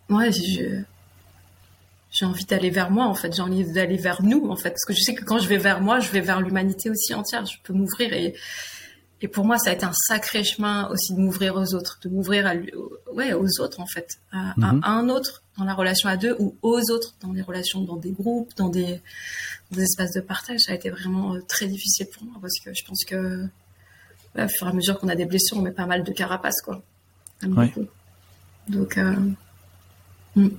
ouais, 0.09 0.33
je 0.33 0.81
j'ai 2.11 2.25
envie 2.25 2.45
d'aller 2.45 2.69
vers 2.69 2.89
moi 2.89 3.05
en 3.05 3.13
fait. 3.13 3.35
J'ai 3.35 3.41
envie 3.41 3.65
d'aller 3.71 3.97
vers 3.97 4.23
nous 4.23 4.49
en 4.49 4.55
fait. 4.55 4.69
Parce 4.69 4.85
que 4.85 4.93
je 4.93 5.01
sais 5.01 5.15
que 5.15 5.23
quand 5.23 5.39
je 5.39 5.47
vais 5.47 5.57
vers 5.57 5.81
moi 5.81 5.99
je 5.99 6.09
vais 6.11 6.21
vers 6.21 6.41
l'humanité 6.41 6.89
aussi 6.89 7.13
entière. 7.13 7.45
Je 7.45 7.57
peux 7.63 7.73
m'ouvrir 7.73 8.13
et 8.13 8.35
et 9.19 9.27
pour 9.27 9.45
moi 9.45 9.57
ça 9.57 9.71
a 9.71 9.73
été 9.73 9.83
un 9.83 9.93
sacré 9.93 10.43
chemin 10.43 10.87
aussi 10.89 11.15
de 11.15 11.19
m'ouvrir 11.19 11.55
aux 11.55 11.73
autres 11.73 11.99
de 12.03 12.09
m'ouvrir 12.09 12.45
à 12.45 12.53
ouais 13.13 13.33
aux 13.33 13.61
autres 13.61 13.79
en 13.79 13.87
fait. 13.87 14.19
À, 14.31 14.53
mhm. 14.57 14.81
un 14.83 15.09
autre 15.09 15.43
dans 15.57 15.63
la 15.65 15.73
relation 15.73 16.07
à 16.07 16.17
deux 16.17 16.35
ou 16.39 16.55
aux 16.61 16.91
autres 16.91 17.15
dans 17.21 17.33
les 17.33 17.41
relations 17.41 17.81
dans 17.81 17.97
des 17.97 18.11
groupes 18.11 18.51
dans 18.57 18.69
des, 18.69 19.01
des 19.71 19.83
espaces 19.83 20.13
de 20.13 20.21
partage. 20.21 20.61
Ça 20.61 20.71
a 20.71 20.75
été 20.75 20.89
vraiment 20.89 21.35
euh, 21.35 21.41
très 21.47 21.67
difficile 21.67 22.07
pour 22.13 22.23
moi 22.23 22.35
parce 22.39 22.59
que 22.63 22.73
je 22.73 22.85
pense 22.85 23.03
que 23.03 23.43
ouais, 24.35 24.45
au 24.45 24.49
fur 24.49 24.67
et 24.67 24.69
à 24.69 24.73
mesure 24.73 24.99
qu'on 24.99 25.09
a 25.09 25.15
des 25.15 25.25
blessures 25.25 25.57
on 25.57 25.61
met 25.61 25.71
pas 25.71 25.87
mal 25.87 26.03
de 26.03 26.11
carapace 26.11 26.61
quoi. 26.63 26.81
Donc 28.69 28.97
euh, 28.97 29.15
hmm. 30.35 30.49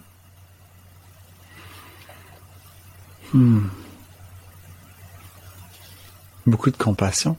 Hmm. 3.32 3.68
Beaucoup 6.46 6.70
de 6.70 6.76
compassion. 6.76 7.36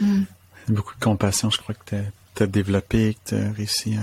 Hmm. 0.00 0.24
Beaucoup 0.68 0.94
de 0.94 1.00
compassion, 1.00 1.50
je 1.50 1.58
crois 1.58 1.74
que 1.74 2.02
tu 2.34 2.42
as, 2.42 2.46
développé, 2.46 3.14
que 3.14 3.30
tu 3.30 3.34
as 3.36 3.52
réussi 3.52 3.96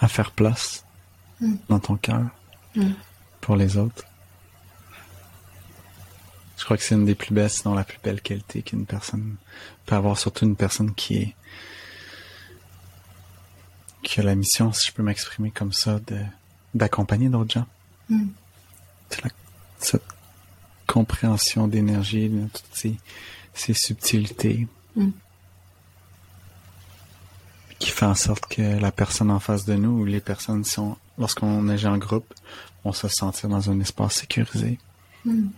à, 0.00 0.08
faire 0.08 0.32
place 0.32 0.84
hmm. 1.40 1.54
dans 1.68 1.80
ton 1.80 1.96
cœur 1.96 2.26
pour 3.40 3.56
les 3.56 3.76
autres. 3.76 4.04
Je 6.58 6.64
crois 6.64 6.76
que 6.76 6.82
c'est 6.82 6.94
une 6.94 7.04
des 7.04 7.14
plus 7.14 7.34
belles, 7.34 7.50
sinon 7.50 7.74
la 7.74 7.84
plus 7.84 7.98
belle 8.02 8.20
qualité 8.20 8.62
qu'une 8.62 8.86
personne 8.86 9.36
peut 9.86 9.96
avoir, 9.96 10.18
surtout 10.18 10.44
une 10.46 10.56
personne 10.56 10.94
qui 10.94 11.16
est 11.16 11.34
qui 14.02 14.20
a 14.20 14.22
la 14.22 14.34
mission, 14.34 14.72
si 14.72 14.88
je 14.88 14.92
peux 14.92 15.02
m'exprimer 15.02 15.50
comme 15.50 15.72
ça, 15.72 15.98
de 16.06 16.18
d'accompagner 16.74 17.28
d'autres 17.28 17.52
gens. 17.52 17.66
Mm. 18.08 18.28
Cette 19.78 20.02
compréhension 20.86 21.68
d'énergie, 21.68 22.30
toutes 22.52 22.64
ces, 22.72 22.96
ces 23.54 23.74
subtilités. 23.74 24.66
Mm. 24.96 25.10
Qui 27.78 27.90
fait 27.90 28.06
en 28.06 28.14
sorte 28.14 28.46
que 28.46 28.62
la 28.80 28.92
personne 28.92 29.30
en 29.30 29.40
face 29.40 29.64
de 29.64 29.74
nous 29.74 30.00
ou 30.00 30.04
les 30.04 30.20
personnes 30.20 30.64
sont, 30.64 30.96
lorsqu'on 31.18 31.68
agit 31.68 31.86
en 31.86 31.98
groupe, 31.98 32.32
vont 32.84 32.92
se 32.92 33.08
sentir 33.08 33.48
dans 33.48 33.70
un 33.70 33.80
espace 33.80 34.14
sécurisé. 34.16 34.78
Mm. 35.24 35.48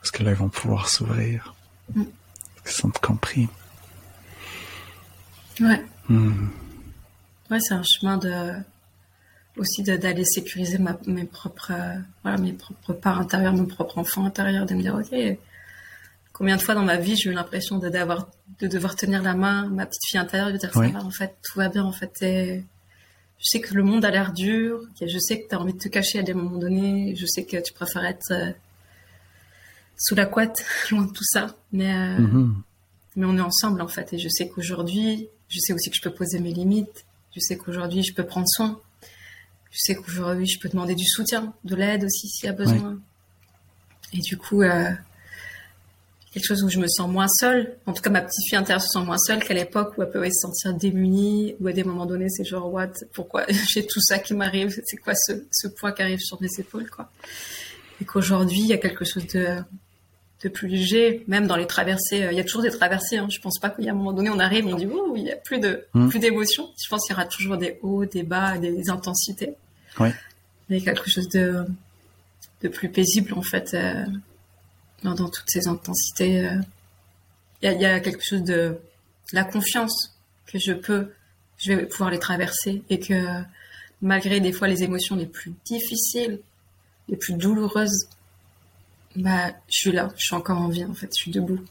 Parce 0.00 0.10
que 0.10 0.22
là, 0.22 0.30
ils 0.30 0.36
vont 0.36 0.48
pouvoir 0.48 0.88
s'ouvrir. 0.88 1.54
Parce 1.94 2.08
qu'ils 2.64 2.72
sont 2.72 2.90
compris. 2.90 3.48
Ouais. 5.60 5.84
Ouais, 7.50 7.60
c'est 7.60 7.74
un 7.74 7.82
chemin 7.82 8.16
de 8.18 8.52
aussi 9.56 9.82
d'aller 9.82 10.24
sécuriser 10.24 10.78
ma, 10.78 10.98
mes 11.06 11.24
propres 11.24 11.72
voilà, 12.22 12.38
mes 12.38 12.52
propres 12.52 12.92
parts 12.92 13.20
intérieures, 13.20 13.52
mon 13.52 13.66
propre 13.66 13.98
enfant 13.98 14.24
intérieur, 14.24 14.66
de 14.66 14.74
me 14.74 14.82
dire 14.82 14.94
ok, 14.94 15.38
combien 16.32 16.56
de 16.56 16.62
fois 16.62 16.74
dans 16.74 16.84
ma 16.84 16.96
vie 16.96 17.16
j'ai 17.16 17.30
eu 17.30 17.32
l'impression 17.32 17.78
de 17.78 17.88
d'avoir 17.88 18.28
de 18.60 18.66
devoir 18.66 18.96
tenir 18.96 19.22
la 19.22 19.34
main 19.34 19.68
ma 19.68 19.86
petite 19.86 20.02
fille 20.08 20.18
intérieure, 20.18 20.52
de 20.52 20.58
dire 20.58 20.72
ça 20.72 20.80
va 20.80 21.04
en 21.04 21.10
fait, 21.10 21.36
tout 21.42 21.58
va 21.58 21.68
bien 21.68 21.84
en 21.84 21.92
fait. 21.92 22.12
Je 22.20 23.50
sais 23.50 23.60
que 23.60 23.74
le 23.74 23.82
monde 23.82 24.04
a 24.04 24.10
l'air 24.10 24.32
dur, 24.32 24.80
je 25.00 25.18
sais 25.18 25.40
que 25.40 25.48
tu 25.48 25.54
as 25.54 25.60
envie 25.60 25.74
de 25.74 25.78
te 25.78 25.88
cacher 25.88 26.20
à 26.20 26.22
des 26.22 26.34
moments 26.34 26.58
donnés, 26.58 27.14
je 27.16 27.26
sais 27.26 27.44
que 27.44 27.58
tu 27.58 27.72
préfères 27.74 28.04
être 28.04 28.32
euh, 28.32 28.52
sous 29.98 30.14
la 30.14 30.24
couette, 30.24 30.64
loin 30.90 31.02
de 31.02 31.12
tout 31.12 31.24
ça, 31.24 31.54
mais 31.72 31.92
euh, 31.92 32.18
mm-hmm. 32.18 32.54
mais 33.16 33.26
on 33.26 33.36
est 33.36 33.42
ensemble 33.42 33.82
en 33.82 33.88
fait 33.88 34.12
et 34.14 34.18
je 34.18 34.28
sais 34.28 34.48
qu'aujourd'hui, 34.48 35.28
je 35.48 35.58
sais 35.60 35.72
aussi 35.72 35.90
que 35.90 35.96
je 35.96 36.02
peux 36.02 36.14
poser 36.14 36.38
mes 36.40 36.52
limites 36.52 37.04
je 37.34 37.40
sais 37.40 37.56
qu'aujourd'hui, 37.56 38.02
je 38.02 38.14
peux 38.14 38.24
prendre 38.24 38.46
soin. 38.48 38.80
Je 39.74 39.80
sais 39.80 39.96
qu'aujourd'hui, 39.96 40.46
je 40.46 40.60
peux 40.60 40.68
demander 40.68 40.94
du 40.94 41.04
soutien, 41.04 41.52
de 41.64 41.74
l'aide 41.74 42.04
aussi 42.04 42.28
s'il 42.28 42.46
y 42.46 42.48
a 42.48 42.52
besoin. 42.52 43.00
Et 44.12 44.18
du 44.18 44.36
coup, 44.36 44.62
euh, 44.62 44.88
quelque 46.32 46.46
chose 46.46 46.62
où 46.62 46.68
je 46.68 46.78
me 46.78 46.86
sens 46.86 47.10
moins 47.10 47.26
seule. 47.26 47.76
En 47.84 47.92
tout 47.92 48.00
cas, 48.00 48.10
ma 48.10 48.20
petite 48.20 48.48
fille 48.48 48.56
intérieure 48.56 48.80
se 48.80 48.88
sent 48.88 49.04
moins 49.04 49.18
seule 49.18 49.42
qu'à 49.42 49.52
l'époque 49.52 49.98
où 49.98 50.04
elle 50.04 50.10
peut 50.10 50.24
se 50.26 50.42
sentir 50.42 50.74
démunie, 50.74 51.56
ou 51.60 51.66
à 51.66 51.72
des 51.72 51.82
moments 51.82 52.06
donnés, 52.06 52.28
c'est 52.28 52.44
genre, 52.44 52.72
what, 52.72 52.92
pourquoi 53.12 53.46
j'ai 53.72 53.84
tout 53.84 54.00
ça 54.00 54.20
qui 54.20 54.32
m'arrive? 54.32 54.80
C'est 54.84 54.96
quoi 54.96 55.14
ce, 55.16 55.32
ce 55.50 55.66
poids 55.66 55.90
qui 55.90 56.02
arrive 56.02 56.20
sur 56.20 56.40
mes 56.40 56.50
épaules, 56.56 56.88
quoi? 56.88 57.10
Et 58.00 58.04
qu'aujourd'hui, 58.04 58.60
il 58.60 58.66
y 58.68 58.72
a 58.72 58.78
quelque 58.78 59.04
chose 59.04 59.26
de, 59.26 59.64
plus 60.52 60.68
léger, 60.68 61.24
même 61.26 61.48
dans 61.48 61.56
les 61.56 61.66
traversées. 61.66 62.22
Euh, 62.22 62.30
il 62.30 62.36
y 62.36 62.40
a 62.40 62.44
toujours 62.44 62.62
des 62.62 62.70
traversées. 62.70 63.16
Hein. 63.16 63.26
Je 63.28 63.40
pense 63.40 63.58
pas 63.58 63.70
qu'il 63.70 63.86
y 63.86 63.88
a 63.88 63.92
un 63.92 63.96
moment 63.96 64.12
donné, 64.12 64.30
on 64.30 64.38
arrive, 64.38 64.66
on 64.66 64.76
dit 64.76 64.86
oh, 64.86 65.14
il 65.16 65.22
y 65.22 65.32
a 65.32 65.36
plus 65.36 65.58
de 65.58 65.86
hmm. 65.94 66.10
plus 66.10 66.18
d'émotions. 66.20 66.68
Je 66.80 66.88
pense 66.88 67.06
qu'il 67.06 67.16
y 67.16 67.18
aura 67.18 67.26
toujours 67.26 67.56
des 67.56 67.78
hauts, 67.82 68.04
des 68.04 68.22
bas, 68.22 68.58
des 68.58 68.90
intensités. 68.90 69.54
Oui. 70.00 70.08
Il 70.70 70.78
y 70.78 70.80
a 70.80 70.84
quelque 70.92 71.10
chose 71.10 71.28
de 71.28 71.66
de 72.64 72.68
plus 72.68 72.88
paisible 72.88 73.34
en 73.34 73.42
fait 73.42 73.74
euh, 73.74 74.04
dans, 75.02 75.14
toutes 75.14 75.48
ces 75.48 75.68
intensités. 75.68 76.46
Euh. 76.46 76.58
Il, 77.62 77.80
y 77.80 77.84
a, 77.84 78.00
quelque 78.00 78.24
chose 78.24 78.42
de 78.42 78.78
la 79.32 79.44
confiance 79.44 80.16
que 80.46 80.58
je 80.58 80.72
peux, 80.72 81.12
je 81.58 81.72
vais 81.72 81.86
pouvoir 81.86 82.10
les 82.10 82.18
traverser 82.18 82.82
et 82.90 82.98
que 82.98 83.42
malgré 84.02 84.40
des 84.40 84.52
fois 84.52 84.66
les 84.66 84.82
émotions 84.82 85.16
les 85.16 85.26
plus 85.26 85.52
difficiles, 85.64 86.40
les 87.08 87.16
plus 87.16 87.34
douloureuses, 87.34 88.08
bah, 89.16 89.50
je 89.68 89.78
suis 89.78 89.92
là, 89.92 90.10
je 90.16 90.26
suis 90.26 90.34
encore 90.34 90.58
en 90.58 90.68
vie 90.68 90.84
en 90.84 90.94
fait, 90.94 91.08
je 91.14 91.22
suis 91.22 91.30
debout. 91.30 91.62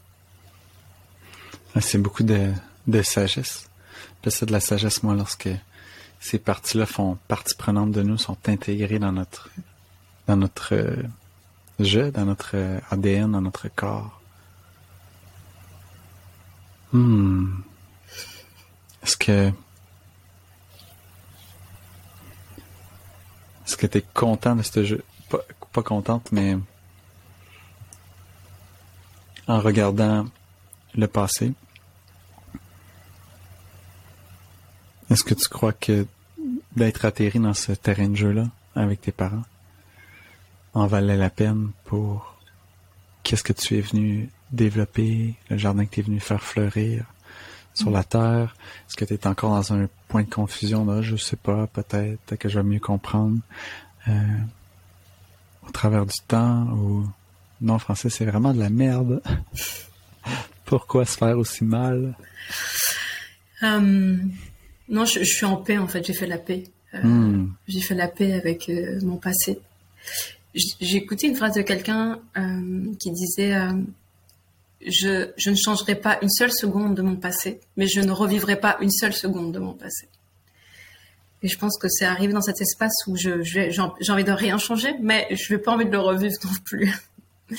Ah, 1.74 1.80
c'est 1.80 1.98
beaucoup 1.98 2.22
de, 2.22 2.52
de 2.86 3.02
sagesse. 3.02 3.68
C'est 4.26 4.46
de 4.46 4.52
la 4.52 4.60
sagesse, 4.60 5.02
moi, 5.02 5.14
lorsque 5.14 5.50
ces 6.24 6.38
parties-là 6.38 6.86
font 6.86 7.18
partie 7.28 7.54
prenante 7.54 7.92
de 7.92 8.02
nous, 8.02 8.16
sont 8.16 8.38
intégrées 8.46 8.98
dans 8.98 9.12
notre, 9.12 9.50
dans 10.26 10.38
notre 10.38 10.74
euh, 10.74 11.02
jeu, 11.80 12.10
dans 12.10 12.24
notre 12.24 12.56
ADN, 12.90 13.32
dans 13.32 13.42
notre 13.42 13.68
corps. 13.68 14.22
Hmm. 16.94 17.56
Est-ce 19.02 19.18
que 19.18 19.52
est-ce 23.66 23.76
que 23.76 23.86
tu 23.86 23.98
es 23.98 24.04
content 24.14 24.56
de 24.56 24.62
ce 24.62 24.82
jeu? 24.82 25.04
Pas, 25.28 25.40
pas 25.74 25.82
contente, 25.82 26.32
mais 26.32 26.56
en 29.46 29.60
regardant 29.60 30.24
le 30.94 31.06
passé. 31.06 31.52
Est-ce 35.10 35.24
que 35.24 35.34
tu 35.34 35.48
crois 35.48 35.72
que 35.72 36.06
d'être 36.76 37.04
atterri 37.04 37.38
dans 37.38 37.54
ce 37.54 37.72
terrain 37.72 38.08
de 38.08 38.16
jeu-là 38.16 38.48
avec 38.74 39.00
tes 39.00 39.12
parents 39.12 39.44
en 40.72 40.86
valait 40.86 41.16
la 41.16 41.30
peine 41.30 41.70
pour 41.84 42.36
qu'est-ce 43.22 43.44
que 43.44 43.52
tu 43.52 43.78
es 43.78 43.80
venu 43.80 44.30
développer, 44.50 45.34
le 45.50 45.56
jardin 45.56 45.86
que 45.86 45.94
tu 45.94 46.00
es 46.00 46.02
venu 46.02 46.20
faire 46.20 46.42
fleurir 46.42 47.04
sur 47.74 47.90
la 47.90 48.04
terre? 48.04 48.56
Est-ce 48.88 48.96
que 48.96 49.04
tu 49.04 49.14
es 49.14 49.26
encore 49.26 49.50
dans 49.50 49.72
un 49.72 49.88
point 50.08 50.22
de 50.22 50.30
confusion 50.30 50.84
là? 50.84 51.02
Je 51.02 51.16
sais 51.16 51.36
pas, 51.36 51.66
peut-être 51.66 52.36
que 52.36 52.48
je 52.48 52.58
vais 52.58 52.64
mieux 52.64 52.80
comprendre 52.80 53.38
euh, 54.08 54.38
au 55.66 55.70
travers 55.70 56.06
du 56.06 56.18
temps 56.26 56.64
ou 56.72 57.06
non, 57.60 57.78
français, 57.78 58.10
c'est 58.10 58.26
vraiment 58.26 58.52
de 58.52 58.58
la 58.58 58.68
merde. 58.68 59.22
Pourquoi 60.64 61.04
se 61.04 61.16
faire 61.16 61.38
aussi 61.38 61.64
mal? 61.64 62.14
Euh, 63.62 64.18
Non, 64.88 65.04
je, 65.04 65.22
suis 65.22 65.46
en 65.46 65.56
paix 65.56 65.78
en 65.78 65.88
fait. 65.88 66.06
J'ai 66.06 66.14
fait 66.14 66.26
la 66.26 66.38
paix. 66.38 66.64
Euh, 66.94 67.02
hmm. 67.02 67.54
J'ai 67.68 67.80
fait 67.80 67.94
la 67.94 68.08
paix 68.08 68.32
avec 68.32 68.68
euh, 68.68 69.00
mon 69.02 69.16
passé. 69.16 69.58
J'ai 70.54 70.98
écouté 70.98 71.26
une 71.26 71.34
phrase 71.34 71.54
de 71.54 71.62
quelqu'un 71.62 72.20
qui 73.00 73.10
disait 73.10 73.56
je, 74.86 75.30
je 75.36 75.50
ne 75.50 75.56
changerai 75.56 75.94
pas 75.94 76.18
une 76.22 76.28
seule 76.28 76.52
seconde 76.52 76.94
de 76.94 77.02
mon 77.02 77.16
passé, 77.16 77.60
mais 77.76 77.86
je 77.86 78.00
ne 78.00 78.12
revivrai 78.12 78.56
pas 78.56 78.76
une 78.80 78.90
seule 78.90 79.12
seconde 79.12 79.52
de 79.52 79.58
mon 79.58 79.72
passé. 79.72 80.08
Et 81.42 81.48
je 81.48 81.58
pense 81.58 81.76
que 81.78 81.88
c'est 81.88 82.06
arrivé 82.06 82.32
dans 82.32 82.40
cet 82.40 82.60
espace 82.60 82.94
où 83.06 83.16
je, 83.16 83.42
j'ai 83.42 84.10
envie 84.10 84.24
de 84.24 84.32
rien 84.32 84.56
changer, 84.58 84.94
mais 85.02 85.26
je 85.30 85.52
n'ai 85.52 85.60
pas 85.60 85.72
envie 85.72 85.84
de 85.84 85.90
le 85.90 85.98
revivre 85.98 86.34
non 86.44 86.50
plus. 86.64 86.92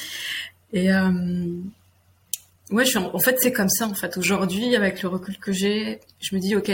Et 0.73 0.91
euh, 0.91 1.11
ouais, 2.71 2.83
je 2.83 2.89
suis 2.89 2.97
en, 2.97 3.19
fait, 3.19 3.37
c'est 3.39 3.53
comme 3.53 3.69
ça. 3.69 3.87
En 3.87 3.93
fait, 3.93 4.17
aujourd'hui, 4.17 4.75
avec 4.75 5.03
le 5.03 5.09
recul 5.09 5.37
que 5.37 5.53
j'ai, 5.53 5.99
je 6.19 6.35
me 6.35 6.41
dis, 6.41 6.55
ok, 6.55 6.71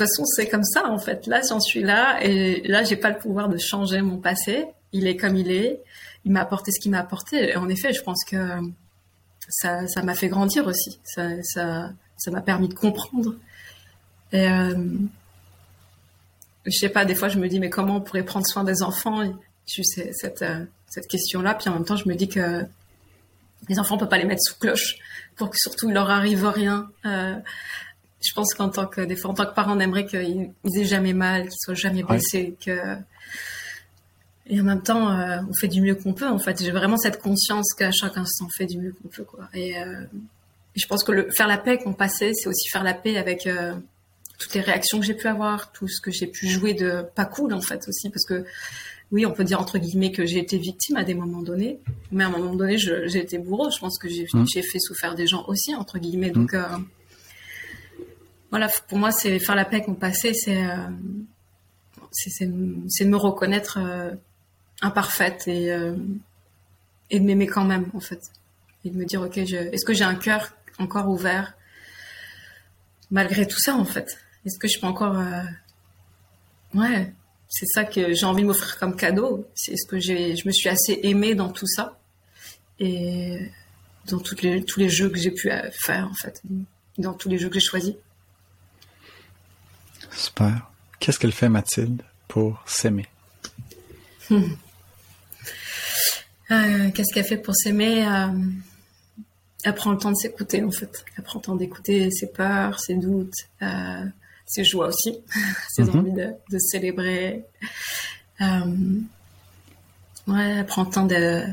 toute 0.00 0.08
façon, 0.08 0.24
c'est 0.24 0.48
comme 0.48 0.64
ça. 0.64 0.90
En 0.90 0.98
fait, 0.98 1.26
là, 1.26 1.40
j'en 1.48 1.60
suis 1.60 1.82
là, 1.82 2.22
et 2.22 2.66
là, 2.66 2.84
j'ai 2.84 2.96
pas 2.96 3.10
le 3.10 3.18
pouvoir 3.18 3.48
de 3.48 3.58
changer 3.58 4.00
mon 4.02 4.18
passé. 4.18 4.66
Il 4.92 5.06
est 5.06 5.16
comme 5.16 5.36
il 5.36 5.50
est. 5.50 5.80
Il 6.24 6.32
m'a 6.32 6.40
apporté 6.40 6.70
ce 6.72 6.80
qu'il 6.80 6.90
m'a 6.90 7.00
apporté. 7.00 7.50
Et 7.50 7.56
en 7.56 7.68
effet, 7.68 7.92
je 7.92 8.02
pense 8.02 8.24
que 8.24 8.36
ça, 9.48 9.86
ça 9.88 10.02
m'a 10.02 10.14
fait 10.14 10.28
grandir 10.28 10.66
aussi. 10.66 11.00
Ça, 11.04 11.42
ça, 11.42 11.90
ça 12.16 12.30
m'a 12.30 12.40
permis 12.40 12.68
de 12.68 12.74
comprendre. 12.74 13.34
Et 14.32 14.48
euh, 14.48 14.74
je 16.66 16.76
sais 16.76 16.88
pas, 16.88 17.04
des 17.04 17.14
fois, 17.14 17.28
je 17.28 17.38
me 17.38 17.48
dis, 17.48 17.58
mais 17.58 17.70
comment 17.70 17.96
on 17.96 18.00
pourrait 18.00 18.24
prendre 18.24 18.46
soin 18.46 18.64
des 18.64 18.82
enfants? 18.82 19.22
Je 19.66 19.82
sais, 19.82 20.12
cette 20.12 20.42
euh, 20.42 20.64
cette 20.90 21.06
question-là. 21.06 21.54
Puis 21.54 21.68
en 21.70 21.74
même 21.74 21.84
temps, 21.84 21.96
je 21.96 22.08
me 22.08 22.14
dis 22.14 22.28
que 22.28 22.66
les 23.68 23.78
enfants, 23.78 23.94
on 23.94 23.98
peut 23.98 24.08
pas 24.08 24.18
les 24.18 24.24
mettre 24.24 24.42
sous 24.42 24.58
cloche 24.58 24.98
pour 25.36 25.50
que 25.50 25.56
surtout 25.56 25.88
il 25.88 25.94
leur 25.94 26.10
arrive 26.10 26.46
rien. 26.46 26.90
Euh, 27.06 27.36
je 28.20 28.32
pense 28.34 28.54
qu'en 28.54 28.68
tant 28.68 28.86
que 28.86 29.00
des 29.00 29.16
fois, 29.16 29.30
en 29.30 29.34
tant 29.34 29.46
que 29.46 29.54
parent, 29.54 29.76
on 29.76 29.80
aimerait 29.80 30.06
qu'ils 30.06 30.52
aient 30.76 30.84
jamais 30.84 31.14
mal, 31.14 31.48
qu'ils 31.48 31.58
soient 31.58 31.74
jamais 31.74 32.02
blessés, 32.02 32.54
que 32.64 32.96
et 34.50 34.60
en 34.60 34.64
même 34.64 34.82
temps, 34.82 35.12
euh, 35.12 35.38
on 35.48 35.54
fait 35.54 35.68
du 35.68 35.80
mieux 35.80 35.94
qu'on 35.94 36.12
peut. 36.12 36.28
En 36.28 36.40
fait, 36.40 36.60
j'ai 36.62 36.72
vraiment 36.72 36.96
cette 36.96 37.20
conscience 37.22 37.72
qu'à 37.72 37.92
chaque 37.92 38.18
instant, 38.18 38.46
on 38.46 38.58
fait 38.58 38.66
du 38.66 38.78
mieux 38.78 38.92
qu'on 38.92 39.08
peut. 39.08 39.22
Quoi. 39.22 39.48
Et, 39.54 39.78
euh, 39.78 40.02
je 40.74 40.86
pense 40.86 41.04
que 41.04 41.12
le, 41.12 41.30
faire 41.30 41.46
la 41.46 41.56
paix 41.56 41.78
mon 41.86 41.92
passé, 41.92 42.32
c'est 42.34 42.48
aussi 42.48 42.68
faire 42.68 42.82
la 42.82 42.94
paix 42.94 43.16
avec 43.16 43.46
euh, 43.46 43.74
toutes 44.38 44.54
les 44.54 44.60
réactions 44.60 44.98
que 44.98 45.06
j'ai 45.06 45.14
pu 45.14 45.28
avoir, 45.28 45.70
tout 45.70 45.86
ce 45.86 46.00
que 46.00 46.10
j'ai 46.10 46.26
pu 46.26 46.48
jouer 46.48 46.74
de 46.74 47.04
pas 47.14 47.26
cool 47.26 47.54
en 47.54 47.60
fait 47.60 47.86
aussi, 47.88 48.10
parce 48.10 48.24
que 48.24 48.44
oui, 49.12 49.24
on 49.26 49.32
peut 49.32 49.44
dire 49.44 49.60
entre 49.60 49.78
guillemets 49.78 50.12
que 50.12 50.26
j'ai 50.26 50.38
été 50.38 50.58
victime 50.58 50.96
à 50.96 51.04
des 51.04 51.14
moments 51.14 51.42
donnés, 51.42 51.80
mais 52.10 52.24
à 52.24 52.28
un 52.28 52.30
moment 52.30 52.54
donné, 52.54 52.76
j'ai 52.76 53.18
été 53.18 53.38
bourreau. 53.38 53.70
Je 53.70 53.78
pense 53.78 53.98
que 53.98 54.08
mmh. 54.08 54.46
j'ai 54.52 54.62
fait 54.62 54.78
souffrir 54.80 55.14
des 55.14 55.26
gens 55.28 55.44
aussi, 55.46 55.74
entre 55.74 55.98
guillemets. 55.98 56.30
Donc, 56.30 56.54
mmh. 56.54 56.84
Voilà, 58.50 58.68
pour 58.88 58.98
moi, 58.98 59.12
c'est 59.12 59.38
faire 59.38 59.54
la 59.54 59.64
paix 59.64 59.76
avec 59.76 59.88
mon 59.88 59.94
passé, 59.94 60.34
c'est 60.34 60.64
euh, 60.64 60.88
de 62.40 63.04
me 63.04 63.16
reconnaître 63.16 63.78
euh, 63.78 64.10
imparfaite 64.82 65.46
et, 65.46 65.72
euh, 65.72 65.94
et 67.10 67.20
de 67.20 67.24
m'aimer 67.24 67.46
quand 67.46 67.64
même, 67.64 67.88
en 67.94 68.00
fait. 68.00 68.20
Et 68.84 68.90
de 68.90 68.96
me 68.96 69.04
dire, 69.04 69.22
ok, 69.22 69.36
est-ce 69.38 69.84
que 69.84 69.92
j'ai 69.92 70.04
un 70.04 70.16
cœur 70.16 70.52
encore 70.78 71.08
ouvert 71.08 71.54
malgré 73.10 73.46
tout 73.46 73.58
ça, 73.58 73.74
en 73.74 73.84
fait? 73.84 74.18
Est-ce 74.44 74.58
que 74.58 74.68
je 74.68 74.80
peux 74.80 74.86
encore... 74.86 75.18
Euh, 75.18 75.42
ouais, 76.74 77.12
c'est 77.48 77.66
ça 77.66 77.84
que 77.84 78.14
j'ai 78.14 78.26
envie 78.26 78.42
de 78.42 78.48
m'offrir 78.48 78.78
comme 78.78 78.96
cadeau. 78.96 79.46
C'est 79.54 79.76
ce 79.76 79.86
que 79.86 80.00
je 80.00 80.46
me 80.46 80.52
suis 80.52 80.68
assez 80.68 80.98
aimée 81.02 81.34
dans 81.34 81.50
tout 81.50 81.66
ça 81.66 81.98
et 82.78 83.38
dans 84.06 84.18
toutes 84.18 84.42
les, 84.42 84.64
tous 84.64 84.80
les 84.80 84.88
jeux 84.88 85.10
que 85.10 85.18
j'ai 85.18 85.30
pu 85.30 85.50
faire 85.72 86.08
en 86.08 86.14
fait, 86.14 86.40
dans 86.96 87.12
tous 87.12 87.28
les 87.28 87.38
jeux 87.38 87.48
que 87.48 87.54
j'ai 87.54 87.66
choisis. 87.66 87.94
Qu'est-ce 90.98 91.18
qu'elle 91.18 91.32
fait, 91.32 91.48
Mathilde, 91.48 92.02
pour 92.28 92.62
s'aimer? 92.66 93.06
Euh, 96.52 96.90
qu'est-ce 96.90 97.14
qu'elle 97.14 97.24
fait 97.24 97.36
pour 97.36 97.54
s'aimer? 97.54 98.04
Euh, 98.04 98.26
Elle 99.62 99.74
prend 99.76 99.92
le 99.92 99.98
temps 99.98 100.10
de 100.10 100.16
s'écouter, 100.16 100.64
en 100.64 100.72
fait. 100.72 101.04
Elle 101.16 101.22
prend 101.22 101.38
le 101.38 101.44
temps 101.44 101.54
d'écouter 101.54 102.10
ses 102.10 102.26
peurs, 102.26 102.80
ses 102.80 102.96
doutes, 102.96 103.46
euh, 103.62 104.04
ses 104.46 104.64
joies 104.64 104.88
aussi, 104.88 105.20
ses 105.68 105.84
mhm. 105.84 105.96
envies 105.96 106.12
de, 106.12 106.32
de 106.50 106.58
célébrer. 106.58 107.44
ouais, 108.40 108.48
elle 110.26 110.66
prend 110.66 110.82
le 110.82 110.90
temps 110.90 111.06
de 111.06 111.44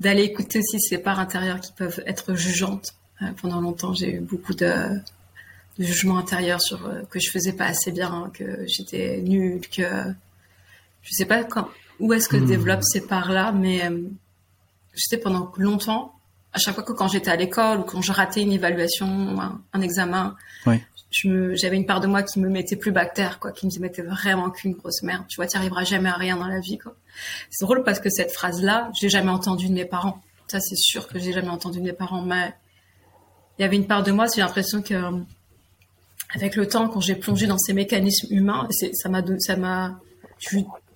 d'aller 0.00 0.24
écouter 0.24 0.58
aussi 0.58 0.80
ses 0.80 0.98
parts 0.98 1.20
intérieures 1.20 1.60
qui 1.60 1.72
peuvent 1.74 2.02
être 2.06 2.34
jugeantes. 2.34 2.96
pendant 3.40 3.60
longtemps, 3.60 3.94
j'ai 3.94 4.16
eu 4.16 4.20
beaucoup 4.20 4.54
de 4.54 5.00
de 5.78 5.84
jugement 5.84 6.18
intérieur 6.18 6.60
sur 6.60 6.86
euh, 6.86 7.02
que 7.10 7.20
je 7.20 7.30
faisais 7.30 7.52
pas 7.52 7.66
assez 7.66 7.92
bien, 7.92 8.30
que 8.32 8.64
j'étais 8.66 9.18
nulle, 9.18 9.60
que 9.68 9.82
je 11.02 11.10
sais 11.12 11.26
pas 11.26 11.44
quand, 11.44 11.68
où 12.00 12.12
est-ce 12.12 12.28
que 12.28 12.36
hmm. 12.36 12.46
développe 12.46 12.82
ces 12.82 13.06
parts-là, 13.06 13.52
mais 13.52 13.84
euh, 13.84 14.02
je 14.94 15.02
sais 15.08 15.18
pendant 15.18 15.52
longtemps, 15.56 16.14
à 16.52 16.58
chaque 16.58 16.74
fois 16.74 16.84
que 16.84 16.92
quand 16.92 17.08
j'étais 17.08 17.30
à 17.30 17.36
l'école 17.36 17.80
ou 17.80 17.82
quand 17.82 18.00
je 18.00 18.12
ratais 18.12 18.40
une 18.40 18.52
évaluation, 18.52 19.38
un, 19.74 19.80
examen, 19.82 20.34
j'avais 21.10 21.76
une 21.76 21.84
part 21.84 22.00
de 22.00 22.06
moi 22.06 22.22
qui 22.22 22.40
me 22.40 22.48
mettait 22.48 22.76
plus 22.76 22.92
bactère, 22.92 23.38
quoi, 23.38 23.52
qui 23.52 23.66
me 23.66 23.78
mettait 23.78 24.02
vraiment 24.02 24.50
qu'une 24.50 24.72
grosse 24.72 25.02
merde. 25.02 25.24
Tu 25.28 25.36
vois, 25.36 25.46
tu 25.46 25.58
arriveras 25.58 25.84
jamais 25.84 26.08
à 26.08 26.14
rien 26.14 26.38
dans 26.38 26.48
la 26.48 26.60
vie, 26.60 26.78
quoi. 26.78 26.94
C'est 27.50 27.64
drôle 27.66 27.84
parce 27.84 28.00
que 28.00 28.08
cette 28.08 28.32
phrase-là, 28.32 28.90
je 28.98 29.02
l'ai 29.02 29.10
jamais 29.10 29.30
entendue 29.30 29.68
de 29.68 29.74
mes 29.74 29.84
parents. 29.84 30.22
Ça, 30.48 30.58
c'est 30.60 30.76
sûr 30.76 31.08
que 31.08 31.18
j'ai 31.18 31.32
jamais 31.32 31.48
entendu 31.48 31.78
de 31.80 31.84
mes 31.84 31.92
parents, 31.92 32.22
mais 32.22 32.54
il 33.58 33.62
y 33.62 33.64
avait 33.66 33.76
une 33.76 33.86
part 33.86 34.02
de 34.02 34.12
moi, 34.12 34.26
j'ai 34.34 34.40
l'impression 34.40 34.80
que 34.80 34.94
avec 36.34 36.56
le 36.56 36.66
temps, 36.66 36.88
quand 36.88 37.00
j'ai 37.00 37.14
plongé 37.14 37.46
dans 37.46 37.58
ces 37.58 37.72
mécanismes 37.72 38.32
humains, 38.32 38.68
ça 38.92 39.08
m'a, 39.08 39.22
ça 39.38 39.56
m'a, 39.56 40.00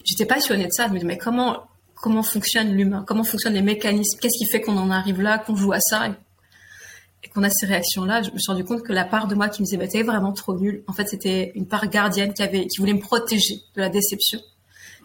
j'étais 0.04 0.26
passionnée 0.26 0.66
de 0.66 0.72
ça. 0.72 0.86
Je 0.86 0.92
me 0.92 0.94
disais, 0.94 1.06
mais 1.06 1.18
comment, 1.18 1.64
comment 1.94 2.22
fonctionne 2.22 2.74
l'humain? 2.74 3.04
Comment 3.06 3.24
fonctionnent 3.24 3.54
les 3.54 3.62
mécanismes? 3.62 4.18
Qu'est-ce 4.20 4.38
qui 4.38 4.50
fait 4.50 4.60
qu'on 4.60 4.76
en 4.76 4.90
arrive 4.90 5.20
là, 5.20 5.38
qu'on 5.38 5.56
joue 5.56 5.72
à 5.72 5.80
ça? 5.80 6.08
Et, 6.08 7.28
qu'on 7.28 7.44
a 7.44 7.50
ces 7.50 7.66
réactions-là 7.66 8.22
Je 8.22 8.30
me 8.30 8.38
suis 8.38 8.50
rendu 8.50 8.64
compte 8.64 8.82
que 8.82 8.92
la 8.92 9.04
part 9.04 9.28
de 9.28 9.36
moi 9.36 9.48
qui 9.48 9.62
me 9.62 9.66
disait, 9.66 9.76
mais 9.76 9.86
t'es 9.86 10.02
vraiment 10.02 10.32
trop 10.32 10.58
nul. 10.58 10.82
En 10.88 10.92
fait, 10.92 11.08
c'était 11.08 11.52
une 11.54 11.66
part 11.66 11.88
gardienne 11.88 12.34
qui 12.34 12.42
avait, 12.42 12.66
qui 12.66 12.78
voulait 12.78 12.94
me 12.94 13.00
protéger 13.00 13.56
de 13.76 13.80
la 13.80 13.88
déception. 13.88 14.40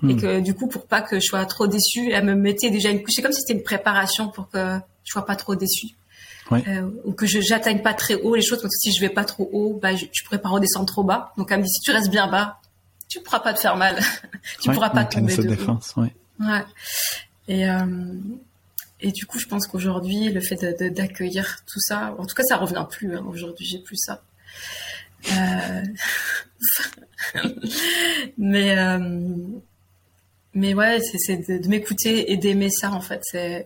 Et 0.03 0.07
hmm. 0.07 0.19
que 0.19 0.39
du 0.39 0.55
coup, 0.55 0.67
pour 0.67 0.87
pas 0.87 1.01
que 1.01 1.19
je 1.19 1.25
sois 1.25 1.45
trop 1.45 1.67
déçue, 1.67 2.11
elle 2.11 2.25
me 2.25 2.33
mettait 2.33 2.71
déjà 2.71 2.89
une 2.89 3.03
couche. 3.03 3.13
C'est 3.15 3.21
comme 3.21 3.31
si 3.31 3.41
c'était 3.41 3.57
une 3.57 3.63
préparation 3.63 4.29
pour 4.29 4.49
que 4.49 4.77
je 5.03 5.11
sois 5.11 5.25
pas 5.25 5.35
trop 5.35 5.55
déçue 5.55 5.89
euh, 6.51 6.89
ou 7.05 7.13
que 7.13 7.25
je 7.25 7.39
j'atteigne 7.41 7.81
pas 7.81 7.93
très 7.93 8.15
haut 8.15 8.35
les 8.35 8.41
choses 8.41 8.61
parce 8.61 8.75
que 8.75 8.79
si 8.79 8.93
je 8.93 9.01
vais 9.01 9.09
pas 9.09 9.25
trop 9.25 9.49
haut 9.51 9.79
bah 9.81 9.95
je, 9.95 10.05
pourrais 10.23 10.41
pas 10.41 10.49
redescendre 10.49 10.85
trop 10.85 11.03
bas. 11.03 11.33
Donc 11.37 11.51
elle 11.51 11.59
me 11.59 11.63
dit 11.63 11.69
si 11.69 11.81
tu 11.81 11.91
restes 11.91 12.09
bien 12.09 12.27
bas 12.27 12.59
tu 13.07 13.21
pourras 13.21 13.39
pas 13.39 13.53
te 13.53 13.59
faire 13.59 13.77
mal. 13.77 13.99
Tu 14.61 14.71
pourras 14.71 14.89
pas 14.89 15.05
tomber 15.05 15.35
de 15.35 15.43
défense, 15.43 15.93
ouais. 15.95 16.13
ouais. 16.39 16.65
Et 17.47 17.69
euh, 17.69 17.85
et 18.99 19.11
du 19.11 19.25
coup 19.25 19.39
je 19.39 19.47
pense 19.47 19.67
qu'aujourd'hui 19.67 20.29
le 20.29 20.41
fait 20.41 20.63
d'accueillir 20.91 21.57
tout 21.65 21.79
ça 21.79 22.15
en 22.17 22.25
tout 22.25 22.35
cas 22.35 22.43
ça 22.43 22.57
revient 22.57 22.85
plus 22.89 23.15
hein, 23.15 23.25
aujourd'hui 23.27 23.65
j'ai 23.65 23.79
plus 23.79 23.97
ça. 23.97 24.23
Euh... 25.31 25.83
mais 28.37 28.77
euh, 28.77 29.37
mais 30.55 30.73
ouais, 30.73 31.01
c'est 31.01 31.47
de, 31.47 31.61
de 31.61 31.67
m'écouter 31.67 32.31
et 32.31 32.37
d'aimer 32.37 32.69
ça 32.69 32.91
en 32.91 33.01
fait. 33.01 33.21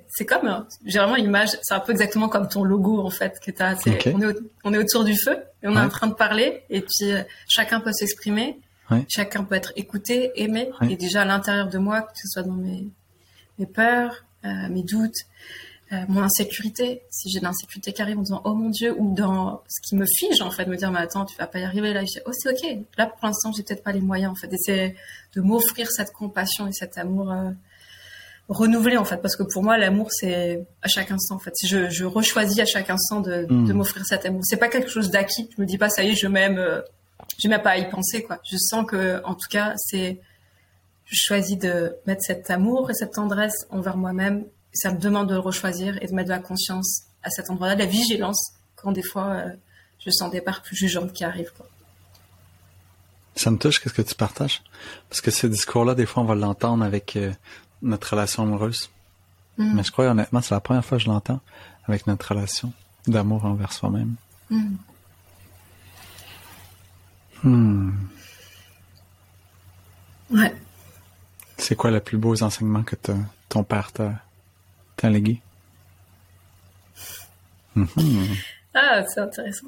C'est 0.08 0.26
comme 0.26 0.48
euh, 0.48 0.60
j'ai 0.86 0.98
vraiment 0.98 1.16
une 1.16 1.26
image. 1.26 1.50
C'est 1.62 1.76
un 1.76 1.80
peu 1.80 1.92
exactement 1.92 2.28
comme 2.30 2.50
ton 2.50 2.64
logo 2.64 3.00
en 3.00 3.12
fait 3.12 3.40
que 3.40 3.52
t'as. 3.52 3.76
On 3.86 4.22
est 4.22 4.36
on 4.64 4.74
est 4.74 4.78
autour 4.80 5.04
du 5.04 5.16
feu 5.16 5.38
et 5.62 5.68
on 5.68 5.76
est 5.76 5.80
en 5.80 5.90
train 5.90 6.08
de 6.08 6.16
parler 6.16 6.64
et 6.72 6.82
puis 6.82 7.12
euh, 7.12 7.22
chacun 7.48 7.80
peut 7.80 7.94
s'exprimer. 7.94 8.60
Chacun 9.08 9.44
peut 9.44 9.54
être 9.54 9.72
écouté, 9.76 10.32
aimé. 10.36 10.72
Et 10.90 10.96
déjà 10.96 11.22
à 11.22 11.26
l'intérieur 11.26 11.70
de 11.70 11.78
moi, 11.78 12.02
que 12.02 12.14
ce 12.16 12.28
soit 12.28 12.42
dans 12.42 12.54
mes 12.56 12.88
mes 13.60 13.68
peurs, 13.68 14.26
euh, 14.46 14.68
mes 14.70 14.82
doutes, 14.82 15.28
euh, 15.92 16.06
mon 16.08 16.22
insécurité, 16.22 17.02
si 17.10 17.32
j'ai 17.32 17.40
de 17.40 17.46
l'insécurité 17.46 17.94
qui 17.94 18.02
arrive 18.04 18.20
en 18.20 18.22
disant 18.22 18.42
oh 18.46 18.54
mon 18.54 18.70
dieu 18.70 18.94
ou 19.00 19.16
dans 19.16 19.64
ce 19.68 19.82
qui 19.82 19.96
me 19.96 20.06
fige 20.06 20.40
en 20.40 20.52
fait, 20.52 20.68
me 20.68 20.76
dire 20.76 20.92
mais 20.92 21.00
attends 21.00 21.26
tu 21.26 21.36
vas 21.36 21.48
pas 21.48 21.58
y 21.58 21.64
arriver 21.64 21.94
là, 21.94 22.02
je 22.02 22.06
dis 22.06 22.20
oh 22.28 22.32
c'est 22.32 22.50
ok, 22.50 22.86
là 22.96 23.08
pour 23.08 23.26
l'instant 23.26 23.52
j'ai 23.52 23.64
peut-être 23.64 23.84
pas 23.84 23.92
les 23.92 24.02
moyens 24.02 24.32
en 24.32 24.36
fait, 24.36 24.54
et 24.54 24.58
c'est 24.60 24.96
de 25.36 25.42
m'offrir 25.42 25.90
cette 25.90 26.12
compassion 26.12 26.68
et 26.68 26.74
cet 26.74 27.00
amour 27.00 27.32
euh, 27.32 27.50
renouvelé 28.50 28.98
en 28.98 29.04
fait, 29.04 29.18
parce 29.18 29.36
que 29.36 29.42
pour 29.42 29.64
moi 29.64 29.80
l'amour 29.80 30.10
c'est 30.12 30.64
à 30.84 30.88
chaque 30.88 31.10
instant 31.10 31.36
en 31.36 31.40
fait, 31.40 31.54
je, 31.66 31.90
je 31.90 32.06
rechoisis 32.06 32.60
à 32.60 32.66
chaque 32.66 32.92
instant 32.92 33.22
de, 33.22 33.48
hmm. 33.50 33.66
de 33.66 33.74
m'offrir 33.74 34.06
cet 34.06 34.28
amour, 34.28 34.42
c'est 34.44 34.58
pas 34.58 34.68
quelque 34.68 34.92
chose 34.92 35.10
d'acquis, 35.10 35.50
je 35.58 35.60
me 35.60 35.66
dis 35.66 35.80
pas 35.80 35.90
ça 35.90 36.04
y 36.04 36.10
est 36.10 36.16
je 36.16 36.28
m'aime, 36.28 36.60
euh, 36.60 36.82
je 37.42 37.48
n'ai 37.48 37.58
pas 37.58 37.72
à 37.72 37.78
y 37.78 37.90
penser 37.90 38.22
quoi, 38.22 38.40
je 38.48 38.58
sens 38.58 38.86
que 38.86 39.24
en 39.24 39.34
tout 39.34 39.50
cas 39.50 39.74
c'est 39.76 40.20
je 41.06 41.16
choisis 41.16 41.58
de 41.58 41.96
mettre 42.06 42.22
cet 42.22 42.52
amour 42.52 42.92
et 42.92 42.94
cette 42.94 43.14
tendresse 43.14 43.66
envers 43.72 43.98
moi-même 43.98 44.46
ça 44.74 44.92
me 44.92 45.00
demande 45.00 45.30
de 45.30 45.34
le 45.34 45.40
rechoisir 45.40 45.98
et 46.02 46.08
de 46.08 46.14
mettre 46.14 46.30
de 46.30 46.34
la 46.34 46.40
conscience 46.40 47.04
à 47.24 47.30
cet 47.30 47.50
endroit-là, 47.50 47.76
de 47.76 47.80
la 47.80 47.86
vigilance 47.86 48.54
quand 48.76 48.92
des 48.92 49.04
fois 49.04 49.28
euh, 49.28 49.50
je 50.00 50.10
sens 50.10 50.32
des 50.32 50.42
parts 50.42 50.62
plus 50.62 50.76
jugeantes 50.76 51.14
qui 51.14 51.24
arrivent. 51.24 51.52
Quoi. 51.56 51.68
Ça 53.36 53.52
me 53.52 53.58
touche, 53.58 53.80
qu'est-ce 53.80 53.94
que 53.94 54.02
tu 54.02 54.16
partages? 54.16 54.62
Parce 55.10 55.22
que 55.22 55.32
ce 55.32 55.48
discours-là, 55.48 55.96
des 55.96 56.06
fois, 56.06 56.24
on 56.24 56.26
va 56.26 56.36
l'entendre 56.36 56.84
avec 56.84 57.16
euh, 57.16 57.32
notre 57.82 58.12
relation 58.12 58.44
amoureuse. 58.44 58.90
Mm. 59.58 59.76
Mais 59.76 59.84
je 59.84 59.92
crois 59.92 60.08
honnêtement, 60.08 60.42
c'est 60.42 60.54
la 60.54 60.60
première 60.60 60.86
fois 60.86 60.98
que 60.98 61.04
je 61.04 61.10
l'entends 61.10 61.42
avec 61.86 62.08
notre 62.08 62.28
relation 62.30 62.72
d'amour 63.08 63.46
envers 63.46 63.74
soi-même. 63.74 64.16
Mm. 64.50 64.76
Hmm. 67.42 67.92
Ouais. 70.32 70.54
C'est 71.58 71.76
quoi 71.76 71.92
le 71.92 72.02
plus 72.02 72.18
beau 72.18 72.42
enseignement 72.44 72.84
que 72.84 72.96
ton 73.48 73.64
père 73.64 73.92
t'a 73.94 74.22
légué? 75.08 75.40
Mhm. 77.76 78.36
Ah, 78.74 79.04
c'est 79.08 79.22
intéressant. 79.22 79.68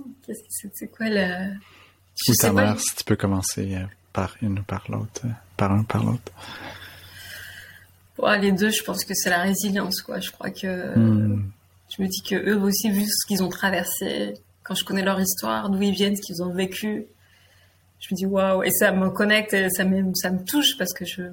C'est 0.73 0.91
quoi 0.91 1.07
le... 1.09 1.53
ou 2.27 2.35
ta 2.35 2.51
mère, 2.51 2.79
si 2.79 2.95
tu 2.95 3.03
peux 3.03 3.15
commencer 3.15 3.75
euh, 3.75 3.85
par 4.13 4.35
une 4.41 4.59
ou 4.59 4.63
par 4.63 4.85
l'autre, 4.89 5.21
euh, 5.25 5.29
par 5.57 5.71
un 5.71 5.83
par 5.83 6.03
l'autre. 6.03 6.31
les 8.39 8.51
deux, 8.51 8.69
je 8.69 8.83
pense 8.83 9.03
que 9.03 9.13
c'est 9.15 9.29
la 9.29 9.41
résilience, 9.41 10.01
quoi. 10.01 10.19
Je 10.19 10.31
crois 10.31 10.51
que 10.51 10.97
hmm. 10.97 11.51
je 11.89 12.01
me 12.01 12.07
dis 12.07 12.21
que 12.21 12.35
eux 12.35 12.59
aussi, 12.61 12.91
vu 12.91 13.05
ce 13.05 13.27
qu'ils 13.27 13.43
ont 13.43 13.49
traversé, 13.49 14.35
quand 14.63 14.75
je 14.75 14.85
connais 14.85 15.03
leur 15.03 15.19
histoire, 15.19 15.69
d'où 15.69 15.81
ils 15.81 15.93
viennent, 15.93 16.15
ce 16.15 16.21
qu'ils 16.21 16.43
ont 16.43 16.53
vécu, 16.53 17.07
je 17.99 18.07
me 18.11 18.15
dis 18.15 18.25
waouh, 18.25 18.63
et 18.63 18.71
ça 18.71 18.91
me 18.91 19.09
connecte, 19.09 19.55
ça 19.71 19.83
me, 19.83 20.13
ça 20.15 20.31
me 20.31 20.43
touche 20.43 20.77
parce 20.77 20.93
que 20.93 21.05
je, 21.05 21.23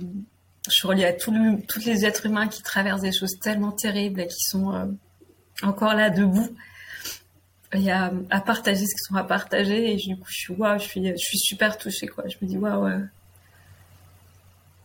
je 0.69 0.75
suis 0.75 0.89
reliée 0.89 1.05
à 1.05 1.13
tous 1.13 1.33
les 1.85 2.05
êtres 2.05 2.27
humains 2.27 2.49
qui 2.49 2.63
traversent 2.63 3.01
des 3.01 3.13
choses 3.13 3.39
tellement 3.41 3.73
terribles 3.73 4.21
et 4.21 4.27
qui 4.27 4.41
sont 4.41 4.75
euh, 4.75 4.87
encore 5.63 5.95
là 5.95 6.11
debout. 6.11 6.49
Il 7.75 7.83
y 7.83 7.91
a 7.91 8.13
à 8.31 8.41
partager 8.41 8.87
ce 8.87 8.95
qu'ils 8.95 9.07
sont 9.09 9.17
à 9.17 9.25
partager 9.25 9.93
et 9.93 9.99
je 9.99 11.17
suis 11.17 11.39
super 11.39 11.77
touchée 11.77 12.07
quoi. 12.07 12.25
Je 12.29 12.37
me 12.41 12.49
dis 12.49 12.57
waouh, 12.57 13.03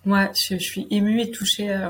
moi 0.05 0.31
je, 0.49 0.57
suis 0.57 0.87
émue 0.89 1.21
et 1.21 1.31
touchée 1.31 1.71
euh, 1.71 1.89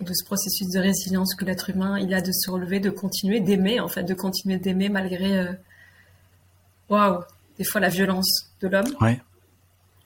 de 0.00 0.12
ce 0.12 0.24
processus 0.24 0.68
de 0.70 0.80
résilience 0.80 1.34
que 1.36 1.44
l'être 1.44 1.70
humain 1.70 2.00
il 2.00 2.12
a 2.14 2.20
de 2.20 2.32
se 2.32 2.50
relever, 2.50 2.80
de 2.80 2.90
continuer 2.90 3.40
d'aimer 3.40 3.78
en 3.78 3.88
fait, 3.88 4.02
de 4.02 4.14
continuer 4.14 4.58
d'aimer 4.58 4.88
malgré 4.88 5.38
euh, 5.38 5.52
waouh, 6.88 7.22
des 7.58 7.64
fois 7.64 7.80
la 7.80 7.88
violence 7.88 8.50
de 8.60 8.68
l'homme. 8.68 8.96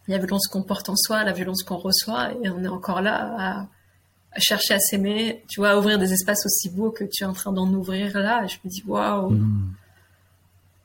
La 0.09 0.19
violence 0.19 0.47
qu'on 0.47 0.63
porte 0.63 0.89
en 0.89 0.97
soi, 0.97 1.25
la 1.25 1.33
violence 1.33 1.63
qu'on 1.63 1.77
reçoit, 1.77 2.33
et 2.43 2.51
on 2.51 2.63
est 2.63 2.69
encore 2.69 3.01
là 3.01 3.67
à, 4.33 4.41
chercher 4.41 4.75
à 4.75 4.79
s'aimer, 4.79 5.43
tu 5.49 5.61
vois, 5.61 5.71
à 5.71 5.79
ouvrir 5.79 5.99
des 5.99 6.13
espaces 6.13 6.45
aussi 6.45 6.69
beaux 6.69 6.91
que 6.91 7.05
tu 7.05 7.25
es 7.25 7.27
en 7.27 7.33
train 7.33 7.53
d'en 7.53 7.69
ouvrir 7.73 8.19
là. 8.19 8.45
Et 8.45 8.49
je 8.49 8.59
me 8.65 8.71
dis, 8.71 8.83
waouh, 8.87 9.31
mm. 9.31 9.75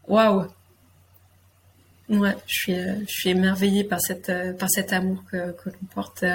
waouh. 0.07 0.47
Ouais, 2.09 2.35
je 2.45 2.53
suis, 2.53 2.75
je 2.75 3.05
suis 3.07 3.29
émerveillée 3.29 3.83
par 3.83 4.01
cette, 4.01 4.31
par 4.57 4.69
cet 4.69 4.91
amour 4.91 5.23
que, 5.31 5.51
que 5.51 5.69
l'on 5.69 5.87
porte. 5.93 6.25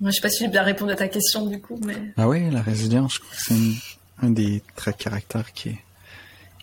Moi, 0.00 0.10
je 0.10 0.16
sais 0.16 0.22
pas 0.22 0.30
si 0.30 0.44
j'ai 0.44 0.50
bien 0.50 0.62
répondu 0.62 0.92
à 0.92 0.96
ta 0.96 1.08
question 1.08 1.46
du 1.46 1.60
coup, 1.60 1.78
mais. 1.84 2.12
Ah 2.16 2.26
oui, 2.26 2.50
la 2.50 2.62
résilience, 2.62 3.14
je 3.14 3.20
crois 3.20 3.36
que 3.36 3.42
c'est 3.42 3.98
un 4.22 4.30
des 4.30 4.62
traits 4.74 4.98
de 4.98 5.02
caractère 5.04 5.52
qui 5.52 5.70
est, 5.70 5.78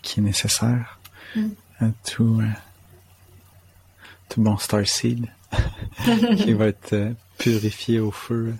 qui 0.02 0.18
est 0.18 0.22
nécessaire 0.22 0.98
mm. 1.36 1.48
à 1.80 1.86
tout, 2.04 2.42
tout 4.28 4.42
bon 4.42 4.56
starseed 4.56 5.26
qui 6.36 6.52
va 6.52 6.66
être 6.66 6.92
euh, 6.92 7.12
purifié 7.38 8.00
au 8.00 8.10
feu 8.10 8.54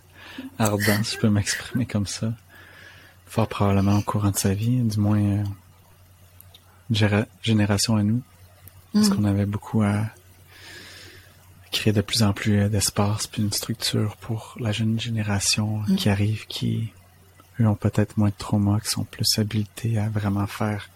ardent, 0.58 1.02
si 1.02 1.16
je 1.16 1.20
peux 1.20 1.30
m'exprimer 1.30 1.86
comme 1.86 2.06
ça. 2.06 2.32
Fort 3.26 3.48
probablement 3.48 3.98
au 3.98 4.02
courant 4.02 4.30
de 4.30 4.36
sa 4.36 4.54
vie, 4.54 4.80
du 4.80 4.98
moins 4.98 5.20
euh, 5.20 5.44
génération 7.42 7.96
à 7.96 8.02
nous. 8.02 8.22
Parce 8.92 9.10
mm. 9.10 9.16
qu'on 9.16 9.24
avait 9.24 9.46
beaucoup 9.46 9.82
à 9.82 10.06
créer 11.70 11.92
de 11.92 12.00
plus 12.00 12.22
en 12.22 12.32
plus 12.32 12.60
euh, 12.60 12.68
d'espace 12.68 13.26
puis 13.26 13.42
une 13.42 13.52
structure 13.52 14.16
pour 14.16 14.56
la 14.58 14.72
jeune 14.72 14.98
génération 14.98 15.82
mm. 15.86 15.96
qui 15.96 16.08
arrive, 16.08 16.46
qui 16.46 16.90
eux 17.60 17.66
ont 17.66 17.74
peut-être 17.74 18.16
moins 18.16 18.30
de 18.30 18.34
trauma, 18.38 18.80
qui 18.80 18.88
sont 18.88 19.04
plus 19.04 19.38
habilités 19.38 19.98
à 19.98 20.08
vraiment 20.08 20.46
faire 20.46 20.88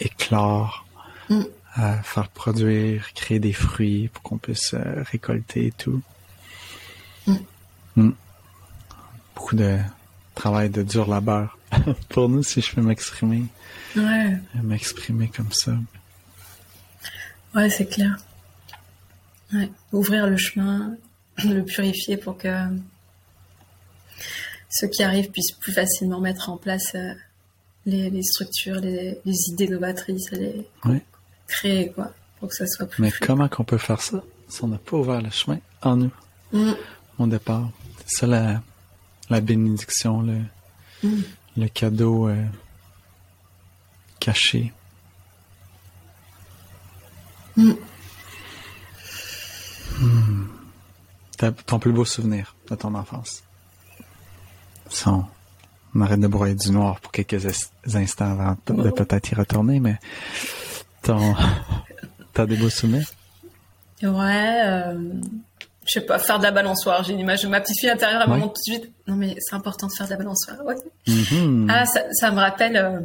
éclore 0.00 0.84
mm. 1.30 1.42
À 1.78 2.02
faire 2.02 2.28
produire, 2.28 3.12
créer 3.14 3.38
des 3.38 3.52
fruits 3.52 4.08
pour 4.08 4.22
qu'on 4.22 4.38
puisse 4.38 4.74
euh, 4.74 5.04
récolter 5.10 5.66
et 5.66 5.72
tout. 5.72 6.02
Mm. 7.26 7.34
Mm. 7.96 8.12
Beaucoup 9.34 9.54
de 9.54 9.78
travail 10.34 10.70
de 10.70 10.82
dur 10.82 11.08
labeur 11.08 11.56
pour 12.08 12.28
nous 12.28 12.42
si 12.42 12.60
je 12.60 12.74
peux 12.74 12.82
m'exprimer. 12.82 13.44
Ouais. 13.96 14.36
M'exprimer 14.62 15.28
comme 15.28 15.52
ça. 15.52 15.76
Ouais, 17.54 17.70
c'est 17.70 17.86
clair. 17.86 18.16
Ouais. 19.52 19.70
Ouvrir 19.92 20.26
le 20.26 20.36
chemin, 20.36 20.96
le 21.44 21.62
purifier 21.62 22.16
pour 22.16 22.36
que 22.36 22.66
ceux 24.68 24.88
qui 24.88 25.04
arrivent 25.04 25.30
puissent 25.30 25.52
plus 25.52 25.72
facilement 25.72 26.20
mettre 26.20 26.50
en 26.50 26.56
place 26.56 26.94
euh, 26.96 27.14
les, 27.86 28.22
structures, 28.22 28.80
les, 28.80 29.20
idées 29.24 29.68
novatrices, 29.68 30.30
les 30.32 30.66
créer 31.48 31.90
quoi, 31.90 32.12
pour 32.38 32.48
que 32.48 32.54
ça 32.54 32.66
soit 32.66 32.86
plus. 32.86 33.02
Mais 33.02 33.10
comment 33.10 33.48
qu'on 33.48 33.64
peut 33.64 33.78
faire 33.78 34.00
ça? 34.00 34.22
Si 34.48 34.62
on 34.62 34.68
n'a 34.68 34.78
pas 34.78 34.96
ouvert 34.96 35.20
le 35.20 35.30
chemin 35.30 35.58
en 35.82 35.96
nous 35.96 36.10
mm. 36.52 36.72
au 37.18 37.26
départ 37.26 37.68
C'est 38.06 38.20
ça 38.20 38.26
la, 38.26 38.62
la 39.28 39.40
bénédiction, 39.40 40.22
le, 40.22 40.40
mm. 41.02 41.22
le 41.56 41.68
cadeau 41.68 42.28
euh, 42.28 42.44
caché. 44.20 44.72
Mm. 47.56 47.72
Ton 51.66 51.78
plus 51.78 51.92
beau 51.92 52.04
souvenir 52.04 52.54
de 52.70 52.74
ton 52.74 52.94
enfance? 52.94 53.42
Sans, 54.88 55.28
on 55.94 56.00
arrête 56.00 56.20
de 56.20 56.26
broyer 56.26 56.54
du 56.54 56.70
noir 56.70 57.00
pour 57.00 57.12
quelques 57.12 57.46
instants 57.94 58.30
avant 58.30 58.56
de 58.66 58.90
peut-être 58.90 59.30
y 59.30 59.34
retourner, 59.34 59.80
mais 59.80 59.98
t'as 62.32 62.46
des 62.46 62.56
beaux 62.56 62.70
souvenirs? 62.70 63.10
Ouais, 64.02 64.60
euh, 64.64 64.94
je 65.84 65.92
sais 65.92 66.00
pas, 66.02 66.18
faire 66.18 66.38
de 66.38 66.44
la 66.44 66.50
balançoire. 66.50 67.02
J'ai 67.02 67.14
une 67.14 67.20
image 67.20 67.42
de 67.42 67.48
ma 67.48 67.60
petite 67.60 67.80
fille 67.80 67.90
intérieure, 67.90 68.22
elle 68.24 68.30
me 68.30 68.36
montre 68.36 68.54
tout 68.54 68.70
de 68.70 68.78
suite. 68.78 68.92
Non, 69.06 69.16
mais 69.16 69.36
c'est 69.40 69.54
important 69.54 69.86
de 69.86 69.92
faire 69.92 70.06
de 70.06 70.12
la 70.12 70.18
balançoire, 70.18 70.64
ouais. 70.64 70.76
Mm-hmm. 71.06 71.66
Ah, 71.70 71.86
ça, 71.86 72.02
ça, 72.12 72.30
me 72.30 72.38
rappelle, 72.38 72.76
euh, 72.76 73.00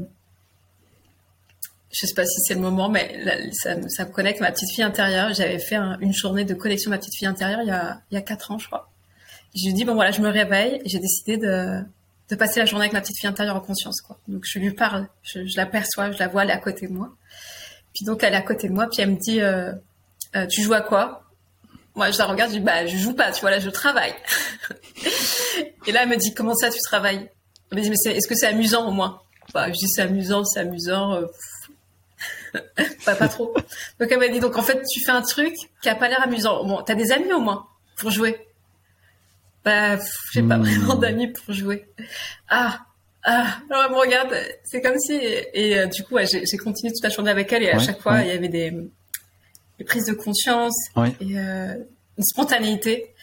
je 1.92 2.06
sais 2.06 2.14
pas 2.14 2.26
si 2.26 2.42
c'est 2.42 2.54
le 2.56 2.60
moment, 2.60 2.90
mais 2.90 3.20
ça, 3.54 3.76
ça, 3.88 4.06
me 4.06 4.12
connecte 4.12 4.42
ma 4.42 4.52
petite 4.52 4.70
fille 4.74 4.84
intérieure. 4.84 5.34
J'avais 5.34 5.60
fait 5.60 5.78
une 6.02 6.14
journée 6.14 6.46
de 6.46 6.54
connexion 6.54 6.92
ma 6.92 6.98
petite 6.98 7.16
fille 7.16 7.28
intérieure 7.28 7.62
il 7.62 7.68
y 7.68 7.72
a, 7.72 8.02
il 8.12 8.16
y 8.16 8.18
a 8.18 8.22
quatre 8.22 8.52
ans, 8.52 8.60
je 8.60 8.68
crois. 8.68 8.90
J'ai 9.56 9.72
dit, 9.72 9.86
bon 9.86 9.94
voilà, 9.94 10.12
je 10.12 10.22
me 10.22 10.30
réveille 10.30 10.82
et 10.84 10.90
j'ai 10.90 11.00
décidé 11.00 11.38
de, 11.38 11.80
de 12.30 12.36
passer 12.36 12.60
la 12.60 12.66
journée 12.66 12.86
avec 12.86 12.94
ma 12.94 13.02
petite 13.02 13.18
fille 13.20 13.30
intérieure 13.30 13.56
en 13.56 13.62
conscience, 13.62 14.02
quoi. 14.02 14.18
Donc 14.28 14.44
je 14.46 14.60
lui 14.60 14.72
parle, 14.72 15.08
je, 15.22 15.46
je 15.46 15.58
la 15.58 15.66
perçois, 15.66 16.12
je 16.12 16.20
la 16.20 16.28
vois, 16.28 16.44
elle 16.44 16.50
est 16.50 16.54
à 16.54 16.58
côté 16.58 16.88
de 16.88 16.94
moi. 16.94 17.16
Puis 17.94 18.06
donc 18.06 18.24
elle 18.24 18.34
est 18.34 18.38
à 18.38 18.42
côté 18.42 18.68
de 18.68 18.74
moi, 18.74 18.88
puis 18.92 19.02
elle 19.02 19.12
me 19.12 19.18
dit, 19.18 19.42
euh, 19.42 19.72
euh, 20.36 20.48
tu 20.48 20.62
joues 20.62 20.74
à 20.74 20.82
quoi? 20.82 21.24
Moi 21.96 22.10
je 22.12 22.18
la 22.18 22.26
regarde, 22.26 22.52
je 22.52 22.58
dis, 22.58 22.64
bah 22.64 22.86
je 22.88 22.98
joue 22.98 23.14
pas, 23.14 23.32
tu 23.32 23.42
vois 23.42 23.52
là 23.52 23.60
je 23.60 23.70
travaille. 23.70 24.16
et 25.86 25.92
là 25.92 26.04
elle 26.04 26.10
me 26.10 26.18
dit, 26.18 26.34
comment 26.34 26.56
ça 26.56 26.70
tu 26.70 26.80
travailles? 26.80 27.30
Elle 27.72 27.78
me 27.78 27.84
dit, 27.84 27.90
mais 27.90 28.12
est-ce 28.12 28.28
que 28.28 28.36
c'est 28.36 28.48
amusant 28.48 28.88
au 28.88 28.92
moins? 28.92 29.22
Bah, 29.54 29.68
Je 29.68 29.74
dis, 29.74 29.88
c'est 29.88 30.02
amusant, 30.02 30.44
c'est 30.44 30.62
amusant. 30.62 31.14
Euh, 31.14 31.28
pas, 33.06 33.16
pas 33.16 33.28
trop. 33.28 33.54
Donc 34.00 34.12
elle 34.12 34.20
m'a 34.20 34.28
dit, 34.28 34.40
donc 34.40 34.58
en 34.58 34.64
fait 34.64 34.82
tu 34.92 35.04
fais 35.06 35.12
un 35.12 35.22
truc 35.22 35.54
qui 35.82 35.90
a 35.90 35.96
pas 35.96 36.08
l'air 36.08 36.22
amusant. 36.24 36.66
Bon, 36.66 36.82
t'as 36.82 36.96
des 36.96 37.12
amis 37.12 37.32
au 37.34 37.40
moins 37.40 37.68
pour 37.98 38.10
jouer? 38.10 38.48
Bah, 39.64 39.98
j'ai 40.34 40.44
pas 40.44 40.58
hmm. 40.58 40.64
vraiment 40.64 40.96
d'amis 40.96 41.28
pour 41.28 41.54
jouer. 41.54 41.86
Ah, 42.50 42.82
ah, 43.26 43.58
alors 43.70 43.86
elle 43.86 43.92
me 43.92 43.98
regarde, 43.98 44.36
c'est 44.64 44.82
comme 44.82 45.00
si, 45.00 45.14
et, 45.14 45.78
euh, 45.78 45.88
du 45.88 46.04
coup, 46.04 46.18
j'ai 46.24 46.58
continué 46.58 46.92
toute 46.92 47.04
la 47.04 47.10
journée 47.10 47.32
avec 47.32 47.52
elle 47.54 47.64
et 47.64 47.72
à 47.72 47.80
chaque 47.80 48.02
fois, 48.02 48.22
il 48.22 48.28
y 48.28 48.32
avait 48.32 48.50
des, 48.50 48.72
des, 48.72 49.86
prises 49.86 50.06
de 50.06 50.14
conscience 50.14 50.76
et 50.98 51.40
euh, 51.40 51.76
une 52.18 52.24
spontanéité. 52.24 53.14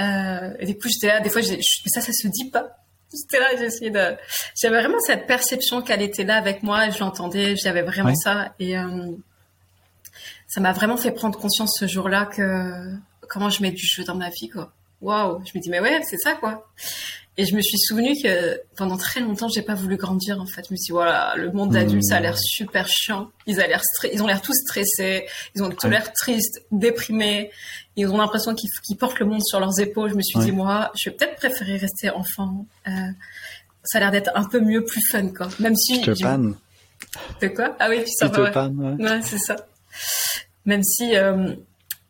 Euh, 0.00 0.50
et 0.58 0.66
du 0.66 0.76
coup, 0.76 0.88
j'étais 0.88 1.08
là, 1.08 1.20
des 1.20 1.30
fois, 1.30 1.42
mais 1.42 1.60
ça, 1.86 2.00
ça 2.00 2.12
se 2.12 2.26
dit 2.28 2.50
pas. 2.50 2.76
J'étais 3.12 3.40
là, 3.40 3.46
j'essayais 3.56 3.90
de, 3.90 4.16
j'avais 4.60 4.80
vraiment 4.80 5.00
cette 5.00 5.26
perception 5.26 5.82
qu'elle 5.82 6.02
était 6.02 6.24
là 6.24 6.36
avec 6.36 6.62
moi, 6.62 6.90
je 6.90 6.98
l'entendais, 6.98 7.54
j'avais 7.56 7.82
vraiment 7.82 8.14
ça 8.14 8.54
et 8.58 8.74
ça 10.48 10.60
m'a 10.60 10.72
vraiment 10.72 10.96
fait 10.96 11.12
prendre 11.12 11.38
conscience 11.38 11.76
ce 11.78 11.86
jour-là 11.86 12.26
que 12.26 12.94
comment 13.28 13.50
je 13.50 13.62
mets 13.62 13.72
du 13.72 13.84
jeu 13.84 14.04
dans 14.04 14.14
ma 14.14 14.28
vie, 14.30 14.48
quoi 14.48 14.72
waouh, 15.00 15.42
je 15.44 15.52
me 15.56 15.62
dis 15.62 15.70
mais 15.70 15.80
ouais, 15.80 16.00
c'est 16.04 16.18
ça 16.18 16.34
quoi. 16.34 16.66
Et 17.40 17.46
je 17.46 17.56
me 17.56 17.62
suis 17.62 17.78
souvenu 17.78 18.20
que 18.22 18.60
pendant 18.76 18.98
très 18.98 19.20
longtemps, 19.20 19.48
j'ai 19.48 19.62
pas 19.62 19.72
voulu 19.72 19.96
grandir 19.96 20.38
en 20.42 20.44
fait. 20.44 20.66
Je 20.68 20.74
me 20.74 20.76
suis 20.76 20.88
dit 20.88 20.92
voilà, 20.92 21.32
le 21.38 21.50
monde 21.52 21.70
d'adulte, 21.70 22.04
ça 22.04 22.16
a 22.16 22.20
l'air 22.20 22.36
super 22.38 22.86
chiant. 22.86 23.30
Ils, 23.46 23.62
a 23.62 23.66
l'air 23.66 23.80
ils 24.12 24.22
ont 24.22 24.26
l'air 24.26 24.42
tous 24.42 24.52
stressés, 24.52 25.24
ils 25.54 25.62
ont 25.62 25.70
tout 25.70 25.88
l'air 25.88 26.12
tristes, 26.12 26.62
déprimés. 26.70 27.50
Ils 27.96 28.06
ont 28.08 28.18
l'impression 28.18 28.54
qu'ils 28.54 28.96
portent 28.98 29.20
le 29.20 29.24
monde 29.24 29.42
sur 29.42 29.58
leurs 29.58 29.80
épaules. 29.80 30.10
Je 30.10 30.16
me 30.16 30.20
suis 30.20 30.38
dit 30.40 30.52
moi, 30.52 30.92
je 30.94 31.08
vais 31.08 31.16
peut-être 31.16 31.36
préférer 31.36 31.78
rester 31.78 32.10
enfant. 32.10 32.66
Euh, 32.86 32.90
ça 33.84 33.96
a 33.96 34.00
l'air 34.00 34.10
d'être 34.10 34.32
un 34.34 34.44
peu 34.44 34.60
mieux, 34.60 34.84
plus 34.84 35.00
fun 35.10 35.28
quoi. 35.28 35.48
Même 35.60 35.76
si. 35.76 36.04
Je 36.04 36.12
te 36.12 36.22
panne. 36.22 36.56
De 37.40 37.48
quoi? 37.48 37.74
Ah 37.80 37.88
oui, 37.88 38.04
ça 38.06 38.26
va. 38.26 38.68
Ouais, 38.68 39.02
ouais 39.02 39.20
c'est 39.22 39.38
ça. 39.38 39.56
Même 40.66 40.82
si 40.84 41.16
euh, 41.16 41.54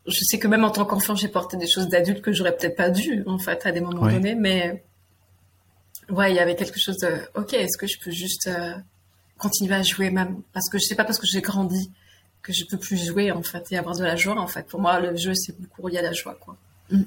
je 0.07 0.19
sais 0.25 0.39
que 0.39 0.49
même 0.49 0.65
en 0.65 0.71
tant 0.71 0.83
qu'enfant, 0.83 1.15
j'ai 1.15 1.29
porté 1.29 1.55
des 1.55 1.67
choses 1.67 1.87
d'adulte 1.87 2.21
que 2.21 2.33
j'aurais 2.33 2.53
peut-être 2.57 2.75
pas 2.75 2.89
dû, 2.89 3.23
en 3.27 3.39
fait, 3.39 3.65
à 3.65 3.71
des 3.71 3.79
moments 3.79 4.09
donnés, 4.09 4.35
mais 4.35 4.83
ouais, 6.11 6.31
il 6.31 6.35
y 6.35 6.39
avait 6.39 6.55
quelque 6.55 6.79
chose 6.79 6.97
de, 6.97 7.21
ok, 7.35 7.53
est-ce 7.53 7.77
que 7.77 7.87
je 7.87 7.97
peux 8.03 8.11
juste 8.11 8.47
euh, 8.47 8.73
continuer 9.37 9.75
à 9.75 9.83
jouer 9.83 10.11
même, 10.11 10.41
parce 10.53 10.69
que 10.69 10.77
je 10.77 10.85
sais 10.85 10.95
pas 10.95 11.05
parce 11.05 11.17
que 11.17 11.27
j'ai 11.27 11.41
grandi 11.41 11.91
que 12.41 12.53
je 12.53 12.65
peux 12.65 12.77
plus 12.77 12.97
jouer, 12.97 13.31
en 13.31 13.43
fait, 13.43 13.71
et 13.71 13.77
avoir 13.77 13.95
de 13.95 14.03
la 14.03 14.15
joie, 14.15 14.39
en 14.39 14.47
fait. 14.47 14.67
Pour 14.67 14.81
moi, 14.81 14.99
le 14.99 15.15
jeu, 15.15 15.33
c'est 15.35 15.59
beaucoup 15.59 15.83
relié 15.83 15.99
à 15.99 16.01
la 16.01 16.13
joie, 16.13 16.35
quoi. 16.39 16.57
Mm. 16.89 17.03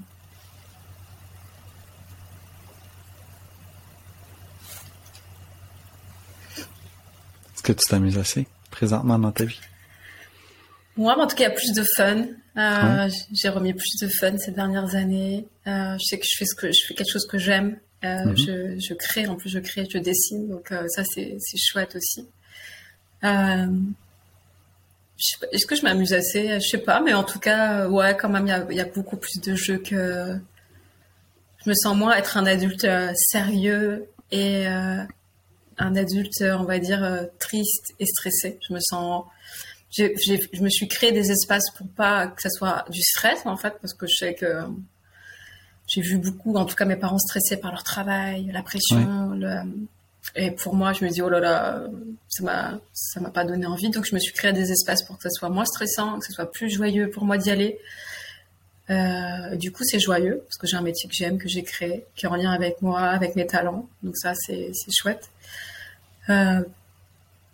Est-ce 7.55 7.63
que 7.63 7.73
tu 7.73 7.89
t'amuses 7.89 8.19
assez 8.19 8.47
présentement 8.71 9.19
dans 9.19 9.33
ta 9.33 9.45
vie? 9.45 9.61
Moi, 10.97 11.19
en 11.19 11.27
tout 11.27 11.35
cas, 11.35 11.45
il 11.45 11.49
y 11.49 11.53
a 11.53 11.57
plus 11.57 11.73
de 11.73 11.85
fun. 11.97 12.27
Euh, 12.57 13.11
J'ai 13.33 13.49
remis 13.49 13.75
plus 13.75 13.97
de 14.01 14.09
fun 14.09 14.39
ces 14.39 14.53
dernières 14.53 14.95
années. 14.95 15.49
Euh, 15.67 15.97
je 15.99 16.05
sais 16.05 16.19
que 16.19 16.25
je 16.25 16.37
fais 16.39 16.45
ce 16.45 16.55
que 16.55 16.69
je 16.69 16.87
fais 16.87 16.95
quelque 16.95 17.11
chose 17.11 17.27
que 17.27 17.39
j'aime. 17.39 17.77
Euh, 18.05 18.25
mhm. 18.27 18.37
je, 18.37 18.79
je, 18.79 18.95
crée, 18.95 19.27
en 19.27 19.37
plus 19.37 19.49
je 19.49 19.59
crée, 19.59 19.87
je 19.91 19.99
dessine, 19.99 20.49
donc 20.49 20.71
euh, 20.73 20.87
ça 20.89 21.03
c'est 21.05 21.39
chouette 21.57 21.97
aussi. 21.97 22.27
Euh, 23.25 23.67
Est-ce 25.53 25.67
que 25.67 25.75
je 25.75 25.83
m'amuse 25.83 26.13
assez? 26.13 26.61
Je 26.61 26.69
sais 26.69 26.79
pas, 26.79 27.01
mais 27.01 27.15
en 27.15 27.25
tout 27.25 27.39
cas, 27.39 27.89
ouais, 27.89 28.17
quand 28.17 28.29
même, 28.29 28.47
il 28.47 28.51
y 28.51 28.53
a, 28.53 28.73
y 28.73 28.81
a, 28.81 28.85
beaucoup 28.85 29.17
plus 29.17 29.41
de 29.41 29.55
jeux 29.55 29.79
que 29.79 30.39
je 31.65 31.71
me 31.71 31.75
sens 31.75 31.97
moins 31.97 32.15
être 32.15 32.37
un 32.37 32.45
adulte 32.45 32.87
sérieux 33.17 34.07
et 34.31 34.67
un 34.67 35.97
adulte, 35.97 36.43
on 36.43 36.65
va 36.65 36.79
dire, 36.79 37.27
triste 37.39 37.95
et 37.99 38.07
stressé. 38.07 38.59
Je 38.69 38.75
me 38.75 38.81
sens 38.81 39.25
je 39.97 40.63
me 40.63 40.69
suis 40.69 40.89
créé 40.89 41.13
des 41.13 41.31
espaces 41.31 41.71
pour 41.77 41.87
pas 41.89 42.27
que 42.27 42.43
ça 42.43 42.51
soit 42.51 42.85
du 42.91 43.01
stress 43.01 43.47
en 43.47 43.57
fait, 43.57 43.75
parce 43.81 43.95
que 43.95 44.07
je 44.07 44.15
sais 44.15 44.35
que 44.35 44.67
j'ai 45.87 46.01
vu 46.01 46.19
beaucoup, 46.19 46.55
en 46.55 46.65
tout 46.65 46.75
cas 46.75 46.85
mes 46.85 46.97
parents 46.97 47.19
stressés 47.19 47.57
par 47.57 47.73
leur 47.73 47.83
travail, 47.83 48.51
la 48.53 48.63
pression, 48.63 49.31
le, 49.31 49.57
et 50.35 50.51
pour 50.51 50.75
moi 50.75 50.93
je 50.93 51.05
me 51.05 51.11
dis 51.11 51.21
oh 51.23 51.29
là 51.29 51.41
là, 51.41 51.83
ça 52.29 52.43
m'a 52.43 52.79
ça 52.93 53.21
m'a 53.21 53.31
pas 53.31 53.45
donné 53.45 53.67
envie, 53.67 53.91
donc 53.91 54.07
je 54.07 54.15
me 54.15 54.21
suis 54.21 54.33
créé 54.33 54.53
des 54.53 54.73
espaces 54.73 55.03
pour 55.03 55.17
que 55.17 55.23
ça 55.23 55.31
soit 55.31 55.51
moins 55.51 55.67
stressant, 55.67 56.19
que 56.19 56.27
ce 56.27 56.33
soit 56.33 56.51
plus 56.51 56.71
joyeux 56.71 57.11
pour 57.11 57.25
moi 57.25 57.39
d'y 57.39 57.51
aller. 57.51 57.79
Euh, 58.91 59.57
du 59.57 59.73
coup, 59.73 59.83
c'est 59.83 59.99
joyeux 59.99 60.43
parce 60.47 60.59
que 60.59 60.67
j'ai 60.67 60.77
un 60.77 60.83
métier 60.83 61.09
que 61.09 61.15
j'aime, 61.15 61.39
que 61.39 61.49
j'ai 61.49 61.63
créé, 61.63 62.05
qui 62.17 62.27
est 62.27 62.29
en 62.29 62.37
lien 62.37 62.53
avec 62.53 62.83
moi, 62.83 63.01
avec 63.01 63.35
mes 63.37 63.47
talents. 63.47 63.89
Donc 64.03 64.17
ça, 64.17 64.35
c'est 64.35 64.73
chouette. 64.91 65.31
Euh, 66.29 66.63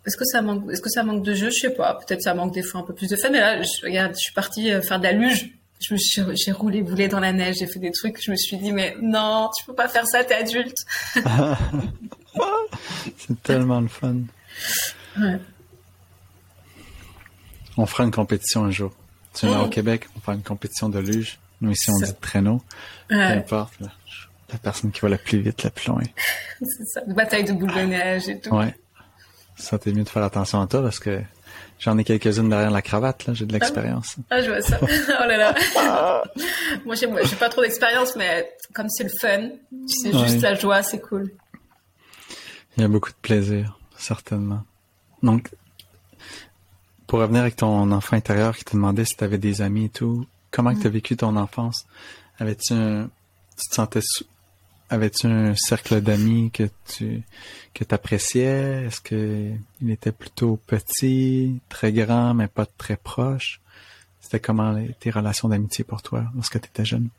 est-ce 0.05 0.17
que 0.17 0.25
ça 0.25 0.41
manque, 0.41 0.69
est-ce 0.71 0.81
que 0.81 0.89
ça 0.89 1.03
manque 1.03 1.23
de 1.23 1.33
jeu? 1.33 1.49
Je 1.49 1.59
sais 1.59 1.69
pas. 1.69 1.95
Peut-être 1.95 2.21
ça 2.21 2.33
manque 2.33 2.53
des 2.53 2.63
fois 2.63 2.81
un 2.81 2.83
peu 2.83 2.93
plus 2.93 3.09
de 3.09 3.15
fun. 3.15 3.29
Mais 3.29 3.39
là, 3.39 3.61
je, 3.61 3.85
regarde, 3.85 4.13
je 4.13 4.19
suis 4.19 4.33
partie 4.33 4.71
euh, 4.71 4.81
faire 4.81 4.99
de 4.99 5.03
la 5.03 5.11
luge. 5.13 5.51
Je 5.81 5.93
me 5.93 5.97
suis, 5.97 6.21
j'ai 6.35 6.51
roulé 6.51 6.83
boulet 6.83 7.07
dans 7.07 7.19
la 7.19 7.31
neige, 7.31 7.55
j'ai 7.59 7.67
fait 7.67 7.79
des 7.79 7.91
trucs. 7.91 8.23
Je 8.23 8.31
me 8.31 8.35
suis 8.35 8.57
dit, 8.57 8.71
mais 8.71 8.95
non, 9.01 9.49
tu 9.57 9.65
peux 9.65 9.73
pas 9.73 9.87
faire 9.87 10.05
ça, 10.07 10.23
t'es 10.23 10.35
adulte. 10.35 10.77
c'est 13.17 13.41
tellement 13.41 13.81
le 13.81 13.87
fun. 13.87 14.17
Ouais. 15.19 15.39
On 17.77 17.85
fera 17.85 18.03
une 18.03 18.11
compétition 18.11 18.63
un 18.63 18.71
jour. 18.71 18.93
Tu 19.33 19.47
viens 19.47 19.61
au 19.61 19.69
Québec, 19.69 20.07
on 20.15 20.19
fera 20.19 20.35
une 20.35 20.43
compétition 20.43 20.89
de 20.89 20.99
luge. 20.99 21.39
Nous 21.61 21.71
ici, 21.71 21.89
on 21.89 21.99
dit 21.99 22.13
traîneau. 22.19 22.61
Peu 23.07 23.19
importe. 23.19 23.73
la 23.79 24.57
personne 24.57 24.91
qui 24.91 24.99
va 25.01 25.09
la 25.09 25.17
plus 25.17 25.39
vite, 25.39 25.63
la 25.63 25.69
plus 25.69 25.87
loin. 25.87 26.03
c'est 26.61 26.85
ça. 26.85 27.01
Bataille 27.07 27.45
de 27.45 27.53
boules 27.53 27.73
de 27.73 27.81
neige 27.81 28.29
et 28.29 28.39
tout. 28.39 28.53
Ouais. 28.53 28.75
Ça, 29.55 29.77
t'es 29.77 29.91
mieux 29.91 30.03
de 30.03 30.09
faire 30.09 30.23
attention 30.23 30.61
à 30.61 30.67
toi 30.67 30.81
parce 30.81 30.99
que 30.99 31.21
j'en 31.79 31.97
ai 31.97 32.03
quelques-unes 32.03 32.49
derrière 32.49 32.71
la 32.71 32.81
cravate, 32.81 33.25
là. 33.25 33.33
J'ai 33.33 33.45
de 33.45 33.53
l'expérience. 33.53 34.15
Ah, 34.29 34.41
je 34.41 34.49
vois 34.49 34.61
ça. 34.61 34.79
oh 34.81 35.27
là 35.27 35.37
là. 35.37 35.55
moi, 36.85 36.95
j'ai, 36.95 37.07
j'ai 37.25 37.35
pas 37.35 37.49
trop 37.49 37.61
d'expérience, 37.61 38.15
mais 38.15 38.51
comme 38.73 38.89
c'est 38.89 39.03
le 39.03 39.11
fun, 39.19 39.49
c'est 39.87 40.11
juste 40.11 40.41
la 40.41 40.55
joie, 40.55 40.83
c'est 40.83 40.99
cool. 40.99 41.31
Il 42.77 42.81
y 42.81 42.83
a 42.85 42.87
beaucoup 42.87 43.09
de 43.09 43.15
plaisir, 43.21 43.77
certainement. 43.97 44.63
Donc, 45.23 45.49
pour 47.07 47.19
revenir 47.19 47.41
avec 47.41 47.57
ton 47.57 47.91
enfant 47.91 48.15
intérieur 48.15 48.55
qui 48.55 48.63
te 48.63 48.71
demandait 48.71 49.05
si 49.05 49.17
tu 49.17 49.23
avais 49.23 49.37
des 49.37 49.61
amis 49.61 49.85
et 49.85 49.89
tout, 49.89 50.25
comment 50.49 50.73
tu 50.73 50.87
as 50.87 50.89
mm. 50.89 50.93
vécu 50.93 51.17
ton 51.17 51.35
enfance? 51.35 51.85
Avais-tu 52.39 52.73
un, 52.73 53.09
tu 53.59 53.69
te 53.69 53.75
sentais, 53.75 53.99
avais-tu 54.91 55.25
un 55.25 55.55
cercle 55.55 56.01
d'amis 56.01 56.51
que 56.51 56.69
tu, 56.85 57.23
que 57.73 57.83
t'appréciais? 57.83 58.85
Est-ce 58.85 59.01
que 59.01 59.51
il 59.81 59.89
était 59.89 60.11
plutôt 60.11 60.59
petit, 60.67 61.59
très 61.69 61.91
grand, 61.91 62.33
mais 62.33 62.47
pas 62.47 62.65
très 62.65 62.97
proche? 62.97 63.61
C'était 64.19 64.39
comment 64.39 64.77
tes 64.99 65.09
relations 65.09 65.47
d'amitié 65.47 65.83
pour 65.83 66.01
toi 66.01 66.25
lorsque 66.35 66.59
tu 66.59 66.67
étais 66.67 66.85
jeune? 66.85 67.09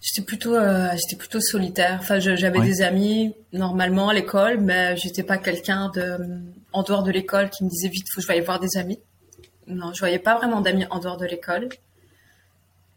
J'étais 0.00 0.24
plutôt, 0.24 0.54
euh, 0.54 0.90
j'étais 0.92 1.16
plutôt 1.16 1.40
solitaire. 1.40 1.98
Enfin, 2.00 2.20
j'avais 2.20 2.60
des 2.60 2.82
amis 2.82 3.34
normalement 3.52 4.10
à 4.10 4.14
l'école, 4.14 4.60
mais 4.60 4.96
j'étais 4.96 5.24
pas 5.24 5.38
quelqu'un 5.38 5.90
de 5.94 6.18
en 6.72 6.82
dehors 6.82 7.02
de 7.02 7.10
l'école 7.10 7.50
qui 7.50 7.64
me 7.64 7.70
disait 7.70 7.88
vite 7.88 8.06
faut 8.12 8.20
que 8.20 8.22
je 8.22 8.28
vais 8.28 8.34
aller 8.34 8.44
voir 8.44 8.60
des 8.60 8.76
amis. 8.76 9.00
Non, 9.66 9.92
je 9.94 9.98
voyais 9.98 10.18
pas 10.18 10.36
vraiment 10.36 10.60
d'amis 10.60 10.84
en 10.90 11.00
dehors 11.00 11.16
de 11.16 11.26
l'école. 11.26 11.68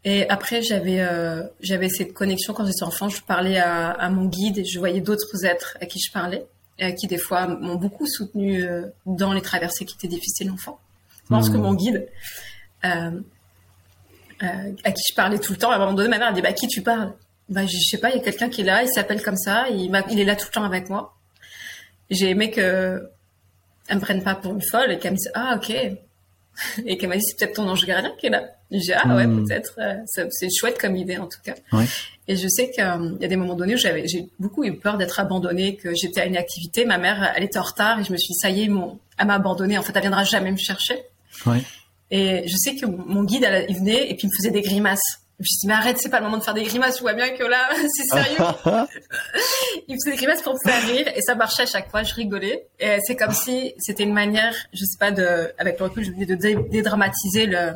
Et 0.04 0.28
après, 0.28 0.62
j'avais 0.62 1.00
euh, 1.00 1.44
j'avais 1.60 1.88
cette 1.88 2.12
connexion 2.12 2.54
quand 2.54 2.66
j'étais 2.66 2.82
enfant. 2.82 3.08
Je 3.08 3.22
parlais 3.22 3.58
à, 3.58 3.90
à, 3.90 4.10
mon 4.10 4.26
guide 4.26 4.58
et 4.58 4.64
je 4.64 4.78
voyais 4.78 5.00
d'autres 5.00 5.44
êtres 5.44 5.78
à 5.80 5.86
qui 5.86 6.00
je 6.00 6.10
parlais 6.10 6.44
et 6.78 6.84
à 6.84 6.92
qui 6.92 7.06
des 7.06 7.18
fois 7.18 7.46
m'ont 7.46 7.76
beaucoup 7.76 8.06
soutenu 8.06 8.64
euh, 8.64 8.86
dans 9.06 9.32
les 9.32 9.42
traversées 9.42 9.84
qui 9.84 9.94
étaient 9.94 10.08
difficiles 10.08 10.50
enfant. 10.50 10.80
Je 11.24 11.28
pense 11.28 11.48
que 11.48 11.56
mmh. 11.56 11.62
mon 11.62 11.74
guide 11.74 12.08
euh, 12.84 13.20
euh, 14.42 14.72
à 14.82 14.92
qui 14.92 15.02
je 15.08 15.14
parlais 15.14 15.38
tout 15.38 15.52
le 15.52 15.58
temps. 15.58 15.70
À 15.70 15.76
un 15.76 15.78
moment 15.78 15.92
donné, 15.92 16.08
ma 16.08 16.18
mère 16.18 16.28
a 16.28 16.32
dit 16.32 16.42
bah 16.42 16.52
qui 16.52 16.66
tu 16.66 16.82
parles? 16.82 17.12
Bah 17.48 17.66
je, 17.66 17.78
sais 17.78 17.98
pas, 17.98 18.10
il 18.10 18.16
y 18.16 18.20
a 18.20 18.22
quelqu'un 18.22 18.48
qui 18.48 18.62
est 18.62 18.64
là, 18.64 18.82
il 18.82 18.88
s'appelle 18.88 19.22
comme 19.22 19.36
ça, 19.36 19.68
il, 19.70 19.90
il 20.10 20.20
est 20.20 20.24
là 20.24 20.34
tout 20.34 20.46
le 20.48 20.52
temps 20.52 20.64
avec 20.64 20.88
moi. 20.88 21.14
J'ai 22.10 22.30
aimé 22.30 22.50
que 22.50 23.08
elle 23.88 23.96
me 23.96 24.00
prenne 24.00 24.22
pas 24.22 24.34
pour 24.34 24.52
une 24.52 24.62
folle 24.62 24.92
et 24.92 24.98
qu'elle 24.98 25.12
me 25.12 25.16
dise 25.16 25.30
ah 25.34 25.56
ok 25.56 25.72
et 26.86 26.96
qu'elle 26.96 27.08
m'a 27.08 27.16
dit 27.16 27.22
c'est 27.22 27.38
peut-être 27.38 27.56
ton 27.56 27.68
ange 27.68 27.84
gardien 27.84 28.12
qui 28.18 28.26
est 28.26 28.30
là. 28.30 28.44
J'ai 28.70 28.78
dit 28.78 28.92
ah 28.92 29.16
ouais 29.16 29.26
hmm. 29.26 29.46
peut-être 29.46 29.74
euh, 29.78 29.96
c'est 30.30 30.48
chouette 30.50 30.78
comme 30.78 30.96
idée 30.96 31.18
en 31.18 31.26
tout 31.26 31.40
cas. 31.44 31.54
Ouais. 31.72 31.84
Et 32.28 32.36
je 32.36 32.46
sais 32.48 32.70
qu'il 32.70 32.84
y 33.20 33.24
a 33.24 33.28
des 33.28 33.36
moments 33.36 33.54
donnés 33.54 33.74
où 33.74 33.78
j'avais 33.78 34.06
j'ai 34.06 34.28
beaucoup 34.38 34.64
eu 34.64 34.76
peur 34.76 34.96
d'être 34.96 35.18
abandonnée, 35.20 35.76
que 35.76 35.94
j'étais 35.94 36.20
à 36.20 36.26
une 36.26 36.36
activité, 36.36 36.84
ma 36.84 36.98
mère 36.98 37.32
elle 37.36 37.44
était 37.44 37.58
en 37.58 37.62
retard 37.62 38.00
et 38.00 38.04
je 38.04 38.12
me 38.12 38.16
suis 38.16 38.32
dit 38.32 38.38
ça 38.38 38.50
y 38.50 38.64
est, 38.64 38.68
mon, 38.68 38.98
elle 39.18 39.26
m'a 39.26 39.34
abandonnée. 39.34 39.78
En 39.78 39.82
fait, 39.82 39.92
elle 39.94 40.02
viendra 40.02 40.24
jamais 40.24 40.50
me 40.50 40.56
chercher. 40.56 41.02
Ouais. 41.46 41.62
Et 42.10 42.46
je 42.46 42.56
sais 42.56 42.76
que 42.76 42.84
mon 42.86 43.24
guide, 43.24 43.44
elle, 43.44 43.66
il 43.70 43.76
venait 43.76 44.10
et 44.10 44.14
puis 44.14 44.26
il 44.26 44.28
me 44.28 44.36
faisait 44.36 44.50
des 44.50 44.60
grimaces. 44.60 45.21
Je 45.42 45.46
me 45.46 45.46
suis 45.46 45.58
dit, 45.62 45.66
mais 45.66 45.74
arrête, 45.74 45.98
c'est 45.98 46.08
pas 46.08 46.18
le 46.20 46.26
moment 46.26 46.38
de 46.38 46.44
faire 46.44 46.54
des 46.54 46.62
grimaces, 46.62 46.96
tu 46.96 47.02
vois 47.02 47.14
bien 47.14 47.30
que 47.30 47.42
là, 47.42 47.68
c'est 47.96 48.04
sérieux. 48.04 48.38
il 49.88 49.94
me 49.94 49.98
faisait 49.98 50.12
des 50.12 50.16
grimaces 50.16 50.42
pour 50.42 50.54
me 50.54 50.58
faire 50.64 50.86
rire 50.86 51.08
et 51.16 51.20
ça 51.20 51.34
marchait 51.34 51.64
à 51.64 51.66
chaque 51.66 51.90
fois, 51.90 52.04
je 52.04 52.14
rigolais. 52.14 52.68
Et 52.78 52.98
c'est 53.04 53.16
comme 53.16 53.32
si 53.32 53.74
c'était 53.78 54.04
une 54.04 54.12
manière, 54.12 54.54
je 54.72 54.84
sais 54.84 54.98
pas, 55.00 55.10
de, 55.10 55.52
avec 55.58 55.80
le 55.80 55.86
recul, 55.86 56.04
je 56.04 56.12
voulais 56.12 56.26
de 56.26 56.36
dédramatiser 56.36 57.46
le, 57.46 57.72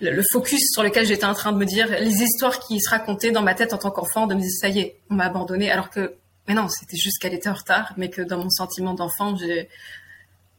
le, 0.00 0.10
le, 0.10 0.22
focus 0.30 0.60
sur 0.70 0.82
lequel 0.82 1.06
j'étais 1.06 1.24
en 1.24 1.34
train 1.34 1.52
de 1.52 1.56
me 1.56 1.64
dire, 1.64 1.88
les 1.98 2.22
histoires 2.22 2.58
qui 2.60 2.78
se 2.78 2.90
racontaient 2.90 3.30
dans 3.30 3.42
ma 3.42 3.54
tête 3.54 3.72
en 3.72 3.78
tant 3.78 3.90
qu'enfant, 3.90 4.26
de 4.26 4.34
me 4.34 4.40
dire, 4.40 4.50
ça 4.50 4.68
y 4.68 4.80
est, 4.80 4.96
on 5.08 5.14
m'a 5.14 5.24
abandonné, 5.24 5.70
alors 5.70 5.88
que, 5.88 6.14
mais 6.46 6.52
non, 6.52 6.68
c'était 6.68 6.98
juste 6.98 7.22
qu'elle 7.22 7.34
était 7.34 7.48
en 7.48 7.54
retard, 7.54 7.94
mais 7.96 8.10
que 8.10 8.20
dans 8.20 8.36
mon 8.36 8.50
sentiment 8.50 8.92
d'enfant, 8.92 9.34
j'ai, 9.34 9.70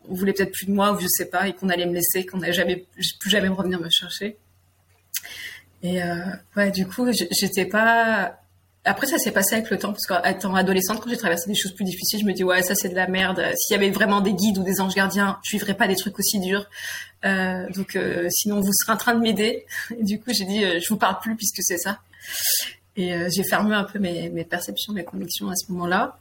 on 0.09 0.15
voulait 0.15 0.33
peut-être 0.33 0.51
plus 0.51 0.65
de 0.65 0.71
moi 0.71 0.93
ou 0.93 0.99
je 0.99 1.07
sais 1.07 1.25
pas 1.25 1.47
et 1.47 1.53
qu'on 1.53 1.69
allait 1.69 1.85
me 1.85 1.93
laisser, 1.93 2.25
qu'on 2.25 2.37
n'allait 2.37 2.53
jamais 2.53 2.87
plus 3.19 3.29
jamais 3.29 3.47
revenir 3.47 3.79
me 3.79 3.89
chercher. 3.89 4.37
Et 5.83 6.03
euh, 6.03 6.15
ouais, 6.55 6.71
du 6.71 6.87
coup, 6.87 7.07
j'étais 7.11 7.65
pas. 7.65 8.37
Après, 8.85 9.07
ça 9.07 9.17
s'est 9.17 9.31
passé 9.31 9.55
avec 9.55 9.69
le 9.69 9.77
temps 9.77 9.93
parce 9.93 10.05
qu'étant 10.05 10.55
adolescente, 10.55 11.01
quand 11.01 11.09
j'ai 11.09 11.17
traversé 11.17 11.49
des 11.49 11.55
choses 11.55 11.73
plus 11.73 11.85
difficiles, 11.85 12.19
je 12.21 12.25
me 12.25 12.33
dis 12.33 12.43
ouais, 12.43 12.63
ça 12.63 12.75
c'est 12.75 12.89
de 12.89 12.95
la 12.95 13.07
merde. 13.07 13.43
S'il 13.55 13.75
y 13.75 13.77
avait 13.79 13.91
vraiment 13.91 14.21
des 14.21 14.33
guides 14.33 14.57
ou 14.57 14.63
des 14.63 14.81
anges 14.81 14.95
gardiens, 14.95 15.37
je 15.43 15.51
vivrais 15.51 15.73
pas 15.73 15.87
des 15.87 15.95
trucs 15.95 16.17
aussi 16.17 16.39
durs. 16.39 16.65
Euh, 17.25 17.69
donc 17.75 17.95
euh, 17.95 18.27
sinon, 18.31 18.61
vous 18.61 18.71
serez 18.73 18.93
en 18.93 18.97
train 18.97 19.15
de 19.15 19.19
m'aider. 19.19 19.65
Du 20.01 20.19
coup, 20.19 20.31
j'ai 20.33 20.45
dit 20.45 20.61
je 20.61 20.89
vous 20.89 20.97
parle 20.97 21.19
plus 21.19 21.35
puisque 21.35 21.61
c'est 21.61 21.77
ça. 21.77 21.99
Et 22.95 23.13
j'ai 23.33 23.43
fermé 23.43 23.75
un 23.75 23.83
peu 23.85 23.99
mes, 23.99 24.29
mes 24.29 24.43
perceptions, 24.43 24.91
mes 24.91 25.05
convictions 25.05 25.49
à 25.49 25.55
ce 25.55 25.71
moment-là. 25.71 26.17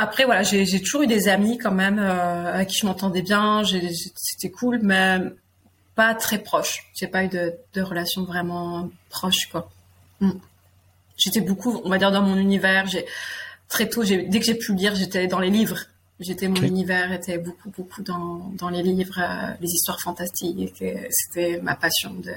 Après, 0.00 0.24
voilà, 0.24 0.44
j'ai 0.44 0.80
toujours 0.80 1.02
eu 1.02 1.08
des 1.08 1.26
amis 1.26 1.58
quand 1.58 1.72
même 1.72 1.98
euh, 1.98 2.54
avec 2.54 2.68
qui 2.68 2.78
je 2.78 2.86
m'entendais 2.86 3.20
bien. 3.20 3.64
C'était 4.14 4.48
cool, 4.48 4.78
mais 4.80 5.18
pas 5.98 6.14
très 6.14 6.38
proche. 6.38 6.84
J'ai 6.94 7.08
pas 7.08 7.24
eu 7.24 7.28
de, 7.28 7.54
de 7.74 7.82
relation 7.82 8.22
vraiment 8.22 8.88
proche, 9.10 9.48
quoi. 9.50 9.68
Mm. 10.20 10.30
J'étais 11.16 11.40
beaucoup, 11.40 11.80
on 11.84 11.90
va 11.90 11.98
dire, 11.98 12.12
dans 12.12 12.22
mon 12.22 12.36
univers. 12.36 12.86
J'ai 12.86 13.04
très 13.66 13.88
tôt, 13.88 14.04
dès 14.04 14.38
que 14.38 14.46
j'ai 14.46 14.54
pu 14.54 14.76
lire, 14.76 14.94
j'étais 14.94 15.26
dans 15.26 15.40
les 15.40 15.50
livres. 15.50 15.80
J'étais 16.20 16.46
mon 16.46 16.62
univers 16.62 17.10
était 17.12 17.38
beaucoup, 17.38 17.70
beaucoup 17.76 18.02
dans, 18.02 18.52
dans 18.54 18.68
les 18.68 18.84
livres, 18.84 19.18
euh, 19.18 19.54
les 19.60 19.66
histoires 19.66 20.00
fantastiques. 20.00 20.72
C'était 21.10 21.60
ma 21.62 21.74
passion. 21.74 22.14
De, 22.14 22.32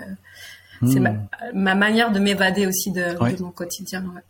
C'est 0.91 0.99
ma, 0.99 1.11
mm. 1.11 1.27
ma, 1.53 1.75
manière 1.75 2.11
de 2.11 2.17
m'évader 2.17 2.65
aussi 2.65 2.89
de, 2.89 3.13
de, 3.13 3.43
mon 3.43 3.51
quotidien. 3.51 4.03
Ouais. 4.15 4.21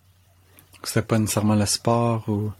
C'était 0.83 1.03
pas 1.03 1.17
nécessairement 1.17 1.55
le 1.55 1.65
sport 1.65 2.27
ou 2.27 2.51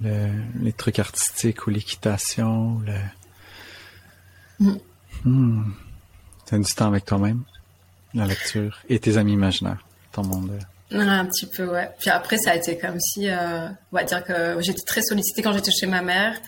les 0.00 0.72
trucs 0.72 0.98
artistiques 0.98 1.68
ou 1.68 1.70
l'équitation. 1.70 2.80
Le... 2.80 2.98
Mm. 5.24 5.72
Du 6.58 6.74
temps 6.74 6.88
avec 6.88 7.06
toi-même, 7.06 7.44
la 8.12 8.26
lecture 8.26 8.80
et 8.88 8.98
tes 8.98 9.16
amis 9.16 9.32
imaginaires, 9.32 9.84
ton 10.12 10.22
monde. 10.22 10.58
Un 10.90 11.24
petit 11.24 11.46
peu, 11.46 11.64
ouais. 11.64 11.88
Puis 11.98 12.10
après, 12.10 12.36
ça 12.36 12.50
a 12.50 12.56
été 12.56 12.76
comme 12.76 13.00
si, 13.00 13.28
euh, 13.30 13.68
on 13.90 13.96
va 13.96 14.04
dire 14.04 14.22
que 14.22 14.60
j'étais 14.60 14.82
très 14.82 15.00
sollicitée 15.00 15.40
quand 15.40 15.54
j'étais 15.54 15.70
chez 15.70 15.86
ma 15.86 16.02
mère 16.02 16.38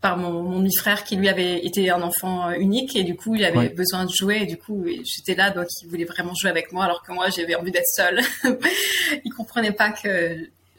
par 0.00 0.16
mon, 0.16 0.42
mon 0.42 0.58
demi-frère 0.58 1.04
qui 1.04 1.16
lui 1.16 1.28
avait 1.28 1.64
été 1.64 1.90
un 1.90 2.02
enfant 2.02 2.48
euh, 2.48 2.54
unique 2.54 2.96
et 2.96 3.02
du 3.02 3.16
coup 3.16 3.34
il 3.34 3.44
avait 3.44 3.70
besoin 3.70 4.04
de 4.04 4.10
jouer 4.10 4.40
et 4.42 4.46
du 4.46 4.58
coup 4.58 4.84
j'étais 5.04 5.34
là 5.34 5.50
donc 5.50 5.66
il 5.82 5.88
voulait 5.88 6.04
vraiment 6.04 6.34
jouer 6.38 6.50
avec 6.50 6.70
moi 6.70 6.84
alors 6.84 7.02
que 7.02 7.12
moi 7.12 7.30
j'avais 7.30 7.54
envie 7.54 7.70
d'être 7.70 7.88
seule. 7.94 8.20
il 9.24 9.32
comprenait 9.32 9.72
pas 9.72 9.90
que 9.90 10.36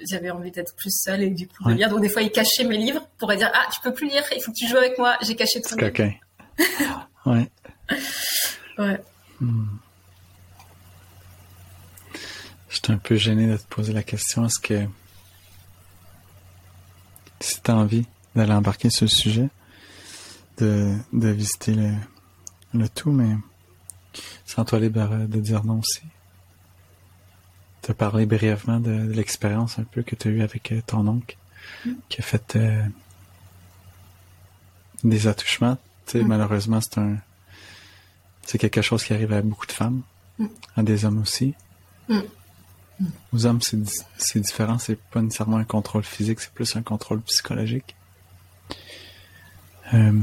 j'avais 0.10 0.30
envie 0.30 0.52
d'être 0.52 0.76
plus 0.76 0.92
seule 0.92 1.24
et 1.24 1.30
du 1.30 1.48
coup 1.48 1.64
de 1.70 1.74
lire. 1.74 1.90
Donc 1.90 2.02
des 2.02 2.10
fois, 2.10 2.22
il 2.22 2.32
cachait 2.32 2.64
mes 2.64 2.78
livres 2.78 3.08
pour 3.18 3.34
dire 3.34 3.52
ah 3.54 3.68
tu 3.74 3.82
peux 3.82 3.94
plus 3.94 4.08
lire, 4.08 4.24
il 4.36 4.42
faut 4.42 4.52
que 4.52 4.58
tu 4.58 4.68
joues 4.68 4.78
avec 4.78 4.98
moi. 4.98 5.18
J'ai 5.22 5.36
caché 5.36 5.62
ton 5.62 5.76
livre. 5.76 5.90
Ok. 5.90 6.02
ouais. 7.26 7.50
Ouais. 8.78 9.02
Hmm. 9.40 9.66
J'étais 12.70 12.92
un 12.92 12.98
peu 12.98 13.16
gêné 13.16 13.48
de 13.48 13.58
te 13.58 13.66
poser 13.68 13.94
la 13.94 14.04
question. 14.04 14.46
Est-ce 14.46 14.60
que 14.60 14.86
si 17.40 17.62
tu 17.62 17.72
as 17.72 17.76
envie 17.76 18.06
d'aller 18.36 18.54
embarquer 18.54 18.90
sur 18.90 19.06
le 19.06 19.10
sujet, 19.10 19.50
de, 20.58 20.96
de 21.14 21.30
visiter 21.30 21.74
le, 21.74 21.94
le 22.74 22.90
tout, 22.90 23.12
mais 23.12 23.36
sans 24.46 24.66
toi 24.66 24.80
libre 24.80 25.08
de 25.28 25.40
dire 25.40 25.64
non 25.64 25.80
aussi 25.80 26.02
te 27.88 27.94
parler 27.94 28.26
brièvement 28.26 28.82
de, 28.82 28.92
l'expérience 29.14 29.80
un 29.80 29.84
peu 29.84 30.04
que 30.04 30.16
tu 30.16 30.28
as 30.28 30.32
eue 30.32 30.42
avec 30.42 30.74
euh, 30.74 30.82
ton 30.86 31.08
oncle, 31.08 31.38
mm. 31.86 31.92
qui 32.10 32.20
a 32.20 32.24
fait 32.24 32.56
euh, 32.58 32.84
des 35.06 35.28
attouchements. 35.28 35.78
Tu 36.06 36.22
mm. 36.22 36.28
Malheureusement, 36.28 36.82
c'est 36.82 36.98
un 36.98 37.18
c'est 38.48 38.58
quelque 38.58 38.82
chose 38.82 39.04
qui 39.04 39.14
arrive 39.14 39.34
à 39.34 39.42
beaucoup 39.42 39.68
de 39.68 39.74
femmes, 39.74 40.02
mm. 40.40 40.46
à 40.78 40.84
des 40.84 41.04
hommes 41.06 41.22
aussi. 41.22 41.54
Aux 43.34 43.46
hommes, 43.46 43.62
c'est, 43.62 43.78
c'est 44.18 44.40
différent, 44.40 44.80
c'est 44.80 44.96
pas 44.96 45.22
nécessairement 45.22 45.58
un 45.58 45.66
contrôle 45.66 46.04
physique, 46.04 46.40
c'est 46.40 46.52
plus 46.54 46.76
un 46.78 46.82
contrôle 46.82 47.22
psychologique. 47.22 47.96
Euh, 49.94 50.14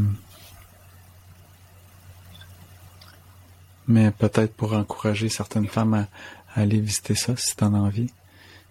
mais 3.87 4.11
peut-être 4.11 4.55
pour 4.55 4.73
encourager 4.73 5.29
certaines 5.29 5.69
femmes 5.69 5.95
à, 5.95 6.09
aller 6.57 6.81
visiter 6.81 7.15
ça 7.15 7.37
si 7.37 7.55
t'en 7.55 7.75
as 7.75 7.79
envie. 7.79 8.11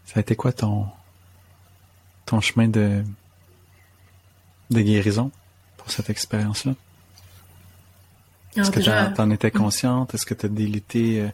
Ça 0.06 0.14
a 0.16 0.22
été 0.22 0.36
quoi 0.36 0.52
ton 0.52 0.88
ton 2.26 2.42
chemin 2.42 2.68
de 2.70 3.04
de 4.72 4.82
guérison 4.82 5.32
pour 5.78 5.92
cette 5.92 6.10
expérience-là? 6.10 6.74
Est-ce 8.56 8.72
que 8.72 8.80
tu 8.80 9.22
en 9.22 9.30
étais 9.32 9.52
consciente? 9.52 10.14
Est-ce 10.14 10.26
que 10.26 10.34
tu 10.34 10.46
as 10.46 10.50
délité 10.50 11.22
euh, 11.22 11.28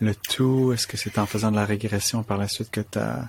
le 0.00 0.14
tout? 0.14 0.72
Est-ce 0.72 0.86
que 0.86 0.96
c'est 0.96 1.18
en 1.18 1.26
faisant 1.26 1.50
de 1.50 1.56
la 1.56 1.64
régression 1.64 2.22
par 2.22 2.38
la 2.38 2.48
suite 2.48 2.70
que 2.70 2.80
tu 2.80 2.98
as, 2.98 3.26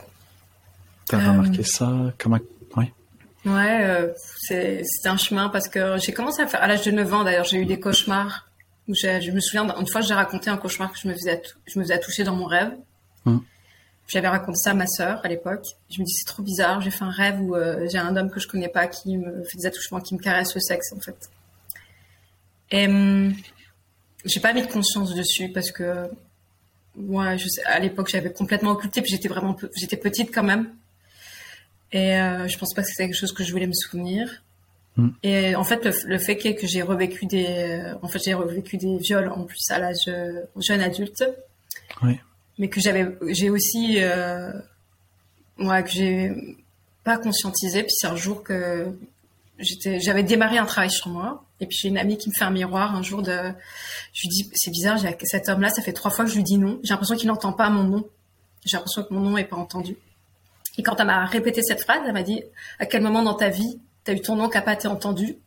euh. 1.14 1.18
remarqué 1.18 1.64
ça? 1.64 2.14
Comment? 2.18 2.40
Ouais. 2.76 2.94
Ouais, 3.46 3.84
euh, 3.84 4.14
c'est 4.40 4.84
un 5.06 5.18
chemin 5.18 5.50
parce 5.50 5.68
que 5.68 5.98
j'ai 5.98 6.14
commencé 6.14 6.42
à 6.42 6.48
faire, 6.48 6.62
à 6.62 6.68
l'âge 6.68 6.84
de 6.84 6.92
9 6.92 7.14
ans 7.14 7.24
d'ailleurs, 7.24 7.46
j'ai 7.46 7.58
eu 7.58 7.66
des 7.66 7.80
cauchemars 7.80 8.48
je 8.94 9.32
me 9.32 9.40
souviens, 9.40 9.68
une 9.80 9.88
fois, 9.88 10.02
j'ai 10.02 10.14
raconté 10.14 10.50
un 10.50 10.58
cauchemar 10.58 10.92
que 10.92 11.00
je 11.00 11.08
me 11.08 11.14
faisais, 11.14 11.42
je 11.66 11.80
me 11.80 11.84
faisais 11.84 12.00
toucher 12.00 12.24
dans 12.24 12.36
mon 12.36 12.46
rêve. 12.46 12.72
Hum. 13.26 13.44
J'avais 14.08 14.30
raconté 14.30 14.56
ça 14.56 14.72
à 14.72 14.74
ma 14.74 14.88
sœur 14.88 15.20
à 15.24 15.28
l'époque. 15.28 15.66
Je 15.90 16.00
me 16.00 16.06
dis 16.06 16.14
c'est 16.14 16.26
trop 16.26 16.42
bizarre. 16.42 16.80
J'ai 16.80 16.92
fait 16.92 17.04
un 17.04 17.10
rêve 17.10 17.42
où 17.42 17.56
euh, 17.56 17.86
j'ai 17.92 17.98
un 17.98 18.16
homme 18.16 18.30
que 18.30 18.40
je 18.40 18.48
connais 18.48 18.70
pas 18.70 18.88
qui 18.88 19.18
me 19.18 19.44
fait 19.44 19.58
des 19.58 19.66
attouchements, 19.66 20.00
qui 20.00 20.16
me 20.16 20.20
caresse 20.20 20.56
le 20.56 20.62
sexe 20.62 20.94
en 20.94 21.00
fait. 21.00 21.30
Et 22.72 22.88
hum, 22.88 23.34
j'ai 24.26 24.40
pas 24.40 24.54
mis 24.54 24.62
de 24.62 24.72
conscience 24.72 25.14
dessus 25.16 25.50
parce 25.50 25.72
que 25.72 26.10
moi, 26.96 27.38
je 27.38 27.48
sais, 27.48 27.64
à 27.64 27.80
l'époque, 27.80 28.10
j'avais 28.10 28.32
complètement 28.32 28.72
occulté. 28.72 29.02
Puis 29.02 29.12
j'étais 29.12 29.28
vraiment, 29.28 29.56
j'étais 29.76 29.98
petite 29.98 30.34
quand 30.34 30.44
même. 30.44 30.74
Et 31.92 32.16
euh, 32.16 32.48
je 32.48 32.58
pense 32.58 32.74
pas 32.74 32.82
que 32.82 32.90
c'était 32.90 33.06
quelque 33.06 33.20
chose 33.20 33.32
que 33.32 33.44
je 33.44 33.52
voulais 33.52 33.68
me 33.68 33.74
souvenir. 33.74 34.44
Mm. 34.98 35.10
Et 35.24 35.56
en 35.56 35.64
fait, 35.64 35.86
le, 36.06 36.18
fait 36.18 36.46
est 36.46 36.56
que 36.56 36.68
j'ai 36.68 36.82
revécu 36.82 37.26
des, 37.26 37.94
en 38.02 38.08
fait, 38.08 38.20
j'ai 38.24 38.34
revécu 38.34 38.78
des 38.78 38.98
viols 38.98 39.30
en 39.30 39.44
plus 39.44 39.64
à 39.70 39.80
l'âge 39.80 40.10
jeune 40.60 40.82
adulte. 40.82 41.24
Oui. 42.02 42.20
Mais 42.58 42.70
que 42.70 42.82
j'avais, 42.82 43.16
j'ai 43.28 43.52
aussi, 43.52 43.98
euh, 44.00 44.52
moi, 45.58 45.84
que 45.84 45.92
j'ai 45.92 46.58
pas 47.04 47.18
conscientisé. 47.18 47.84
Puis 47.84 47.92
c'est 47.92 48.08
un 48.08 48.16
jour 48.16 48.44
que 48.44 48.88
j'étais, 49.60 50.00
j'avais 50.00 50.24
démarré 50.24 50.58
un 50.58 50.66
travail 50.66 50.92
sur 50.92 51.10
moi. 51.10 51.47
Et 51.60 51.66
puis 51.66 51.78
j'ai 51.82 51.88
une 51.90 51.98
amie 51.98 52.18
qui 52.18 52.30
me 52.30 52.34
fait 52.38 52.46
un 52.46 52.52
miroir 52.52 52.96
un 52.96 53.02
jour 53.02 53.22
de, 53.22 53.32
je 54.14 54.22
lui 54.22 54.30
dis, 54.30 54.50
c'est 54.54 54.72
bizarre, 54.72 54.98
j'ai 54.98 55.16
cet 55.24 55.50
homme-là, 55.50 55.70
ça 55.70 55.82
fait 55.82 55.94
trois 55.94 56.12
fois 56.12 56.26
que 56.26 56.32
je 56.32 56.36
lui 56.36 56.44
dis 56.44 56.58
non. 56.58 56.80
J'ai 56.84 56.94
l'impression 56.94 57.16
qu'il 57.16 57.28
n'entend 57.28 57.54
pas 57.54 57.70
mon 57.70 57.84
nom. 57.84 58.08
J'ai 58.66 58.78
l'impression 58.78 59.04
que 59.04 59.14
mon 59.14 59.22
nom 59.22 59.38
est 59.38 59.46
pas 59.46 59.56
entendu. 59.56 59.98
Et 60.78 60.84
quand 60.84 61.00
elle 61.00 61.08
m'a 61.08 61.26
répété 61.26 61.62
cette 61.64 61.82
phrase, 61.82 62.02
elle 62.06 62.14
m'a 62.14 62.24
dit, 62.24 62.44
à 62.80 62.86
quel 62.86 63.02
moment 63.02 63.24
dans 63.24 63.34
ta 63.34 63.50
vie 63.50 63.80
tu 64.06 64.12
as 64.12 64.14
eu 64.14 64.22
ton 64.22 64.36
nom 64.36 64.50
qui 64.50 64.56
n'a 64.56 64.62
pas 64.62 64.74
été 64.74 64.88
entendu? 64.88 65.38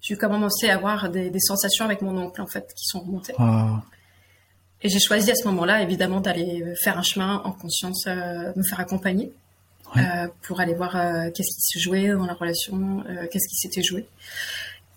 J'ai 0.00 0.16
commencé 0.16 0.70
à 0.70 0.76
avoir 0.76 1.10
des, 1.10 1.30
sensations 1.40 1.84
avec 1.84 2.00
mon 2.00 2.16
oncle, 2.16 2.40
en 2.40 2.46
fait, 2.46 2.72
qui 2.74 2.86
sont 2.86 3.00
remontées. 3.00 3.34
Et 4.82 4.88
j'ai 4.88 4.98
choisi 4.98 5.30
à 5.30 5.34
ce 5.34 5.46
moment-là, 5.48 5.82
évidemment, 5.82 6.20
d'aller 6.20 6.64
faire 6.82 6.98
un 6.98 7.02
chemin 7.02 7.42
en 7.44 7.52
conscience, 7.52 8.06
euh, 8.06 8.52
me 8.56 8.62
faire 8.62 8.80
accompagner. 8.80 9.32
Euh, 9.96 10.28
pour 10.42 10.60
aller 10.60 10.74
voir 10.74 10.94
euh, 10.94 11.30
qu'est-ce 11.34 11.52
qui 11.52 11.62
se 11.62 11.78
jouait 11.80 12.10
dans 12.10 12.24
la 12.24 12.34
relation, 12.34 13.02
qu'est-ce 13.32 13.48
qui 13.48 13.56
s'était 13.56 13.82
joué. 13.82 14.06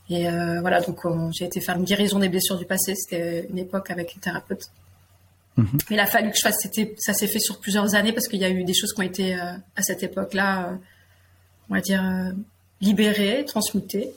Et 0.10 0.28
voilà, 0.62 0.82
donc 0.82 1.00
j'ai 1.32 1.46
été 1.46 1.62
faire 1.62 1.78
une 1.78 1.86
guérison 1.86 2.20
des 2.20 2.30
blessures 2.30 2.58
du 2.58 2.66
passé. 2.66 2.94
C'était 2.96 3.48
une 3.50 3.58
époque 3.58 3.90
avec 3.90 4.14
une 4.14 4.22
thérapeute. 4.22 4.70
Mhm. 5.56 5.78
Il 5.92 6.00
a 6.00 6.06
fallu 6.06 6.30
que 6.30 6.38
je 6.38 6.42
fasse. 6.42 6.58
C'était, 6.62 6.94
ça 6.98 7.14
s'est 7.14 7.28
fait 7.28 7.40
sur 7.40 7.60
plusieurs 7.60 7.96
années 7.96 8.12
parce 8.12 8.28
qu'il 8.28 8.40
y 8.40 8.46
a 8.46 8.50
eu 8.50 8.64
des 8.64 8.74
choses 8.74 8.94
qui 8.94 9.00
ont 9.00 9.04
été 9.04 9.34
à 9.34 9.82
cette 9.82 10.04
époque-là, 10.04 10.78
on 11.70 11.76
va 11.76 11.82
dire 11.82 12.04
libérées, 12.82 13.46
transmutées. 13.46 14.12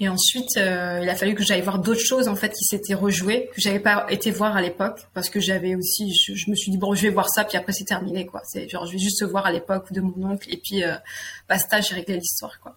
Et 0.00 0.08
ensuite, 0.08 0.56
euh, 0.56 1.00
il 1.02 1.08
a 1.08 1.14
fallu 1.14 1.36
que 1.36 1.44
j'aille 1.44 1.60
voir 1.60 1.78
d'autres 1.78 2.04
choses 2.04 2.26
en 2.26 2.34
fait 2.34 2.48
qui 2.48 2.64
s'étaient 2.64 2.94
rejouées 2.94 3.48
que 3.54 3.60
j'avais 3.60 3.78
pas 3.78 4.06
été 4.10 4.32
voir 4.32 4.56
à 4.56 4.60
l'époque 4.60 5.06
parce 5.14 5.30
que 5.30 5.38
j'avais 5.38 5.76
aussi, 5.76 6.12
je, 6.12 6.50
me 6.50 6.56
suis 6.56 6.72
dit 6.72 6.78
bon, 6.78 6.94
je 6.94 7.02
vais 7.02 7.10
voir 7.10 7.28
ça 7.30 7.44
puis 7.44 7.56
après 7.56 7.72
c'est 7.72 7.84
terminé 7.84 8.26
quoi. 8.26 8.42
C'est 8.44 8.68
genre 8.68 8.86
je 8.86 8.92
vais 8.92 8.98
juste 8.98 9.22
voir 9.22 9.46
à 9.46 9.52
l'époque 9.52 9.92
de 9.92 10.00
mon 10.00 10.32
oncle 10.32 10.52
et 10.52 10.56
puis 10.56 10.82
euh, 10.82 10.96
basta, 11.48 11.80
j'ai 11.80 11.94
réglé 11.94 12.16
l'histoire 12.16 12.58
quoi. 12.58 12.74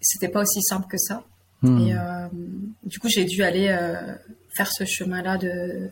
C'était 0.00 0.28
pas 0.28 0.42
aussi 0.42 0.62
simple 0.62 0.86
que 0.88 0.98
ça. 0.98 1.24
Hmm. 1.62 1.80
Et 1.80 1.94
euh, 1.94 2.28
du 2.84 2.98
coup, 2.98 3.08
j'ai 3.08 3.24
dû 3.24 3.42
aller 3.42 3.68
euh, 3.68 4.14
faire 4.50 4.70
ce 4.70 4.84
chemin-là 4.84 5.38
de, 5.38 5.90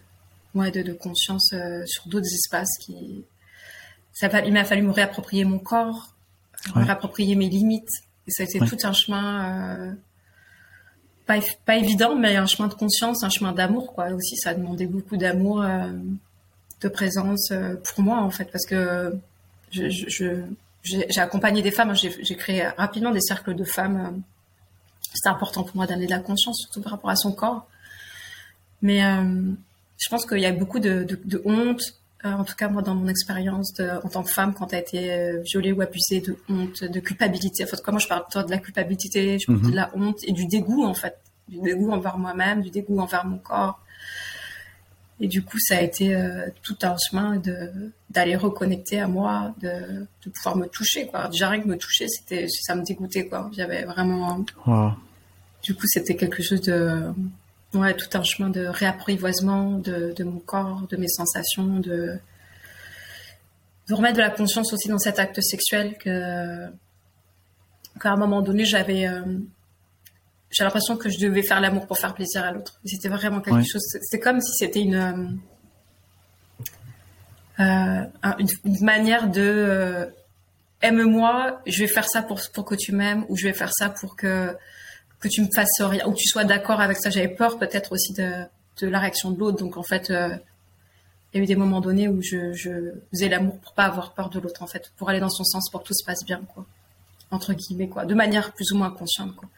ouais, 0.55 0.71
de, 0.71 0.83
de 0.83 0.93
conscience 0.93 1.53
euh, 1.53 1.85
sur 1.87 2.07
d'autres 2.07 2.33
espaces 2.33 2.79
qui. 2.81 3.25
Ça, 4.13 4.29
il 4.47 4.53
m'a 4.53 4.65
fallu 4.65 4.83
me 4.83 4.93
réapproprier 4.93 5.45
mon 5.45 5.59
corps, 5.59 6.15
me 6.75 6.85
réapproprier 6.85 7.35
mes 7.35 7.49
limites. 7.49 7.91
Et 8.27 8.31
ça 8.31 8.43
a 8.43 8.47
été 8.47 8.59
tout 8.61 8.79
un 8.85 8.93
chemin 8.93 9.95
pas, 11.27 11.39
pas 11.67 11.77
évident, 11.77 12.17
mais 12.17 12.37
un 12.37 12.47
chemin 12.47 12.69
de 12.69 12.75
conscience, 12.75 13.23
un 13.25 13.29
chemin 13.29 13.53
d'amour, 13.53 13.93
quoi. 13.93 14.09
Aussi, 14.13 14.37
ça 14.37 14.51
a 14.51 14.55
demandé 14.55 14.87
beaucoup 14.87 15.19
d'amour, 15.19 15.63
de 16.81 16.89
présence 16.89 17.53
pour 17.85 18.03
moi, 18.03 18.23
en 18.23 18.31
fait, 18.31 18.51
parce 18.51 18.65
que 18.65 19.15
je, 19.71 19.89
je, 19.91 20.43
j'ai 20.87 21.21
accompagné 21.21 21.63
des 21.63 21.71
femmes, 21.71 21.91
hein. 21.91 21.95
j'ai 21.95 22.37
créé 22.37 22.67
rapidement 22.77 23.11
des 23.11 23.21
cercles 23.21 23.55
de 23.55 23.65
femmes. 23.65 23.97
Euh, 23.97 24.19
C'était 25.13 25.29
important 25.29 25.65
pour 25.65 25.77
moi 25.77 25.87
d'amener 25.87 26.07
de 26.07 26.11
la 26.11 26.21
conscience, 26.21 26.61
surtout 26.61 26.81
par 26.81 26.93
rapport 26.93 27.11
à 27.11 27.17
son 27.17 27.33
corps. 27.33 27.67
Mais 28.83 29.01
je 29.01 30.09
pense 30.11 30.27
qu'il 30.27 30.39
y 30.39 30.47
a 30.47 30.53
beaucoup 30.53 30.79
de, 30.79 31.05
de, 31.05 31.19
de 31.25 31.43
honte, 31.45 31.83
en 32.25 32.45
tout 32.45 32.55
cas 32.55 32.69
moi 32.69 32.83
dans 32.83 32.95
mon 32.95 33.09
expérience 33.09 33.73
en 34.05 34.09
tant 34.09 34.23
que 34.23 34.31
femme 34.31 34.55
quand 34.55 34.67
tu 34.67 34.75
as 34.75 34.81
été 34.81 35.41
violée 35.45 35.73
ou 35.73 35.81
abusée 35.81 36.21
de 36.21 36.37
honte 36.49 36.85
de 36.85 37.01
culpabilité 37.01 37.65
en 37.65 37.67
fait 37.67 37.81
comment 37.83 37.99
je 37.99 38.09
parle 38.09 38.25
toi 38.31 38.43
de 38.43 38.51
la 38.51 38.59
culpabilité 38.59 39.39
je 39.39 39.47
parle 39.47 39.61
de 39.61 39.67
mhm. 39.69 39.75
la 39.75 39.91
honte 39.95 40.19
et 40.25 40.33
du 40.33 40.47
dégoût 40.47 40.85
en 40.85 40.95
fait 40.95 41.17
du 41.49 41.59
dégoût 41.61 41.93
envers 41.93 42.19
moi-même 42.19 42.63
du 42.63 42.71
dégoût 42.71 42.99
envers 42.99 43.25
mon 43.25 43.39
corps 43.39 43.81
et 45.21 45.29
du 45.29 45.43
coup 45.43 45.59
ça 45.59 45.79
a 45.79 45.81
été 45.81 46.15
euh, 46.15 46.49
tout 46.63 46.77
un 46.83 46.97
chemin 46.99 47.37
de 47.37 47.91
d'aller 48.11 48.37
reconnecter 48.37 49.01
à 49.01 49.09
moi 49.09 49.55
de, 49.61 50.07
de 50.25 50.31
pouvoir 50.31 50.57
me 50.57 50.67
toucher 50.67 51.07
quoi. 51.07 51.29
Déjà 51.29 51.49
rien 51.49 51.63
que 51.63 51.69
me 51.69 51.77
toucher 51.77 52.07
c'était 52.09 52.47
ça 52.49 52.75
me 52.75 52.85
dégoûtait 52.85 53.27
quoi. 53.27 53.51
J'avais 53.57 53.85
vraiment 53.85 54.45
du 55.63 55.75
coup 55.75 55.87
c'était 55.87 56.17
quelque 56.17 56.43
chose 56.43 56.61
de 56.63 57.13
ouais, 57.75 57.95
tout 57.95 58.09
un 58.17 58.23
chemin 58.23 58.51
de 58.51 58.67
réapprivoisement 58.67 59.79
de, 59.79 60.15
de, 60.17 60.25
mon 60.25 60.39
corps, 60.39 60.87
de 60.89 60.97
mes 60.97 61.09
sensations, 61.09 61.81
de, 61.81 62.19
de 63.89 63.95
remettre 63.95 64.17
de 64.17 64.23
la 64.23 64.31
conscience 64.31 64.73
aussi 64.73 64.89
dans 64.89 64.99
cet 64.99 65.19
acte 65.19 65.41
sexuel 65.41 65.97
que 65.99 66.67
qu'à 68.01 68.11
un 68.11 68.17
moment 68.17 68.43
donné 68.43 68.67
j'avais 68.67 69.09
euh, 69.09 69.23
j'ai 70.57 70.65
l'impression 70.65 70.97
que 70.97 71.11
je 71.11 71.19
devais 71.19 71.43
faire 71.43 71.61
l'amour 71.61 71.87
pour 71.87 71.99
faire 71.99 72.15
plaisir 72.15 72.43
à 72.43 72.51
l'autre. 72.51 72.81
C'était 72.87 73.09
vraiment 73.09 73.41
quelque 73.43 73.67
chose. 73.67 73.83
C'est 74.01 74.19
comme 74.19 74.41
si 74.41 74.53
c'était 74.55 74.81
une, 74.81 75.39
euh, 77.61 78.05
une, 78.39 78.49
une 78.65 78.85
manière 78.85 79.29
de 79.29 79.43
euh, 79.43 80.07
aime-moi, 80.81 81.61
je 81.67 81.81
vais 81.83 81.89
faire 81.89 82.09
ça 82.09 82.23
pour 82.23 82.41
pour 82.55 82.65
que 82.65 82.75
tu 82.75 82.93
m'aimes 82.93 83.27
ou 83.29 83.37
je 83.37 83.45
vais 83.45 83.53
faire 83.53 83.73
ça 83.73 83.91
pour 83.91 84.17
que 84.17 84.57
que 85.21 85.29
tu 85.29 85.43
me 85.43 85.49
fasses 85.55 85.81
rien 85.81 86.07
ou 86.07 86.13
que 86.13 86.19
tu 86.19 86.27
sois 86.27 86.45
d'accord 86.45 86.81
avec 86.81 86.97
ça. 86.97 87.11
J'avais 87.11 87.29
peur 87.29 87.59
peut-être 87.59 87.93
aussi 87.93 88.15
de, 88.15 88.45
de 88.81 88.87
la 88.87 88.99
réaction 88.99 89.33
de 89.33 89.39
l'autre. 89.39 89.59
Donc 89.59 89.77
en 89.77 89.83
fait, 89.83 90.11
euh, 90.11 90.31
il 91.33 91.39
y 91.39 91.41
a 91.41 91.45
eu 91.45 91.47
des 91.47 91.57
moments 91.57 91.83
donnés 91.83 92.09
où 92.09 92.23
je, 92.23 92.55
je 92.55 92.95
faisais 93.11 93.29
l'amour 93.29 93.59
pour 93.59 93.75
pas 93.75 93.85
avoir 93.85 94.15
peur 94.15 94.31
de 94.31 94.41
l'autre 94.41 94.63
en 94.63 94.67
fait, 94.67 94.91
pour 94.97 95.11
aller 95.11 95.21
dans 95.21 95.29
son 95.29 95.45
sens, 95.45 95.69
pour 95.71 95.83
que 95.83 95.89
tout 95.89 95.95
se 95.95 96.05
passe 96.05 96.25
bien 96.25 96.41
quoi, 96.55 96.65
entre 97.31 97.53
guillemets 97.55 97.89
quoi, 97.89 98.05
de 98.05 98.15
manière 98.15 98.53
plus 98.53 98.73
ou 98.73 98.77
moins 98.77 98.91
consciente 98.91 99.35
quoi. 99.35 99.49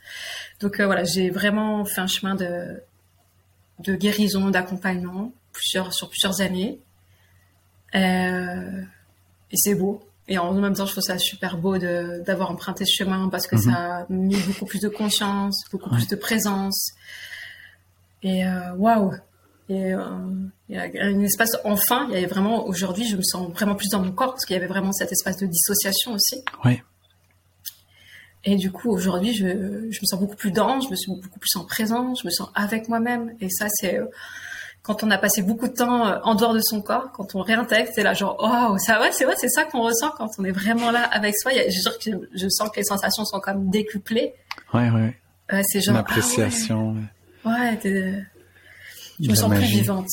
Donc 0.61 0.81
euh, 0.81 0.87
voilà, 0.87 1.05
j'ai 1.05 1.31
vraiment 1.31 1.85
fait 1.85 2.01
un 2.01 2.07
chemin 2.07 2.35
de 2.35 2.83
de 3.81 3.95
guérison, 3.95 4.51
d'accompagnement, 4.51 5.33
plusieurs 5.53 5.93
sur 5.93 6.09
plusieurs 6.09 6.41
années. 6.41 6.81
Euh, 7.95 8.83
et 9.51 9.57
c'est 9.57 9.75
beau. 9.75 10.03
Et 10.27 10.37
en 10.37 10.53
même 10.53 10.75
temps, 10.75 10.85
je 10.85 10.93
trouve 10.93 11.05
ça 11.05 11.19
super 11.19 11.57
beau 11.57 11.79
d'avoir 11.79 12.51
emprunté 12.51 12.85
ce 12.85 12.95
chemin 12.95 13.29
parce 13.31 13.47
que 13.47 13.57
mhm. 13.57 13.63
ça 13.63 13.97
a 13.97 14.07
mis 14.11 14.37
beaucoup 14.43 14.67
plus 14.67 14.81
de 14.81 14.89
conscience, 14.89 15.65
beaucoup 15.73 15.91
plus 15.91 16.07
de 16.07 16.17
présence. 16.17 16.93
Et 18.23 18.47
euh, 18.47 18.75
waouh! 18.75 19.13
Et 19.71 19.95
euh, 19.95 20.01
il 20.69 20.77
y 20.77 20.79
a 20.79 20.89
un 21.03 21.21
espace, 21.21 21.57
enfin, 21.65 22.07
il 22.09 22.15
y 22.15 22.17
avait 22.17 22.27
vraiment, 22.27 22.67
aujourd'hui, 22.67 23.07
je 23.07 23.17
me 23.17 23.23
sens 23.23 23.51
vraiment 23.53 23.75
plus 23.75 23.89
dans 23.91 24.01
mon 24.01 24.13
corps 24.13 24.33
parce 24.33 24.45
qu'il 24.47 24.55
y 24.55 24.59
avait 24.59 24.67
vraiment 24.67 24.93
cet 24.93 25.13
espace 25.13 25.37
de 25.39 25.47
dissociation 25.47 26.15
aussi. 26.15 26.43
Oui. 26.65 26.81
Et 28.45 28.57
du 28.57 28.71
coup, 28.71 28.91
aujourd'hui, 28.91 29.35
je, 29.35 29.47
je 29.47 30.01
me 30.01 30.07
sens 30.07 30.21
beaucoup 30.21 30.37
plus 30.37 30.53
dense, 30.53 30.85
je 30.87 30.91
me 30.91 30.97
sens 30.97 31.21
beaucoup 31.21 31.39
plus 31.39 31.57
en 31.57 31.65
présence, 31.65 32.21
je 32.23 32.27
me 32.27 32.31
sens 32.31 32.49
avec 32.55 32.89
moi-même. 32.89 33.35
Et 33.41 33.51
ça, 33.51 33.67
c'est, 33.69 34.01
quand 34.83 35.03
on 35.03 35.11
a 35.11 35.19
passé 35.19 35.43
beaucoup 35.43 35.69
de 35.69 35.75
temps 35.75 36.07
euh, 36.07 36.19
en 36.23 36.35
dehors 36.35 36.55
de 36.55 36.61
son 36.61 36.81
corps, 36.81 37.13
quand 37.13 37.35
on 37.35 37.43
réintègre, 37.43 37.91
c'est 37.95 38.03
là 38.03 38.15
genre 38.15 38.37
oh 38.41 38.79
ça 38.79 38.99
va, 38.99 39.13
c'est 39.13 39.25
vrai, 39.25 39.35
c'est 39.37 39.49
ça 39.49 39.65
qu'on 39.65 39.83
ressent 39.83 40.11
quand 40.17 40.31
on 40.39 40.45
est 40.45 40.53
vraiment 40.53 40.91
là 40.91 41.03
avec 41.03 41.37
soi. 41.37 41.53
Je, 41.53 42.11
que 42.11 42.29
je 42.35 42.49
sens 42.49 42.71
que 42.71 42.77
les 42.77 42.85
sensations 42.85 43.25
sont 43.25 43.41
comme 43.41 43.69
décuplées. 43.69 44.33
Ouais, 44.73 44.89
ouais. 44.91 45.17
Euh, 45.53 45.63
c'est 45.67 45.81
genre 45.81 45.95
l'appréciation. 45.95 46.97
Ah 47.45 47.51
ouais, 47.51 47.79
ouais 47.85 48.25
je 49.21 49.29
me 49.29 49.35
sens 49.35 49.51
plus 49.55 49.67
vivante. 49.67 50.09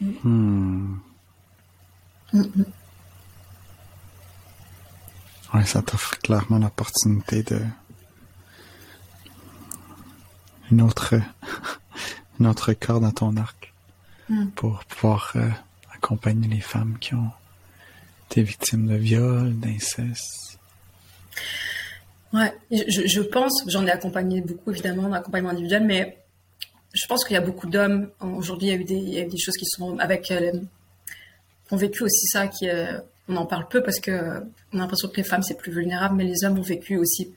Hmm. 0.00 0.96
Mm, 2.32 2.40
mm. 2.40 2.64
Ouais, 5.54 5.64
ça 5.64 5.82
t'offre 5.82 6.18
clairement 6.18 6.58
l'opportunité 6.58 7.42
de 7.42 7.60
une 10.70 10.82
autre 10.82 11.14
une 12.40 12.46
autre 12.46 12.72
corde 12.74 13.04
à 13.04 13.12
ton 13.12 13.36
arc. 13.36 13.58
Hmm. 14.28 14.48
pour 14.48 14.84
pouvoir 14.84 15.32
euh, 15.36 15.48
accompagner 15.94 16.48
les 16.48 16.60
femmes 16.60 16.98
qui 17.00 17.14
ont 17.14 17.30
été 18.26 18.42
victimes 18.42 18.86
de 18.86 18.94
viol, 18.94 19.58
d'inceste. 19.58 20.58
Ouais, 22.34 22.52
je, 22.70 23.06
je 23.06 23.20
pense, 23.22 23.64
j'en 23.68 23.86
ai 23.86 23.90
accompagné 23.90 24.42
beaucoup 24.42 24.70
évidemment, 24.70 25.08
d'accompagnement 25.08 25.48
individuel, 25.48 25.84
mais 25.84 26.18
je 26.92 27.06
pense 27.06 27.24
qu'il 27.24 27.34
y 27.34 27.38
a 27.38 27.40
beaucoup 27.40 27.68
d'hommes. 27.68 28.10
Aujourd'hui, 28.20 28.68
il 28.68 28.70
y 28.70 28.76
a 28.76 28.80
eu 28.80 28.84
des, 28.84 28.96
il 28.96 29.14
y 29.14 29.18
a 29.18 29.22
eu 29.22 29.28
des 29.28 29.38
choses 29.38 29.56
qui 29.56 29.64
sont 29.64 29.98
avec, 29.98 30.30
euh, 30.30 30.52
ont 31.70 31.76
vécu 31.76 32.02
aussi 32.02 32.26
ça, 32.26 32.48
qui, 32.48 32.68
euh, 32.68 33.00
on 33.28 33.36
en 33.36 33.46
parle 33.46 33.68
peu 33.68 33.82
parce 33.82 34.00
que 34.00 34.42
on 34.72 34.78
a 34.78 34.80
l'impression 34.80 35.08
que 35.08 35.16
les 35.16 35.24
femmes 35.24 35.42
c'est 35.42 35.56
plus 35.56 35.72
vulnérable, 35.72 36.16
mais 36.16 36.24
les 36.24 36.44
hommes 36.44 36.58
ont 36.58 36.62
vécu 36.62 36.96
aussi. 36.96 37.32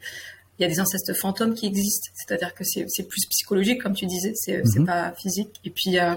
Il 0.59 0.63
y 0.63 0.65
a 0.65 0.67
des 0.67 0.79
incestes 0.79 1.13
fantômes 1.15 1.53
qui 1.55 1.65
existent, 1.65 2.09
c'est-à-dire 2.13 2.53
que 2.53 2.63
c'est 2.63 3.03
plus 3.07 3.25
psychologique, 3.29 3.81
comme 3.81 3.93
tu 3.93 4.05
disais, 4.05 4.33
c'est 4.35 4.61
mm 4.63 4.85
pas 4.85 5.11
physique. 5.13 5.59
Et 5.65 5.69
puis 5.69 5.97
euh, 5.97 6.15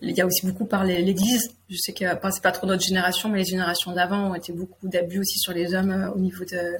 il 0.00 0.16
y 0.16 0.20
a 0.20 0.26
aussi 0.26 0.46
beaucoup 0.46 0.64
par 0.64 0.84
l'Église. 0.84 1.50
Je 1.68 1.76
sais 1.78 1.92
que 1.92 2.04
enfin, 2.04 2.30
c'est 2.30 2.42
pas 2.42 2.52
trop 2.52 2.66
notre 2.66 2.82
génération, 2.82 3.28
mais 3.28 3.38
les 3.38 3.44
générations 3.44 3.92
d'avant 3.92 4.30
ont 4.30 4.34
été 4.34 4.52
beaucoup 4.52 4.88
d'abus 4.88 5.20
aussi 5.20 5.38
sur 5.38 5.52
les 5.52 5.74
hommes 5.74 5.90
euh, 5.90 6.10
au 6.10 6.18
niveau 6.18 6.44
de 6.44 6.76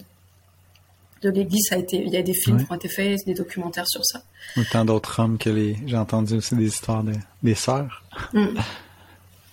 de 1.22 1.28
l'Église. 1.28 1.66
Ça 1.68 1.74
a 1.74 1.78
été, 1.78 2.02
il 2.02 2.08
y 2.08 2.16
a 2.16 2.22
des 2.22 2.32
films 2.32 2.64
qui 2.64 2.72
ont 2.72 2.76
été 2.76 2.88
faits, 2.88 3.18
des 3.26 3.34
documentaires 3.34 3.86
sur 3.86 4.04
ça. 4.04 4.22
Autant 4.56 4.86
d'autres 4.86 5.20
hommes 5.20 5.36
que 5.36 5.50
les. 5.50 5.76
J'ai 5.86 5.98
entendu 5.98 6.34
aussi 6.34 6.54
des 6.54 6.66
histoires 6.66 7.04
de, 7.04 7.12
des 7.42 7.54
sœurs. 7.54 8.02
Mm. 8.32 8.58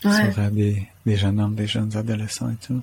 Ouais. 0.04 0.32
sur 0.32 0.39
euh, 0.39 0.50
des, 0.50 0.88
des 1.06 1.16
jeunes 1.16 1.39
hommes, 1.39 1.56
des 1.56 1.68
jeunes 1.68 1.95
adolescents 1.95 2.50
et 2.50 2.66
tout. 2.66 2.82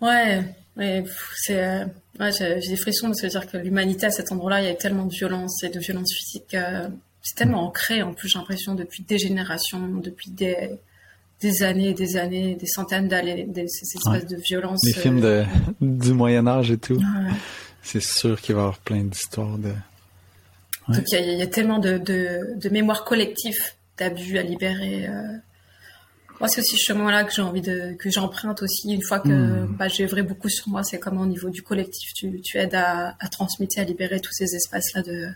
Ouais, 0.00 0.44
c'est, 0.76 1.64
euh, 1.64 1.84
ouais, 2.18 2.30
j'ai 2.32 2.68
des 2.68 2.76
frissons 2.76 3.08
parce 3.08 3.20
que 3.20 3.26
dire 3.26 3.46
que 3.46 3.56
l'humanité 3.56 4.06
à 4.06 4.10
cet 4.10 4.32
endroit-là, 4.32 4.62
il 4.62 4.66
y 4.66 4.70
a 4.70 4.74
tellement 4.74 5.06
de 5.06 5.14
violence 5.14 5.62
et 5.62 5.68
de 5.68 5.78
violence 5.78 6.12
physique. 6.12 6.54
Euh, 6.54 6.88
c'est 7.22 7.36
tellement 7.36 7.66
ancré 7.66 8.02
en 8.02 8.12
plus, 8.12 8.28
j'ai 8.28 8.38
l'impression, 8.38 8.74
depuis 8.74 9.02
des 9.02 9.18
générations, 9.18 9.86
depuis 9.96 10.30
des, 10.30 10.70
des 11.40 11.62
années 11.62 11.90
et 11.90 11.94
des 11.94 12.16
années, 12.16 12.54
des 12.56 12.66
centaines 12.66 13.08
d'années, 13.08 13.46
ces 13.54 13.96
espèces 13.96 14.26
de 14.26 14.36
violences. 14.36 14.84
Les 14.84 14.92
films 14.92 15.20
de, 15.20 15.44
du 15.80 16.12
Moyen-Âge 16.12 16.72
et 16.72 16.78
tout. 16.78 17.00
C'est 17.82 18.02
sûr 18.02 18.40
qu'il 18.40 18.54
va 18.54 18.62
y 18.62 18.64
avoir 18.64 18.78
plein 18.78 19.04
d'histoires 19.04 19.56
de. 19.56 19.72
Donc 20.88 21.04
il 21.12 21.38
y, 21.38 21.42
a 21.42 21.46
tellement 21.46 21.78
de, 21.78 21.96
de, 21.96 22.58
de 22.60 22.68
mémoire 22.68 23.04
collective 23.04 23.56
d'abus 23.96 24.36
à 24.36 24.42
libérer. 24.42 25.08
Moi, 26.40 26.48
c'est 26.48 26.60
aussi 26.60 26.76
ce 26.76 26.92
chemin-là 26.92 27.24
que 27.24 27.32
j'ai 27.32 27.42
envie 27.42 27.62
de, 27.62 27.94
que 27.94 28.10
j'emprunte 28.10 28.62
aussi. 28.62 28.92
Une 28.92 29.02
fois 29.02 29.20
que 29.20 29.28
hmm. 29.28 29.76
bah, 29.78 29.88
j'ai 29.88 30.04
œuvré 30.04 30.22
beaucoup 30.22 30.48
sur 30.48 30.68
moi, 30.68 30.82
c'est 30.82 30.98
comme 30.98 31.20
au 31.20 31.26
niveau 31.26 31.48
du 31.48 31.62
collectif, 31.62 32.12
tu, 32.14 32.40
tu 32.40 32.58
aides 32.58 32.74
à, 32.74 33.14
à 33.20 33.28
transmettre, 33.28 33.78
à 33.78 33.84
libérer 33.84 34.20
tous 34.20 34.32
ces 34.32 34.54
espaces-là 34.54 35.02
de, 35.02 35.28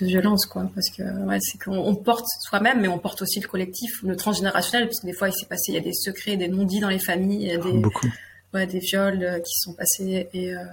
de 0.00 0.06
violence, 0.06 0.46
quoi. 0.46 0.70
Parce 0.74 0.88
que, 0.90 1.02
ouais, 1.02 1.38
c'est 1.40 1.58
qu'on 1.58 1.94
porte 1.96 2.26
soi-même, 2.40 2.80
mais 2.80 2.88
on 2.88 2.98
porte 2.98 3.22
aussi 3.22 3.40
le 3.40 3.48
collectif, 3.48 4.02
le 4.02 4.16
transgénérationnel, 4.16 4.88
parce 4.88 5.00
que 5.00 5.06
des 5.06 5.12
fois, 5.12 5.28
il 5.28 5.34
s'est 5.34 5.46
passé, 5.46 5.72
il 5.72 5.74
y 5.74 5.78
a 5.78 5.82
des 5.82 5.92
secrets, 5.92 6.36
des 6.36 6.48
non-dits 6.48 6.80
dans 6.80 6.88
les 6.88 6.98
familles, 6.98 7.42
il 7.42 7.48
y 7.48 7.52
a 7.52 7.58
des, 7.58 7.72
beaucoup. 7.72 8.08
Ouais, 8.54 8.66
des 8.66 8.80
viols 8.80 9.22
euh, 9.22 9.40
qui 9.40 9.54
sont 9.54 9.72
passés, 9.72 10.28
et, 10.32 10.54
euh, 10.54 10.64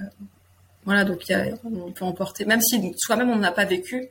voilà, 0.85 1.03
donc 1.05 1.27
il 1.27 1.31
y 1.31 1.35
a, 1.35 1.45
on 1.63 1.91
peut 1.91 2.05
emporter, 2.05 2.45
même 2.45 2.61
si 2.61 2.93
soi-même 2.97 3.29
on 3.29 3.37
n'a 3.37 3.51
pas 3.51 3.65
vécu, 3.65 4.09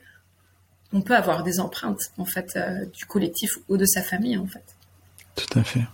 on 0.92 1.02
peut 1.02 1.14
avoir 1.14 1.42
des 1.42 1.60
empreintes, 1.60 2.00
en 2.16 2.24
fait, 2.24 2.56
euh, 2.56 2.84
du 2.86 3.04
collectif 3.04 3.58
ou 3.68 3.76
de 3.76 3.84
sa 3.84 4.02
famille, 4.02 4.38
en 4.38 4.46
fait. 4.46 4.64
Tout 5.38 5.58
à 5.58 5.62
fait. 5.62 5.84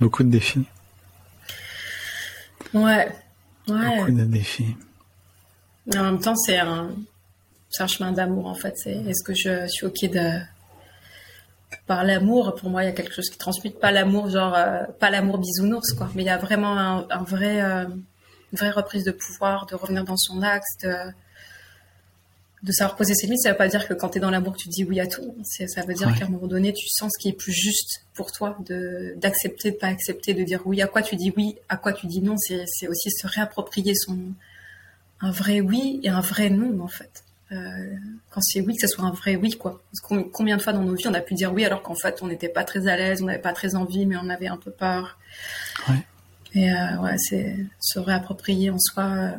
Beaucoup 0.00 0.22
de 0.22 0.30
défis. 0.30 0.66
Ouais. 2.74 3.08
ouais. 3.68 3.96
Beaucoup 3.96 4.10
de 4.10 4.24
défis. 4.24 4.76
En 5.96 6.02
même 6.02 6.20
temps, 6.20 6.36
c'est 6.36 6.58
un, 6.58 6.90
un 7.78 7.86
chemin 7.86 8.12
d'amour, 8.12 8.46
en 8.46 8.54
fait. 8.54 8.74
est-ce 8.86 9.22
que 9.24 9.34
je 9.34 9.66
suis 9.68 9.86
OK 9.86 10.10
de, 10.10 10.40
par 11.86 12.04
l'amour, 12.04 12.54
pour 12.54 12.70
moi, 12.70 12.82
il 12.82 12.86
y 12.86 12.90
a 12.90 12.92
quelque 12.92 13.14
chose 13.14 13.30
qui 13.30 13.38
transmet 13.38 13.70
pas 13.70 13.90
l'amour, 13.90 14.30
genre, 14.30 14.54
euh, 14.56 14.84
pas 14.98 15.10
l'amour 15.10 15.38
bisounours, 15.38 15.92
quoi. 15.92 16.10
Mais 16.14 16.22
il 16.22 16.26
y 16.26 16.30
a 16.30 16.38
vraiment 16.38 16.76
un, 16.76 17.22
vrai, 17.22 17.62
euh, 17.62 17.84
une 17.84 18.58
vraie 18.58 18.70
reprise 18.70 19.04
de 19.04 19.12
pouvoir, 19.12 19.66
de 19.66 19.74
revenir 19.74 20.04
dans 20.04 20.16
son 20.16 20.42
axe, 20.42 20.76
de, 20.82 20.94
de 22.62 22.72
savoir 22.72 22.96
poser 22.96 23.14
ses 23.14 23.26
limites, 23.26 23.42
ça 23.42 23.52
veut 23.52 23.56
pas 23.56 23.68
dire 23.68 23.86
que 23.86 23.94
quand 23.94 24.08
tu 24.08 24.18
es 24.18 24.20
dans 24.20 24.30
l'amour, 24.30 24.56
tu 24.56 24.68
dis 24.68 24.84
oui 24.84 24.98
à 25.00 25.06
tout. 25.06 25.34
Ça 25.42 25.82
veut 25.82 25.94
dire 25.94 26.12
qu'à 26.18 26.26
un 26.26 26.28
moment 26.28 26.46
donné, 26.46 26.72
tu 26.72 26.88
sens 26.88 27.12
ce 27.16 27.22
qui 27.22 27.28
est 27.28 27.32
plus 27.32 27.52
juste 27.52 28.04
pour 28.14 28.32
toi, 28.32 28.56
de 28.66 29.14
d'accepter, 29.16 29.70
de 29.70 29.76
pas 29.76 29.86
accepter, 29.86 30.34
de 30.34 30.42
dire 30.42 30.62
oui 30.64 30.82
à 30.82 30.88
quoi 30.88 31.02
tu 31.02 31.16
dis 31.16 31.32
oui, 31.36 31.56
à 31.68 31.76
quoi 31.76 31.92
tu 31.92 32.06
dis 32.06 32.20
non. 32.20 32.36
C'est 32.36 32.88
aussi 32.88 33.10
se 33.10 33.26
réapproprier 33.26 33.94
son 33.94 34.18
un 35.20 35.30
vrai 35.30 35.60
oui 35.60 36.00
et 36.02 36.08
un 36.08 36.20
vrai 36.20 36.50
non 36.50 36.80
en 36.80 36.88
fait. 36.88 37.24
Euh, 37.50 37.94
quand 38.30 38.42
c'est 38.42 38.60
oui, 38.60 38.74
que 38.74 38.86
ce 38.86 38.88
soit 38.88 39.04
un 39.04 39.12
vrai 39.12 39.36
oui 39.36 39.52
quoi. 39.52 39.80
combien 40.32 40.56
de 40.58 40.62
fois 40.62 40.74
dans 40.74 40.82
nos 40.82 40.94
vies 40.94 41.08
on 41.08 41.14
a 41.14 41.20
pu 41.20 41.32
dire 41.32 41.50
oui 41.52 41.64
alors 41.64 41.82
qu'en 41.82 41.94
fait 41.94 42.22
on 42.22 42.26
n'était 42.26 42.50
pas 42.50 42.62
très 42.62 42.88
à 42.88 42.96
l'aise, 42.96 43.22
on 43.22 43.26
n'avait 43.26 43.38
pas 43.38 43.54
très 43.54 43.74
envie, 43.74 44.04
mais 44.04 44.16
on 44.16 44.28
avait 44.28 44.48
un 44.48 44.58
peu 44.58 44.70
peur. 44.70 45.18
Ouais. 45.88 46.04
Et 46.54 46.70
euh, 46.70 46.96
ouais, 46.98 47.16
c'est 47.18 47.56
se 47.80 47.98
réapproprier 47.98 48.70
en 48.70 48.78
soi. 48.78 49.04
Euh, 49.04 49.30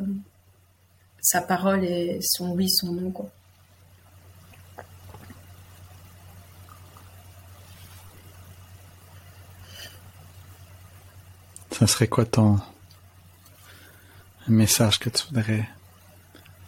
sa 1.22 1.40
parole 1.40 1.84
et 1.84 2.20
son 2.22 2.52
oui, 2.52 2.68
son 2.68 2.92
non, 2.92 3.10
quoi. 3.10 3.30
Ça 11.72 11.86
serait 11.86 12.08
quoi 12.08 12.26
ton 12.26 12.58
message 14.48 14.98
que 14.98 15.08
tu 15.08 15.24
voudrais 15.28 15.66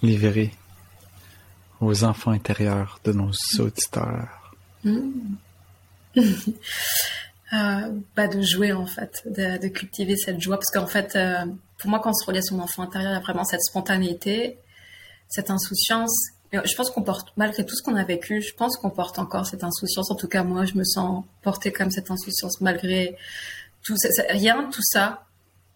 livrer 0.03 0.53
aux 1.81 2.05
enfants 2.05 2.31
intérieurs 2.31 2.99
de 3.05 3.13
nos 3.13 3.31
auditeurs? 3.59 4.55
Euh, 7.55 7.91
bah 8.17 8.29
de 8.29 8.41
jouer 8.41 8.73
en 8.73 8.87
fait, 8.87 9.25
de, 9.27 9.69
cultiver 9.69 10.17
cette 10.17 10.41
joie 10.41 10.57
parce 10.57 10.71
qu'en 10.71 10.87
fait, 10.87 11.15
euh, 11.17 11.45
pour 11.83 11.91
moi, 11.91 11.99
quand 11.99 12.11
on 12.11 12.15
se 12.15 12.25
relie 12.25 12.39
à 12.39 12.43
son 12.43 12.61
enfant 12.61 12.85
intérieur, 12.85 13.11
il 13.11 13.15
y 13.15 13.19
a 13.19 13.21
vraiment 13.21 13.45
cette 13.45 13.63
spontanéité, 13.63 14.57
cette 15.29 15.51
insouciance. 15.51 16.15
je 16.53 16.75
pense 16.77 16.91
qu'on 16.91 17.03
porte, 17.03 17.33
malgré 17.37 17.67
tout 17.67 17.75
ce 17.75 17.83
qu'on 17.83 17.97
a 17.97 18.05
vécu, 18.05 18.41
je 18.41 18.55
pense 18.55 18.77
qu'on 18.77 18.91
porte 18.91 19.19
encore 19.19 19.47
cette 19.47 19.65
insouciance. 19.65 20.09
En 20.13 20.15
tout 20.15 20.29
cas, 20.29 20.45
moi, 20.45 20.65
je 20.65 20.75
me 20.75 20.85
sens 20.85 21.25
portée 21.43 21.73
comme 21.73 21.91
cette 21.91 22.09
insouciance 22.11 22.61
malgré 22.61 23.17
tout 23.83 23.97
ça. 23.97 24.09
Rien, 24.29 24.71
tout 24.73 24.83
ça 24.85 25.27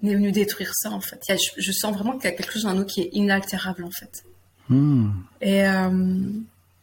n'est 0.01 0.15
venu 0.15 0.31
détruire 0.31 0.71
ça, 0.75 0.91
en 0.93 1.01
fait. 1.01 1.21
je, 1.57 1.73
sens 1.73 1.93
vraiment 1.93 2.13
qu'il 2.13 2.31
y 2.31 2.33
a 2.33 2.37
quelque 2.37 2.53
chose 2.53 2.67
en 2.67 2.75
nous 2.75 2.85
qui 2.85 3.01
est 3.01 3.11
inaltérable, 3.13 3.83
en 3.83 3.91
fait. 3.91 4.25
Hmm. 4.69 5.11
Et 5.41 5.67
euh, 5.67 6.31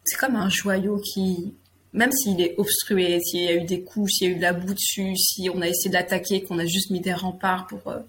c'est 0.03 0.17
comme 0.17 0.35
un 0.35 0.49
joyau 0.49 0.97
qui, 0.97 1.53
même 1.93 2.11
s'il 2.11 2.41
est 2.41 2.55
obstrué, 2.57 3.21
s'il 3.21 3.43
y 3.43 3.47
a 3.47 3.55
eu 3.55 3.63
des 3.63 3.83
coups, 3.83 4.11
s'il 4.11 4.27
y 4.27 4.31
a 4.31 4.33
eu 4.33 4.37
de 4.37 4.41
la 4.41 4.51
boue 4.51 4.73
dessus, 4.73 5.15
si 5.15 5.49
on 5.49 5.61
a 5.61 5.69
essayé 5.69 5.89
de 5.89 5.93
l'attaquer, 5.93 6.43
qu'on 6.43 6.59
a 6.59 6.65
juste 6.65 6.89
mis 6.89 6.99
des 6.99 7.13
remparts 7.13 7.67
pour, 7.67 7.87
euh, 7.87 7.99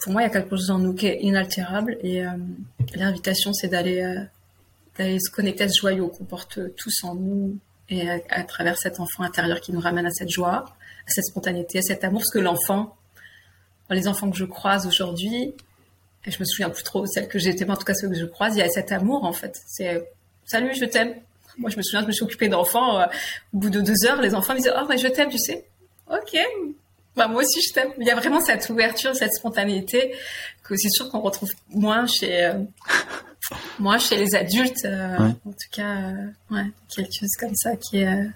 pour 0.00 0.12
moi, 0.12 0.22
il 0.22 0.24
y 0.24 0.28
a 0.28 0.30
quelque 0.30 0.50
chose 0.50 0.70
en 0.70 0.78
nous 0.78 0.94
qui 0.94 1.06
est 1.06 1.20
inaltérable. 1.20 1.98
Et 2.02 2.24
euh, 2.24 2.30
l'invitation, 2.94 3.52
c'est 3.52 3.68
d'aller, 3.68 4.02
euh, 4.02 4.22
d'aller 4.98 5.18
se 5.20 5.30
connecter 5.30 5.64
à 5.64 5.68
ce 5.68 5.78
joyau 5.78 6.08
qu'on 6.08 6.24
porte 6.24 6.58
tous 6.76 7.04
en 7.04 7.14
nous 7.14 7.58
et 7.88 8.08
à, 8.08 8.44
travers 8.44 8.78
cet 8.78 9.00
enfant 9.00 9.24
intérieur 9.24 9.60
qui 9.60 9.72
nous 9.72 9.80
ramène 9.80 10.06
à 10.06 10.10
cette 10.10 10.30
joie, 10.30 10.64
à 11.06 11.10
cette 11.10 11.24
spontanéité, 11.24 11.78
à 11.78 11.82
cet 11.82 12.04
amour. 12.04 12.20
Parce 12.20 12.30
que 12.30 12.38
l'enfant, 12.38 12.96
les 13.90 14.06
enfants 14.06 14.30
que 14.30 14.36
je 14.36 14.44
croise 14.44 14.86
aujourd'hui, 14.86 15.54
je 16.26 16.38
me 16.38 16.44
souviens 16.44 16.70
plus 16.70 16.84
trop 16.84 17.04
celles 17.06 17.28
que 17.28 17.38
j'étais, 17.38 17.64
mais 17.64 17.72
en 17.72 17.76
tout 17.76 17.84
cas 17.84 17.94
ceux 17.94 18.08
que 18.08 18.14
je 18.14 18.26
croise, 18.26 18.54
il 18.54 18.60
y 18.60 18.62
a 18.62 18.68
cet 18.68 18.92
amour 18.92 19.24
en 19.24 19.32
fait. 19.32 19.60
C'est 19.66 20.08
salut, 20.44 20.74
je 20.74 20.84
t'aime. 20.84 21.14
Moi, 21.58 21.70
je 21.70 21.76
me 21.76 21.82
souviens, 21.82 22.02
je 22.02 22.06
me 22.06 22.12
suis 22.12 22.22
occupée 22.22 22.48
d'enfants. 22.48 23.00
Euh, 23.00 23.06
au 23.52 23.58
bout 23.58 23.70
de 23.70 23.80
deux 23.80 24.06
heures, 24.06 24.20
les 24.20 24.34
enfants 24.34 24.52
me 24.52 24.58
disaient 24.58 24.72
Oh, 24.76 24.86
mais 24.88 24.98
je 24.98 25.08
t'aime, 25.08 25.28
tu 25.28 25.38
sais. 25.38 25.66
Ok. 26.10 26.38
Bah, 27.16 27.28
moi 27.28 27.42
aussi, 27.42 27.60
je 27.66 27.72
t'aime. 27.72 27.90
Il 27.98 28.06
y 28.06 28.10
a 28.10 28.14
vraiment 28.14 28.40
cette 28.40 28.68
ouverture, 28.70 29.14
cette 29.14 29.32
spontanéité 29.32 30.14
que 30.62 30.76
c'est 30.76 30.90
sûr 30.90 31.10
qu'on 31.10 31.20
retrouve 31.20 31.50
moins 31.70 32.06
chez, 32.06 32.44
euh, 32.44 32.62
moins 33.78 33.98
chez 33.98 34.16
les 34.16 34.34
adultes. 34.34 34.84
Euh, 34.84 35.16
en 35.18 35.50
tout 35.50 35.70
cas, 35.72 36.12
ouais, 36.50 36.66
quelque 36.94 37.12
chose 37.12 37.34
comme 37.38 37.54
ça 37.54 37.76
qui 37.76 37.98
est. 37.98 38.26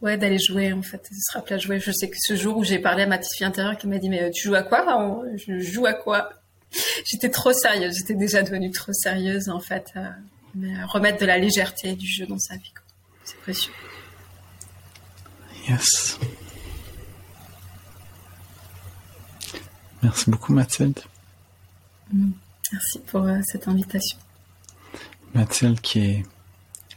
Ouais, 0.00 0.16
d'aller 0.16 0.38
jouer 0.38 0.72
en 0.72 0.80
fait, 0.80 1.04
se 1.10 1.36
rappeler 1.36 1.56
à 1.56 1.58
jouer. 1.58 1.80
Je 1.80 1.90
sais 1.90 2.08
que 2.08 2.16
ce 2.20 2.36
jour 2.36 2.56
où 2.56 2.62
j'ai 2.62 2.78
parlé 2.78 3.02
à 3.02 3.06
ma 3.06 3.18
petite 3.18 3.34
fille 3.36 3.46
intérieure 3.46 3.76
qui 3.76 3.88
m'a 3.88 3.98
dit 3.98 4.08
mais 4.08 4.30
tu 4.30 4.46
joues 4.46 4.54
à 4.54 4.62
quoi 4.62 5.24
Je 5.36 5.58
joue 5.58 5.86
à 5.86 5.92
quoi? 5.92 6.30
J'étais 7.04 7.30
trop 7.30 7.52
sérieuse, 7.52 7.96
j'étais 7.98 8.14
déjà 8.14 8.42
devenue 8.42 8.70
trop 8.70 8.92
sérieuse 8.92 9.48
en 9.48 9.58
fait 9.58 9.92
mais 10.54 10.82
remettre 10.84 11.18
de 11.18 11.26
la 11.26 11.38
légèreté 11.38 11.94
du 11.94 12.06
jeu 12.06 12.26
dans 12.26 12.38
sa 12.38 12.54
vie. 12.56 12.72
C'est 13.24 13.38
précieux. 13.38 13.72
Yes. 15.68 16.18
Merci 20.02 20.30
beaucoup 20.30 20.52
Mathilde. 20.52 21.00
Mm. 22.12 22.30
Merci 22.72 22.98
pour 23.06 23.22
euh, 23.22 23.38
cette 23.44 23.68
invitation. 23.68 24.18
Mathilde 25.34 25.80
qui 25.80 26.00
est 26.00 26.26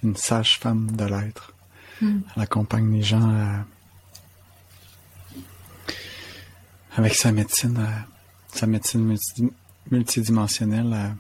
une 0.04 0.16
sage 0.16 0.60
femme 0.60 0.92
de 0.92 1.06
l'être. 1.06 1.54
Mm. 2.02 2.20
Elle 2.36 2.42
accompagne 2.42 2.92
les 2.94 3.04
gens 3.04 3.30
à... 3.30 3.66
avec 6.96 7.16
sa 7.16 7.32
médecine, 7.32 7.80
sa 8.54 8.68
médecine 8.68 9.18
multidimensionnelle 9.90 10.94
à 10.94 11.12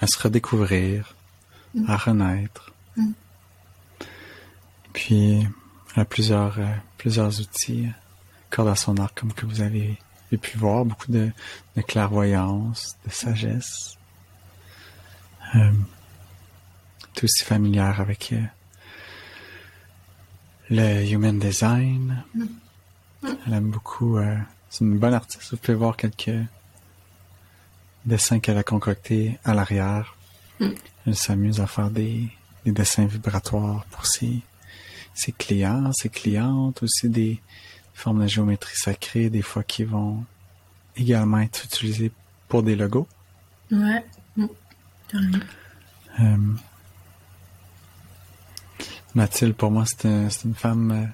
à 0.00 0.06
se 0.06 0.18
redécouvrir, 0.18 1.14
mm. 1.74 1.90
à 1.90 1.96
renaître. 1.96 2.72
Mm. 2.96 3.12
Puis, 4.92 5.46
elle 5.94 6.02
a 6.02 6.04
plusieurs, 6.04 6.58
euh, 6.58 6.74
plusieurs 6.96 7.40
outils, 7.40 7.86
euh, 7.86 7.92
corde 8.50 8.68
à 8.68 8.76
son 8.76 8.96
arc, 8.98 9.18
comme 9.18 9.32
que 9.32 9.46
vous 9.46 9.60
avez 9.60 9.98
pu 10.40 10.58
voir, 10.58 10.84
beaucoup 10.84 11.10
de, 11.10 11.30
clairvoyance, 11.86 12.96
de 13.06 13.10
sagesse. 13.10 13.96
Euh, 15.54 15.72
tout 17.14 17.24
aussi 17.24 17.44
familière 17.44 18.00
avec 18.00 18.32
euh, 18.32 18.42
le 20.70 21.10
human 21.10 21.38
design. 21.38 22.22
Elle 23.24 23.52
aime 23.52 23.70
beaucoup. 23.70 24.18
c'est 24.68 24.84
une 24.84 24.98
bonne 24.98 25.14
artiste. 25.14 25.50
Vous 25.50 25.56
pouvez 25.56 25.76
voir 25.76 25.96
quelques 25.96 26.30
dessins 28.04 28.38
qu'elle 28.38 28.58
a 28.58 28.62
concoctés 28.62 29.38
à 29.44 29.54
l'arrière. 29.54 30.16
Elle 31.06 31.16
s'amuse 31.16 31.60
à 31.60 31.66
faire 31.66 31.90
des, 31.90 32.28
dessins 32.64 33.06
vibratoires 33.06 33.84
pour 33.90 34.06
ses 34.06 34.42
clients, 35.38 35.92
ses 35.92 36.08
clientes, 36.08 36.82
aussi 36.82 37.08
des 37.08 37.40
formes 38.00 38.22
de 38.22 38.28
géométrie 38.28 38.76
sacrée, 38.76 39.28
des 39.28 39.42
fois 39.42 39.62
qui 39.62 39.84
vont 39.84 40.24
également 40.96 41.38
être 41.40 41.66
utilisées 41.66 42.10
pour 42.48 42.62
des 42.62 42.74
logos. 42.74 43.06
Ouais. 43.70 44.04
Hmm. 44.36 44.46
Euh, 46.20 46.36
Mathilde, 49.14 49.54
pour 49.54 49.70
moi, 49.70 49.84
c'est 49.84 50.44
une 50.44 50.54
femme 50.54 50.90
euh, 50.92 51.06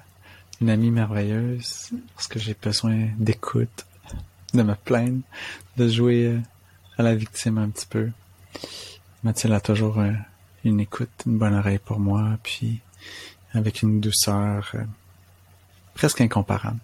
une 0.61 0.69
amie 0.69 0.91
merveilleuse 0.91 1.89
lorsque 2.13 2.37
j'ai 2.37 2.55
besoin 2.55 3.09
d'écoute, 3.17 3.85
de 4.53 4.63
me 4.63 4.75
plaindre, 4.75 5.21
de 5.75 5.89
jouer 5.89 6.27
euh, 6.27 6.39
à 6.97 7.03
la 7.03 7.15
victime 7.15 7.57
un 7.57 7.69
petit 7.69 7.87
peu. 7.87 8.11
Mathilde 9.23 9.53
a 9.53 9.59
toujours 9.59 10.01
une 10.63 10.79
écoute, 10.79 11.09
une 11.25 11.37
bonne 11.37 11.55
oreille 11.55 11.79
pour 11.79 11.99
moi, 11.99 12.37
puis 12.43 12.79
avec 13.53 13.81
une 13.81 13.99
douceur 13.99 14.73
presque 15.97 16.21
incomparable, 16.21 16.79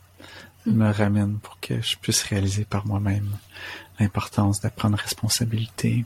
elle 0.66 0.74
me 0.74 0.92
ramène 0.92 1.38
pour 1.38 1.60
que 1.60 1.82
je 1.82 1.98
puisse 1.98 2.24
réaliser 2.24 2.66
par 2.66 2.86
moi-même 2.88 3.30
l'importance 4.00 4.60
de 4.60 4.70
prendre 4.70 4.98
responsabilité. 4.98 6.04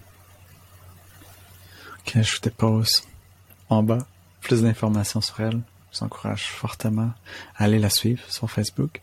Ok, 2.00 2.22
je 2.22 2.36
vous 2.36 2.42
dépose 2.42 3.04
en 3.70 3.82
bas 3.82 4.06
plus 4.42 4.62
d'informations 4.62 5.22
sur 5.22 5.40
elle. 5.40 5.62
Je 5.92 6.00
vous 6.00 6.06
encourage 6.06 6.48
fortement 6.48 7.14
à 7.56 7.64
aller 7.64 7.80
la 7.80 7.90
suivre 7.90 8.24
sur 8.30 8.50
Facebook 8.52 9.02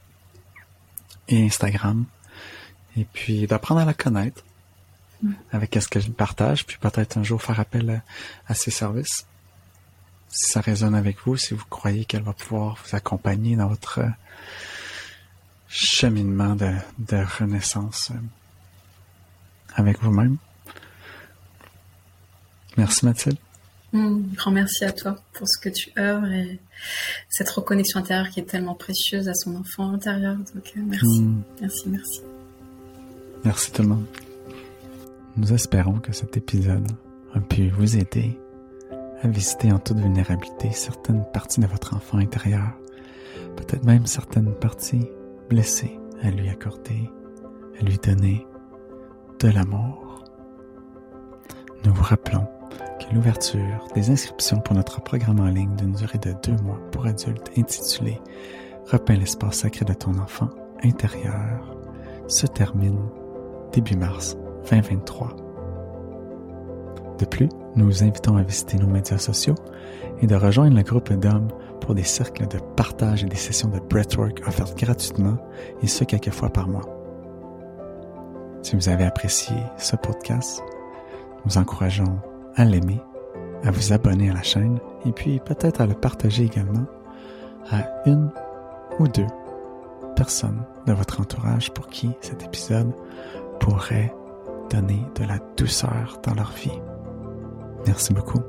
et 1.29 1.45
Instagram. 1.45 2.05
Et 2.97 3.05
puis 3.05 3.47
d'apprendre 3.47 3.81
à 3.81 3.85
la 3.85 3.95
connaître 3.95 4.45
avec 5.51 5.75
ce 5.81 5.89
qu'elle 5.89 6.13
partage, 6.13 6.67
puis 6.67 6.77
peut-être 6.79 7.17
un 7.17 7.23
jour 7.23 7.43
faire 7.43 7.59
appel 7.59 8.03
à, 8.47 8.55
ses 8.55 8.71
services. 8.71 9.27
Si 10.35 10.51
ça 10.51 10.61
résonne 10.61 10.97
avec 10.97 11.19
vous, 11.25 11.37
si 11.37 11.55
vous 11.55 11.65
croyez 11.71 12.05
qu'elle 12.05 12.25
va 12.25 12.33
pouvoir 12.33 12.77
vous 12.85 12.97
accompagner 12.97 13.55
dans 13.55 13.69
votre 13.69 14.01
cheminement 15.69 16.57
de, 16.57 17.17
renaissance 17.39 18.11
euh, 18.11 18.19
avec 19.77 20.03
vous-même. 20.03 20.39
Merci 22.77 23.07
Mathilde. 23.07 23.39
Un 23.93 24.19
grand 24.35 24.51
merci 24.51 24.85
à 24.85 24.91
toi 24.91 25.17
pour 25.35 25.49
ce 25.49 25.57
que 25.61 25.69
tu 25.69 25.93
œuvres 25.97 26.27
et 26.27 26.59
cette 27.29 27.51
reconnexion 27.51 28.01
intérieure 28.01 28.29
qui 28.31 28.41
est 28.41 28.45
tellement 28.45 28.75
précieuse 28.75 29.29
à 29.29 29.35
son 29.35 29.55
enfant 29.55 29.93
intérieur. 29.93 30.35
Donc 30.35 30.73
euh, 30.77 30.81
merci, 30.85 31.21
hmm. 31.21 31.43
merci, 31.61 31.89
merci. 31.89 32.21
Merci 33.45 33.71
tout 33.71 33.83
le 33.83 33.89
monde. 33.89 34.07
Nous 35.37 35.53
espérons 35.53 36.01
que 36.01 36.13
cet 36.13 36.37
épisode 36.37 36.91
a 37.35 37.41
pu 37.41 37.71
vous 37.71 37.97
aider 37.97 38.37
à 39.25 39.29
visiter 39.29 39.73
en 39.73 39.79
toute 39.79 39.99
vulnérabilité 39.99 40.71
certaines 40.71 41.25
parties 41.33 41.61
de 41.61 41.67
votre 41.67 41.97
enfant 41.97 42.19
intérieur, 42.19 42.79
peut-être 43.57 43.85
même 43.85 44.07
certaines 44.07 44.53
parties 44.55 45.09
blessées 45.49 45.99
à 46.23 46.31
lui 46.31 46.49
accorder, 46.49 47.11
à 47.81 47.85
lui 47.85 47.97
donner 47.99 48.47
de 49.41 49.49
l'amour. 49.49 50.25
Nous 51.85 51.93
vous 51.93 52.03
rappelons 52.03 52.47
que 53.01 53.15
l'ouverture 53.15 53.89
des 53.95 54.11
inscriptions 54.11 54.61
pour 54.61 54.75
notre 54.77 55.03
programme 55.03 55.41
en 55.41 55.49
ligne 55.49 55.75
d'une 55.77 55.93
durée 55.93 56.19
de 56.19 56.35
deux 56.43 56.63
mois 56.63 56.81
pour 56.93 57.07
adultes 57.07 57.51
intitulé 57.57 58.21
Repeins 58.87 59.17
l'espace 59.17 59.61
sacré 59.61 59.87
de 59.87 59.95
ton 59.95 60.19
enfant 60.19 60.51
intérieur 60.83 61.75
se 62.29 62.47
termine 62.47 63.01
début 63.73 63.97
mars 63.97 64.37
2023. 64.71 65.44
De 67.19 67.25
plus, 67.25 67.49
nous 67.77 67.87
vous 67.87 68.03
invitons 68.03 68.37
à 68.37 68.43
visiter 68.43 68.77
nos 68.79 68.87
médias 68.87 69.19
sociaux 69.19 69.55
et 70.21 70.27
de 70.27 70.35
rejoindre 70.35 70.77
le 70.77 70.83
groupe 70.83 71.13
d'hommes 71.13 71.49
pour 71.81 71.95
des 71.95 72.03
cercles 72.03 72.49
de 72.49 72.59
partage 72.77 73.25
et 73.25 73.29
des 73.29 73.37
sessions 73.37 73.69
de 73.69 73.79
breathwork 73.79 74.43
offertes 74.47 74.77
gratuitement 74.79 75.37
et 75.83 75.87
ce 75.87 76.05
quelques 76.05 76.31
fois 76.31 76.49
par 76.49 76.69
mois. 76.69 76.89
Si 78.63 78.75
vous 78.75 78.89
avez 78.89 79.05
apprécié 79.05 79.55
ce 79.77 79.95
podcast, 79.97 80.63
nous 81.45 81.59
encourageons 81.59 82.19
à 82.57 82.65
l'aimer, 82.65 83.01
à 83.63 83.71
vous 83.71 83.93
abonner 83.93 84.31
à 84.31 84.35
la 84.35 84.43
chaîne 84.43 84.79
et 85.05 85.13
puis 85.13 85.41
peut-être 85.45 85.81
à 85.81 85.87
le 85.87 85.95
partager 85.95 86.45
également 86.45 86.87
à 87.71 87.85
une 88.07 88.31
ou 88.99 89.09
deux 89.09 89.27
personnes 90.17 90.63
de 90.87 90.93
votre 90.93 91.21
entourage 91.21 91.71
pour 91.73 91.89
qui 91.89 92.11
cet 92.21 92.43
épisode 92.43 92.93
pourrait 93.61 94.15
donner 94.71 95.03
de 95.17 95.25
la 95.25 95.39
douceur 95.57 96.19
dans 96.23 96.35
leur 96.35 96.53
vie. 96.53 96.81
Merci 97.87 98.13
beaucoup. 98.13 98.41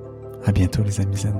À 0.45 0.51
bientôt 0.51 0.83
les 0.83 1.01
amis 1.01 1.17
zen. 1.17 1.33